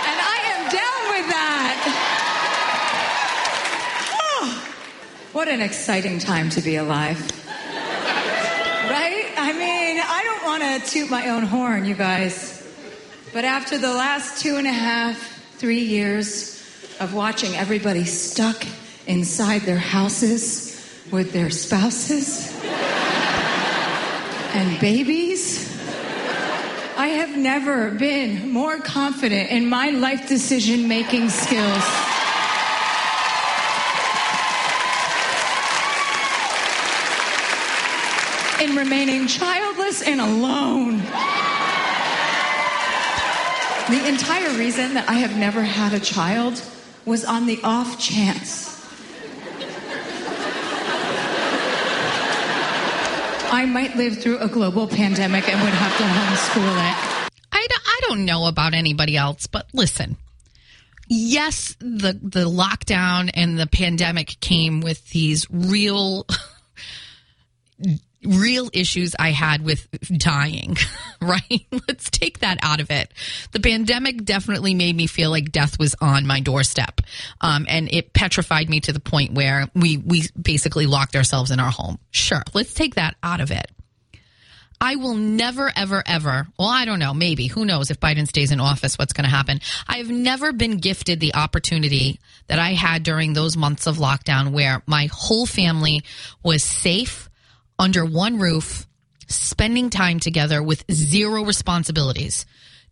And 0.07 0.17
I 0.21 0.37
am 0.53 0.61
down 0.69 1.01
with 1.11 1.27
that. 1.33 1.79
Oh, 4.21 4.63
what 5.33 5.47
an 5.47 5.61
exciting 5.61 6.19
time 6.19 6.49
to 6.51 6.61
be 6.61 6.75
alive. 6.75 7.19
Right? 8.89 9.25
I 9.37 9.53
mean, 9.53 9.99
I 9.99 10.23
don't 10.23 10.43
want 10.45 10.63
to 10.63 10.91
toot 10.91 11.09
my 11.09 11.29
own 11.29 11.43
horn, 11.43 11.85
you 11.85 11.95
guys. 11.95 12.59
But 13.33 13.43
after 13.43 13.77
the 13.79 13.93
last 13.93 14.41
two 14.41 14.57
and 14.57 14.67
a 14.67 14.71
half, 14.71 15.17
three 15.57 15.81
years 15.81 16.61
of 16.99 17.15
watching 17.15 17.55
everybody 17.55 18.05
stuck 18.05 18.63
inside 19.07 19.61
their 19.61 19.79
houses 19.79 20.77
with 21.11 21.33
their 21.33 21.49
spouses 21.49 22.60
and 24.53 24.79
babies, 24.79 25.69
I 26.97 27.07
have 27.07 27.37
never 27.37 27.91
been 27.91 28.51
more 28.51 28.77
confident 28.79 29.49
in 29.49 29.67
my 29.67 29.89
life 29.89 30.27
decision 30.27 30.87
making 30.87 31.29
skills. 31.29 31.83
In 38.61 38.75
remaining 38.75 39.27
childless 39.27 40.01
and 40.03 40.21
alone. 40.21 40.97
The 43.89 44.07
entire 44.07 44.51
reason 44.57 44.93
that 44.93 45.05
I 45.09 45.13
have 45.13 45.35
never 45.37 45.63
had 45.63 45.93
a 45.93 45.99
child 45.99 46.61
was 47.05 47.25
on 47.25 47.45
the 47.45 47.59
off 47.63 47.99
chance. 47.99 48.80
I 53.51 53.65
might 53.65 53.97
live 53.97 54.17
through 54.17 54.37
a 54.37 54.47
global 54.47 54.87
pandemic 54.87 55.49
and 55.49 55.61
would 55.61 55.73
have 55.73 55.97
to 55.97 56.03
homeschool 56.03 56.71
it. 56.71 57.31
I 57.51 57.67
don't, 57.67 57.83
I 57.85 57.99
don't 58.03 58.25
know 58.25 58.45
about 58.47 58.73
anybody 58.73 59.17
else, 59.17 59.45
but 59.47 59.67
listen. 59.73 60.15
Yes, 61.09 61.75
the 61.79 62.13
the 62.13 62.49
lockdown 62.49 63.29
and 63.33 63.59
the 63.59 63.67
pandemic 63.67 64.39
came 64.39 64.79
with 64.79 65.09
these 65.09 65.45
real 65.51 66.25
real 68.23 68.69
issues 68.73 69.15
I 69.17 69.31
had 69.31 69.63
with 69.63 69.87
dying, 70.17 70.77
right? 71.21 71.65
Let's 71.87 72.09
take 72.09 72.39
that 72.39 72.59
out 72.61 72.79
of 72.79 72.91
it. 72.91 73.11
The 73.51 73.59
pandemic 73.59 74.23
definitely 74.23 74.73
made 74.73 74.95
me 74.95 75.07
feel 75.07 75.29
like 75.29 75.51
death 75.51 75.79
was 75.79 75.95
on 76.01 76.27
my 76.27 76.39
doorstep. 76.39 77.01
Um, 77.39 77.65
and 77.67 77.91
it 77.91 78.13
petrified 78.13 78.69
me 78.69 78.79
to 78.81 78.93
the 78.93 78.99
point 78.99 79.33
where 79.33 79.67
we, 79.75 79.97
we 79.97 80.23
basically 80.39 80.85
locked 80.85 81.15
ourselves 81.15 81.51
in 81.51 81.59
our 81.59 81.71
home. 81.71 81.99
Sure. 82.11 82.43
Let's 82.53 82.73
take 82.73 82.95
that 82.95 83.15
out 83.23 83.41
of 83.41 83.51
it. 83.51 83.69
I 84.83 84.95
will 84.95 85.13
never, 85.13 85.71
ever, 85.75 86.01
ever. 86.03 86.47
Well, 86.57 86.67
I 86.67 86.85
don't 86.85 86.97
know. 86.97 87.13
Maybe. 87.13 87.45
Who 87.45 87.65
knows 87.65 87.91
if 87.91 87.99
Biden 87.99 88.27
stays 88.27 88.51
in 88.51 88.59
office, 88.59 88.97
what's 88.97 89.13
going 89.13 89.25
to 89.25 89.29
happen? 89.29 89.61
I 89.87 89.97
have 89.97 90.09
never 90.09 90.51
been 90.51 90.77
gifted 90.77 91.19
the 91.19 91.35
opportunity 91.35 92.19
that 92.47 92.57
I 92.57 92.73
had 92.73 93.03
during 93.03 93.33
those 93.33 93.55
months 93.55 93.85
of 93.85 93.97
lockdown 93.97 94.53
where 94.53 94.81
my 94.87 95.07
whole 95.11 95.45
family 95.45 96.03
was 96.43 96.63
safe 96.63 97.29
under 97.81 98.05
one 98.05 98.37
roof, 98.37 98.87
spending 99.27 99.89
time 99.89 100.19
together 100.19 100.61
with 100.61 100.85
zero 100.91 101.43
responsibilities. 101.43 102.45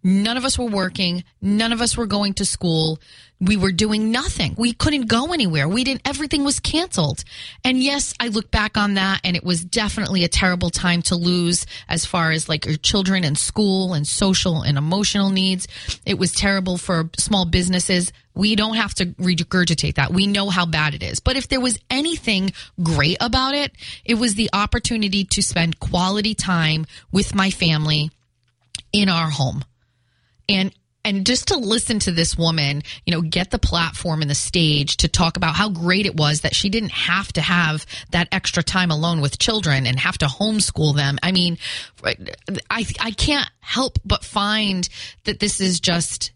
None 0.03 0.37
of 0.37 0.45
us 0.45 0.57
were 0.57 0.65
working. 0.65 1.23
None 1.41 1.73
of 1.73 1.81
us 1.81 1.97
were 1.97 2.05
going 2.05 2.33
to 2.35 2.45
school. 2.45 2.99
We 3.41 3.57
were 3.57 3.71
doing 3.71 4.11
nothing. 4.11 4.55
We 4.57 4.73
couldn't 4.73 5.07
go 5.07 5.31
anywhere. 5.33 5.67
We 5.67 5.83
didn't, 5.83 6.01
everything 6.05 6.43
was 6.43 6.59
canceled. 6.59 7.23
And 7.63 7.81
yes, 7.81 8.13
I 8.19 8.27
look 8.27 8.51
back 8.51 8.77
on 8.77 8.95
that 8.95 9.21
and 9.23 9.35
it 9.35 9.43
was 9.43 9.63
definitely 9.63 10.23
a 10.23 10.29
terrible 10.29 10.69
time 10.69 11.01
to 11.03 11.15
lose 11.15 11.65
as 11.87 12.05
far 12.05 12.31
as 12.31 12.49
like 12.49 12.65
your 12.65 12.75
children 12.75 13.23
and 13.23 13.37
school 13.37 13.93
and 13.93 14.05
social 14.05 14.61
and 14.61 14.77
emotional 14.77 15.29
needs. 15.29 15.67
It 16.05 16.19
was 16.19 16.33
terrible 16.33 16.77
for 16.77 17.09
small 17.17 17.45
businesses. 17.45 18.11
We 18.35 18.55
don't 18.55 18.75
have 18.75 18.93
to 18.95 19.07
regurgitate 19.07 19.95
that. 19.95 20.13
We 20.13 20.27
know 20.27 20.49
how 20.49 20.65
bad 20.65 20.93
it 20.93 21.03
is. 21.03 21.19
But 21.19 21.37
if 21.37 21.47
there 21.47 21.61
was 21.61 21.79
anything 21.89 22.51
great 22.81 23.17
about 23.19 23.53
it, 23.53 23.71
it 24.05 24.15
was 24.15 24.35
the 24.35 24.49
opportunity 24.53 25.23
to 25.25 25.41
spend 25.41 25.79
quality 25.79 26.35
time 26.35 26.85
with 27.11 27.35
my 27.35 27.51
family 27.51 28.11
in 28.91 29.09
our 29.09 29.29
home. 29.29 29.63
And 30.49 30.73
and 31.05 31.25
just 31.25 31.47
to 31.47 31.57
listen 31.57 31.99
to 31.99 32.11
this 32.11 32.37
woman, 32.37 32.83
you 33.05 33.13
know, 33.13 33.21
get 33.21 33.51
the 33.51 33.59
platform 33.59 34.21
and 34.21 34.29
the 34.29 34.35
stage 34.35 34.97
to 34.97 35.07
talk 35.07 35.37
about 35.37 35.55
how 35.55 35.69
great 35.69 36.05
it 36.05 36.15
was 36.15 36.41
that 36.41 36.53
she 36.53 36.69
didn't 36.69 36.91
have 36.91 37.31
to 37.33 37.41
have 37.41 37.85
that 38.11 38.27
extra 38.33 38.61
time 38.61 38.91
alone 38.91 39.21
with 39.21 39.39
children 39.39 39.87
and 39.87 39.97
have 39.97 40.17
to 40.17 40.25
homeschool 40.25 40.95
them. 40.95 41.17
I 41.23 41.31
mean, 41.31 41.57
I 42.03 42.85
I 42.99 43.11
can't 43.11 43.49
help 43.61 43.97
but 44.03 44.25
find 44.25 44.87
that 45.23 45.39
this 45.39 45.61
is 45.61 45.79
just 45.79 46.31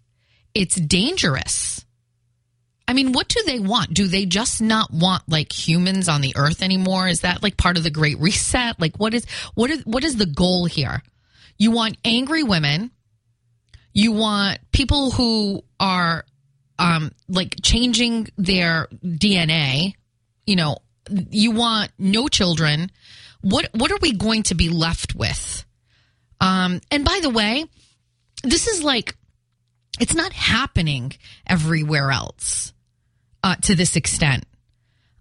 it's 0.56 0.76
dangerous. 0.76 1.84
I 2.88 2.94
mean, 2.94 3.12
what 3.12 3.28
do 3.28 3.42
they 3.46 3.60
want? 3.60 3.94
Do 3.94 4.08
they 4.08 4.26
just 4.26 4.62
not 4.62 4.92
want 4.92 5.24
like 5.28 5.52
humans 5.52 6.08
on 6.08 6.22
the 6.22 6.34
earth 6.36 6.62
anymore? 6.62 7.08
Is 7.08 7.22
that 7.22 7.44
like 7.44 7.58
part 7.58 7.78
of 7.78 7.84
the 7.84 7.90
great 7.90 8.20
reset? 8.20 8.80
Like 8.80 8.98
what 8.98 9.14
is 9.14 9.26
what 9.56 9.70
is 9.70 9.86
what 9.86 10.06
is 10.06 10.16
the 10.16 10.26
goal 10.26 10.66
here? 10.66 11.02
You 11.58 11.72
want 11.72 11.98
angry 12.06 12.44
women 12.44 12.92
you 13.94 14.12
want 14.12 14.60
people 14.72 15.12
who 15.12 15.64
are 15.80 16.26
um, 16.80 17.12
like 17.30 17.56
changing 17.62 18.28
their 18.38 18.88
DNA. 19.04 19.94
You 20.46 20.56
know, 20.56 20.78
you 21.10 21.52
want 21.52 21.92
no 21.98 22.28
children. 22.28 22.92
What 23.42 23.70
what 23.74 23.92
are 23.92 24.00
we 24.02 24.14
going 24.14 24.44
to 24.44 24.56
be 24.56 24.70
left 24.70 25.16
with? 25.16 25.66
Um, 26.42 26.82
and 26.92 27.06
by 27.06 27.20
the 27.22 27.30
way, 27.30 27.66
this 28.44 28.68
is 28.68 28.84
like 28.84 29.16
it's 30.00 30.16
not 30.16 30.34
happening 30.34 31.14
everywhere 31.46 32.12
else 32.12 32.74
uh, 33.44 33.56
to 33.56 33.76
this 33.76 33.96
extent. 33.96 34.46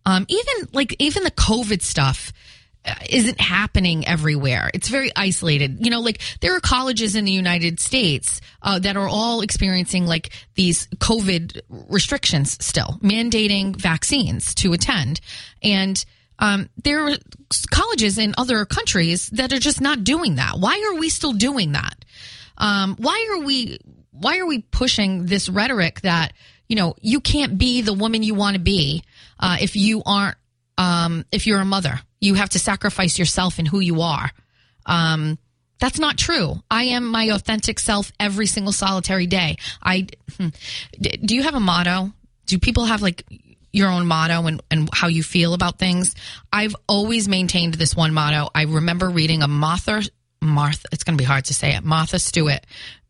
Um, 0.04 0.26
even 0.28 0.68
like 0.72 0.96
even 0.98 1.22
the 1.22 1.30
COVID 1.30 1.82
stuff 1.82 2.32
isn't 3.08 3.40
happening 3.40 4.06
everywhere. 4.06 4.70
It's 4.74 4.88
very 4.88 5.10
isolated. 5.14 5.84
You 5.84 5.90
know, 5.90 6.00
like 6.00 6.20
there 6.40 6.56
are 6.56 6.60
colleges 6.60 7.14
in 7.14 7.24
the 7.24 7.32
United 7.32 7.78
States 7.78 8.40
uh, 8.62 8.78
that 8.80 8.96
are 8.96 9.08
all 9.08 9.40
experiencing 9.40 10.06
like 10.06 10.30
these 10.54 10.88
COVID 10.96 11.60
restrictions 11.88 12.64
still, 12.64 12.98
mandating 13.02 13.76
vaccines 13.76 14.54
to 14.56 14.72
attend. 14.72 15.20
And 15.62 16.04
um, 16.38 16.68
there 16.82 17.06
are 17.06 17.16
colleges 17.70 18.18
in 18.18 18.34
other 18.36 18.64
countries 18.64 19.28
that 19.30 19.52
are 19.52 19.60
just 19.60 19.80
not 19.80 20.02
doing 20.02 20.36
that. 20.36 20.58
Why 20.58 20.90
are 20.90 20.98
we 20.98 21.08
still 21.08 21.32
doing 21.32 21.72
that? 21.72 22.04
Um, 22.58 22.96
why 22.98 23.28
are 23.32 23.44
we 23.44 23.78
why 24.10 24.38
are 24.38 24.46
we 24.46 24.60
pushing 24.60 25.26
this 25.26 25.48
rhetoric 25.48 26.00
that 26.02 26.32
you 26.68 26.76
know 26.76 26.94
you 27.00 27.20
can't 27.20 27.58
be 27.58 27.80
the 27.80 27.92
woman 27.92 28.22
you 28.22 28.34
want 28.34 28.54
to 28.54 28.60
be 28.60 29.02
uh, 29.40 29.56
if 29.60 29.76
you 29.76 30.02
aren't 30.04 30.36
um, 30.78 31.24
if 31.32 31.46
you're 31.46 31.60
a 31.60 31.64
mother 31.64 32.00
you 32.22 32.34
have 32.34 32.48
to 32.50 32.58
sacrifice 32.58 33.18
yourself 33.18 33.58
and 33.58 33.68
who 33.68 33.80
you 33.80 34.00
are. 34.00 34.30
Um, 34.86 35.38
that's 35.80 35.98
not 35.98 36.16
true. 36.16 36.62
I 36.70 36.84
am 36.84 37.04
my 37.04 37.24
authentic 37.24 37.80
self 37.80 38.12
every 38.18 38.46
single 38.46 38.72
solitary 38.72 39.26
day. 39.26 39.56
I 39.82 40.06
hmm. 40.38 40.48
do 41.00 41.34
you 41.34 41.42
have 41.42 41.56
a 41.56 41.60
motto? 41.60 42.12
Do 42.46 42.58
people 42.58 42.84
have 42.84 43.02
like 43.02 43.24
your 43.72 43.88
own 43.88 44.06
motto 44.06 44.46
and, 44.46 44.62
and 44.70 44.88
how 44.92 45.08
you 45.08 45.24
feel 45.24 45.52
about 45.52 45.80
things? 45.80 46.14
I've 46.52 46.76
always 46.86 47.28
maintained 47.28 47.74
this 47.74 47.96
one 47.96 48.14
motto. 48.14 48.48
I 48.54 48.62
remember 48.62 49.10
reading 49.10 49.42
a 49.42 49.48
Martha 49.48 50.02
Martha 50.40 50.88
it's 50.92 51.04
going 51.04 51.16
to 51.18 51.22
be 51.22 51.26
hard 51.26 51.46
to 51.46 51.54
say 51.54 51.74
it. 51.74 51.82
Martha 51.82 52.20
Stewart. 52.20 52.60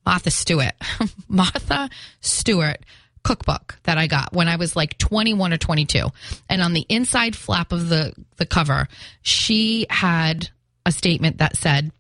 Martha 0.07 0.31
Stewart. 0.31 0.75
Martha 1.29 1.91
Stewart 2.23 2.79
cookbook 3.23 3.79
that 3.85 3.99
I 3.99 4.07
got 4.07 4.33
when 4.33 4.49
I 4.49 4.57
was 4.57 4.77
like 4.77 4.99
21 4.99 5.53
or 5.53 5.59
22. 5.59 6.09
And 6.49 6.63
on 6.63 6.73
the 6.73 6.87
inside 6.89 7.37
flap 7.37 7.73
of 7.73 7.89
the, 7.89 8.15
the 8.37 8.47
cover, 8.47 8.89
she 9.23 9.87
had 9.89 10.49
a 10.85 10.93
statement 10.93 11.39
that 11.39 11.57
said, 11.57 11.93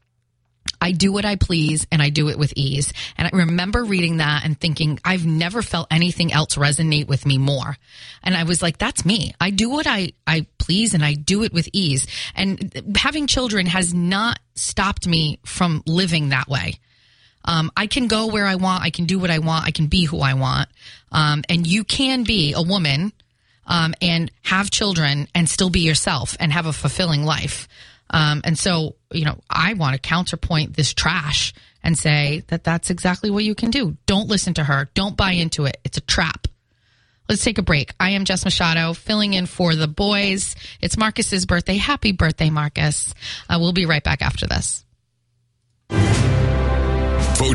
I 0.80 0.90
do 0.90 1.12
what 1.12 1.24
I 1.24 1.36
please 1.36 1.86
and 1.92 2.02
I 2.02 2.10
do 2.10 2.28
it 2.28 2.36
with 2.36 2.52
ease. 2.56 2.92
And 3.16 3.28
I 3.28 3.36
remember 3.36 3.84
reading 3.84 4.16
that 4.16 4.44
and 4.44 4.58
thinking, 4.58 4.98
I've 5.04 5.24
never 5.24 5.62
felt 5.62 5.86
anything 5.92 6.32
else 6.32 6.56
resonate 6.56 7.06
with 7.06 7.24
me 7.24 7.38
more. 7.38 7.76
And 8.24 8.36
I 8.36 8.42
was 8.42 8.62
like, 8.62 8.78
that's 8.78 9.04
me. 9.04 9.32
I 9.40 9.50
do 9.50 9.70
what 9.70 9.86
I, 9.86 10.12
I 10.26 10.46
please 10.58 10.92
and 10.92 11.04
I 11.04 11.14
do 11.14 11.44
it 11.44 11.52
with 11.52 11.68
ease. 11.72 12.08
And 12.34 12.96
having 12.96 13.28
children 13.28 13.66
has 13.66 13.94
not 13.94 14.40
stopped 14.56 15.06
me 15.06 15.38
from 15.44 15.84
living 15.86 16.30
that 16.30 16.48
way. 16.48 16.80
Um, 17.45 17.70
I 17.76 17.86
can 17.86 18.09
go 18.09 18.26
where 18.26 18.47
I 18.47 18.55
want. 18.57 18.84
I 18.84 18.90
can 18.90 19.05
do 19.05 19.18
what 19.18 19.30
I 19.30 19.38
want. 19.38 19.66
I 19.66 19.70
can 19.70 19.86
be 19.86 20.05
who 20.05 20.20
I 20.20 20.34
want. 20.34 20.68
Um, 21.11 21.43
and 21.49 21.66
you 21.66 21.84
can 21.84 22.24
be 22.24 22.53
a 22.53 22.62
woman 22.62 23.12
um, 23.66 23.95
and 24.01 24.30
have 24.43 24.70
children 24.70 25.28
and 25.34 25.49
still 25.49 25.70
be 25.70 25.80
yourself 25.80 26.36
and 26.40 26.53
have 26.53 26.66
a 26.66 26.72
fulfilling 26.72 27.24
life. 27.24 27.68
Um, 28.11 28.43
and 28.45 28.59
so, 28.59 28.97
you 29.11 29.24
know, 29.24 29.40
I 29.49 29.74
want 29.74 29.95
to 29.95 30.01
counterpoint 30.01 30.76
this 30.76 30.93
trash 30.93 31.55
and 31.82 31.99
say 31.99 32.45
that 32.49 32.64
that's 32.64 32.90
exactly 32.90 33.30
what 33.30 33.45
you 33.45 33.55
can 33.55 33.70
do. 33.70 33.97
Don't 34.07 34.28
listen 34.28 34.55
to 34.55 34.64
her. 34.64 34.88
Don't 34.95 35.16
buy 35.16 35.32
into 35.32 35.64
it. 35.64 35.78
It's 35.84 35.99
a 35.99 36.03
trap. 36.03 36.47
Let's 37.28 37.45
take 37.45 37.59
a 37.59 37.62
break. 37.62 37.93
I 37.99 38.11
am 38.11 38.24
Jess 38.24 38.45
Machado, 38.45 38.93
filling 38.93 39.32
in 39.32 39.47
for 39.47 39.74
the 39.74 39.88
boys. 39.88 40.55
It's 40.80 40.99
Marcus's 40.99 41.47
birthday. 41.47 41.76
Happy 41.76 42.12
birthday, 42.12 42.51
Marcus. 42.51 43.14
Uh, 43.49 43.59
we'll 43.61 43.72
be 43.72 43.86
right 43.86 44.03
back 44.03 44.22
after 44.22 44.47
this. 44.47 44.82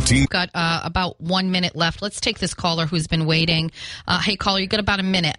14. 0.08 0.28
Got 0.30 0.50
uh, 0.54 0.82
about 0.84 1.20
one 1.20 1.52
minute 1.52 1.76
left. 1.76 2.02
Let's 2.02 2.20
take 2.20 2.40
this 2.40 2.54
caller 2.54 2.86
who's 2.86 3.08
been 3.08 3.26
waiting. 3.26 3.72
Uh, 4.08 4.22
hey, 4.22 4.36
caller, 4.36 4.60
you 4.60 4.68
got 4.68 4.80
about 4.80 5.00
a 5.00 5.04
minute. 5.04 5.38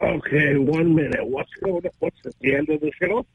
Okay, 0.00 0.56
one 0.56 0.94
minute. 0.94 1.26
What's 1.26 1.52
going? 1.62 1.84
What's 1.98 2.16
the 2.40 2.54
end 2.54 2.68
of 2.68 2.80
the 2.80 2.92
show? 3.00 3.26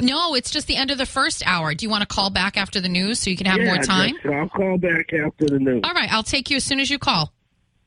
No, 0.00 0.34
it's 0.34 0.50
just 0.50 0.68
the 0.68 0.76
end 0.76 0.90
of 0.90 0.98
the 0.98 1.06
first 1.06 1.42
hour. 1.46 1.74
Do 1.74 1.84
you 1.84 1.90
want 1.90 2.02
to 2.02 2.06
call 2.06 2.30
back 2.30 2.56
after 2.56 2.80
the 2.80 2.88
news 2.88 3.18
so 3.18 3.30
you 3.30 3.36
can 3.36 3.46
have 3.46 3.60
yeah, 3.60 3.74
more 3.74 3.78
time? 3.78 4.14
I'll 4.24 4.48
call 4.48 4.78
back 4.78 5.12
after 5.12 5.46
the 5.46 5.58
news. 5.58 5.82
All 5.84 5.92
right, 5.92 6.10
I'll 6.10 6.22
take 6.22 6.48
you 6.50 6.56
as 6.56 6.64
soon 6.64 6.80
as 6.80 6.88
you 6.88 6.98
call. 6.98 7.32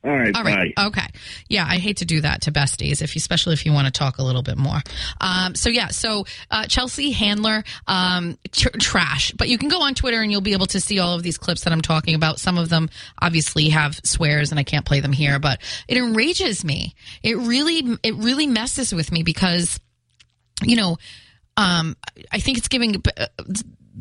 All 0.06 0.12
right. 0.12 0.36
All 0.36 0.44
right. 0.44 0.76
Bye. 0.76 0.86
Okay. 0.88 1.08
Yeah, 1.50 1.66
I 1.68 1.78
hate 1.78 1.98
to 1.98 2.06
do 2.06 2.22
that 2.22 2.42
to 2.42 2.52
besties, 2.52 3.02
if 3.02 3.16
especially 3.16 3.54
if 3.54 3.66
you 3.66 3.74
want 3.74 3.88
to 3.88 3.92
talk 3.92 4.20
a 4.20 4.24
little 4.24 4.44
bit 4.44 4.56
more. 4.56 4.78
Um, 5.20 5.56
so 5.56 5.70
yeah, 5.70 5.88
so 5.88 6.26
uh, 6.52 6.68
Chelsea 6.68 7.10
Handler, 7.10 7.64
um, 7.88 8.38
tr- 8.52 8.78
trash. 8.80 9.32
But 9.32 9.50
you 9.50 9.58
can 9.58 9.68
go 9.68 9.82
on 9.82 9.96
Twitter 9.96 10.22
and 10.22 10.32
you'll 10.32 10.42
be 10.42 10.54
able 10.54 10.68
to 10.68 10.80
see 10.80 11.00
all 11.00 11.16
of 11.16 11.24
these 11.24 11.40
clips 11.40 11.64
that 11.64 11.74
I'm 11.74 11.82
talking 11.82 12.14
about. 12.14 12.40
Some 12.40 12.60
of 12.60 12.70
them 12.70 12.90
obviously 13.20 13.70
have 13.70 14.00
swears, 14.04 14.52
and 14.52 14.60
I 14.60 14.64
can't 14.64 14.86
play 14.86 15.00
them 15.00 15.14
here, 15.14 15.40
but 15.40 15.60
it 15.88 15.98
enrages 15.98 16.64
me. 16.64 16.94
It 17.24 17.38
really, 17.38 17.98
it 18.04 18.14
really 18.16 18.46
messes 18.46 18.94
with 18.94 19.12
me 19.12 19.24
because, 19.24 19.80
you 20.64 20.76
know. 20.76 20.98
Um, 21.58 21.96
I 22.34 22.40
think 22.40 22.58
it's 22.58 22.68
giving 22.68 23.02
uh, 23.18 23.28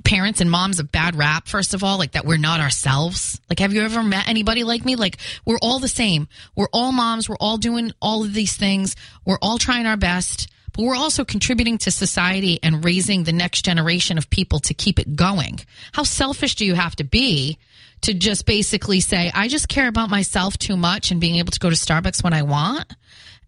parents 0.03 0.41
and 0.41 0.51
moms 0.51 0.79
a 0.81 0.85
bad 0.85 1.17
rap, 1.17 1.47
first 1.47 1.75
of 1.75 1.85
all, 1.85 1.99
like 1.99 2.13
that 2.13 2.25
we're 2.25 2.37
not 2.37 2.61
ourselves. 2.61 3.41
Like, 3.49 3.61
have 3.61 3.73
you 3.73 3.83
ever 3.83 4.03
met 4.03 4.29
anybody 4.29 4.65
like 4.65 4.85
me? 4.85 4.97
Like, 4.97 5.19
we're 5.45 5.59
all 5.63 5.79
the 5.79 5.89
same. 5.89 6.27
We're 6.57 6.69
all 6.73 6.91
moms. 6.91 7.29
We're 7.29 7.37
all 7.37 7.59
doing 7.59 7.93
all 8.03 8.25
of 8.25 8.35
these 8.35 8.57
things. 8.57 8.97
We're 9.25 9.39
all 9.41 9.59
trying 9.59 9.87
our 9.87 9.97
best, 9.97 10.51
but 10.73 10.83
we're 10.83 10.97
also 10.97 11.25
contributing 11.25 11.79
to 11.79 11.91
society 11.91 12.59
and 12.63 12.85
raising 12.85 13.25
the 13.25 13.33
next 13.33 13.65
generation 13.65 14.19
of 14.19 14.29
people 14.31 14.59
to 14.61 14.75
keep 14.75 14.99
it 14.99 15.15
going. 15.15 15.61
How 15.93 16.03
selfish 16.03 16.57
do 16.57 16.65
you 16.65 16.75
have 16.75 16.97
to 16.97 17.05
be 17.05 17.59
to 18.01 18.13
just 18.13 18.47
basically 18.47 19.01
say, 19.01 19.31
I 19.33 19.49
just 19.49 19.69
care 19.69 19.89
about 19.89 20.11
myself 20.11 20.59
too 20.59 20.77
much 20.77 21.11
and 21.11 21.21
being 21.21 21.37
able 21.37 21.53
to 21.53 21.61
go 21.61 21.71
to 21.71 21.77
Starbucks 21.77 22.25
when 22.25 22.33
I 22.33 22.43
want? 22.43 22.93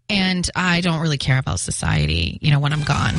And 0.09 0.49
I 0.55 0.79
don't 0.79 1.01
really 1.01 1.17
care 1.17 1.37
about 1.37 1.59
society, 1.59 2.39
you 2.41 2.51
know, 2.51 2.61
when 2.61 2.71
I'm 2.71 2.83
gone. 2.83 3.15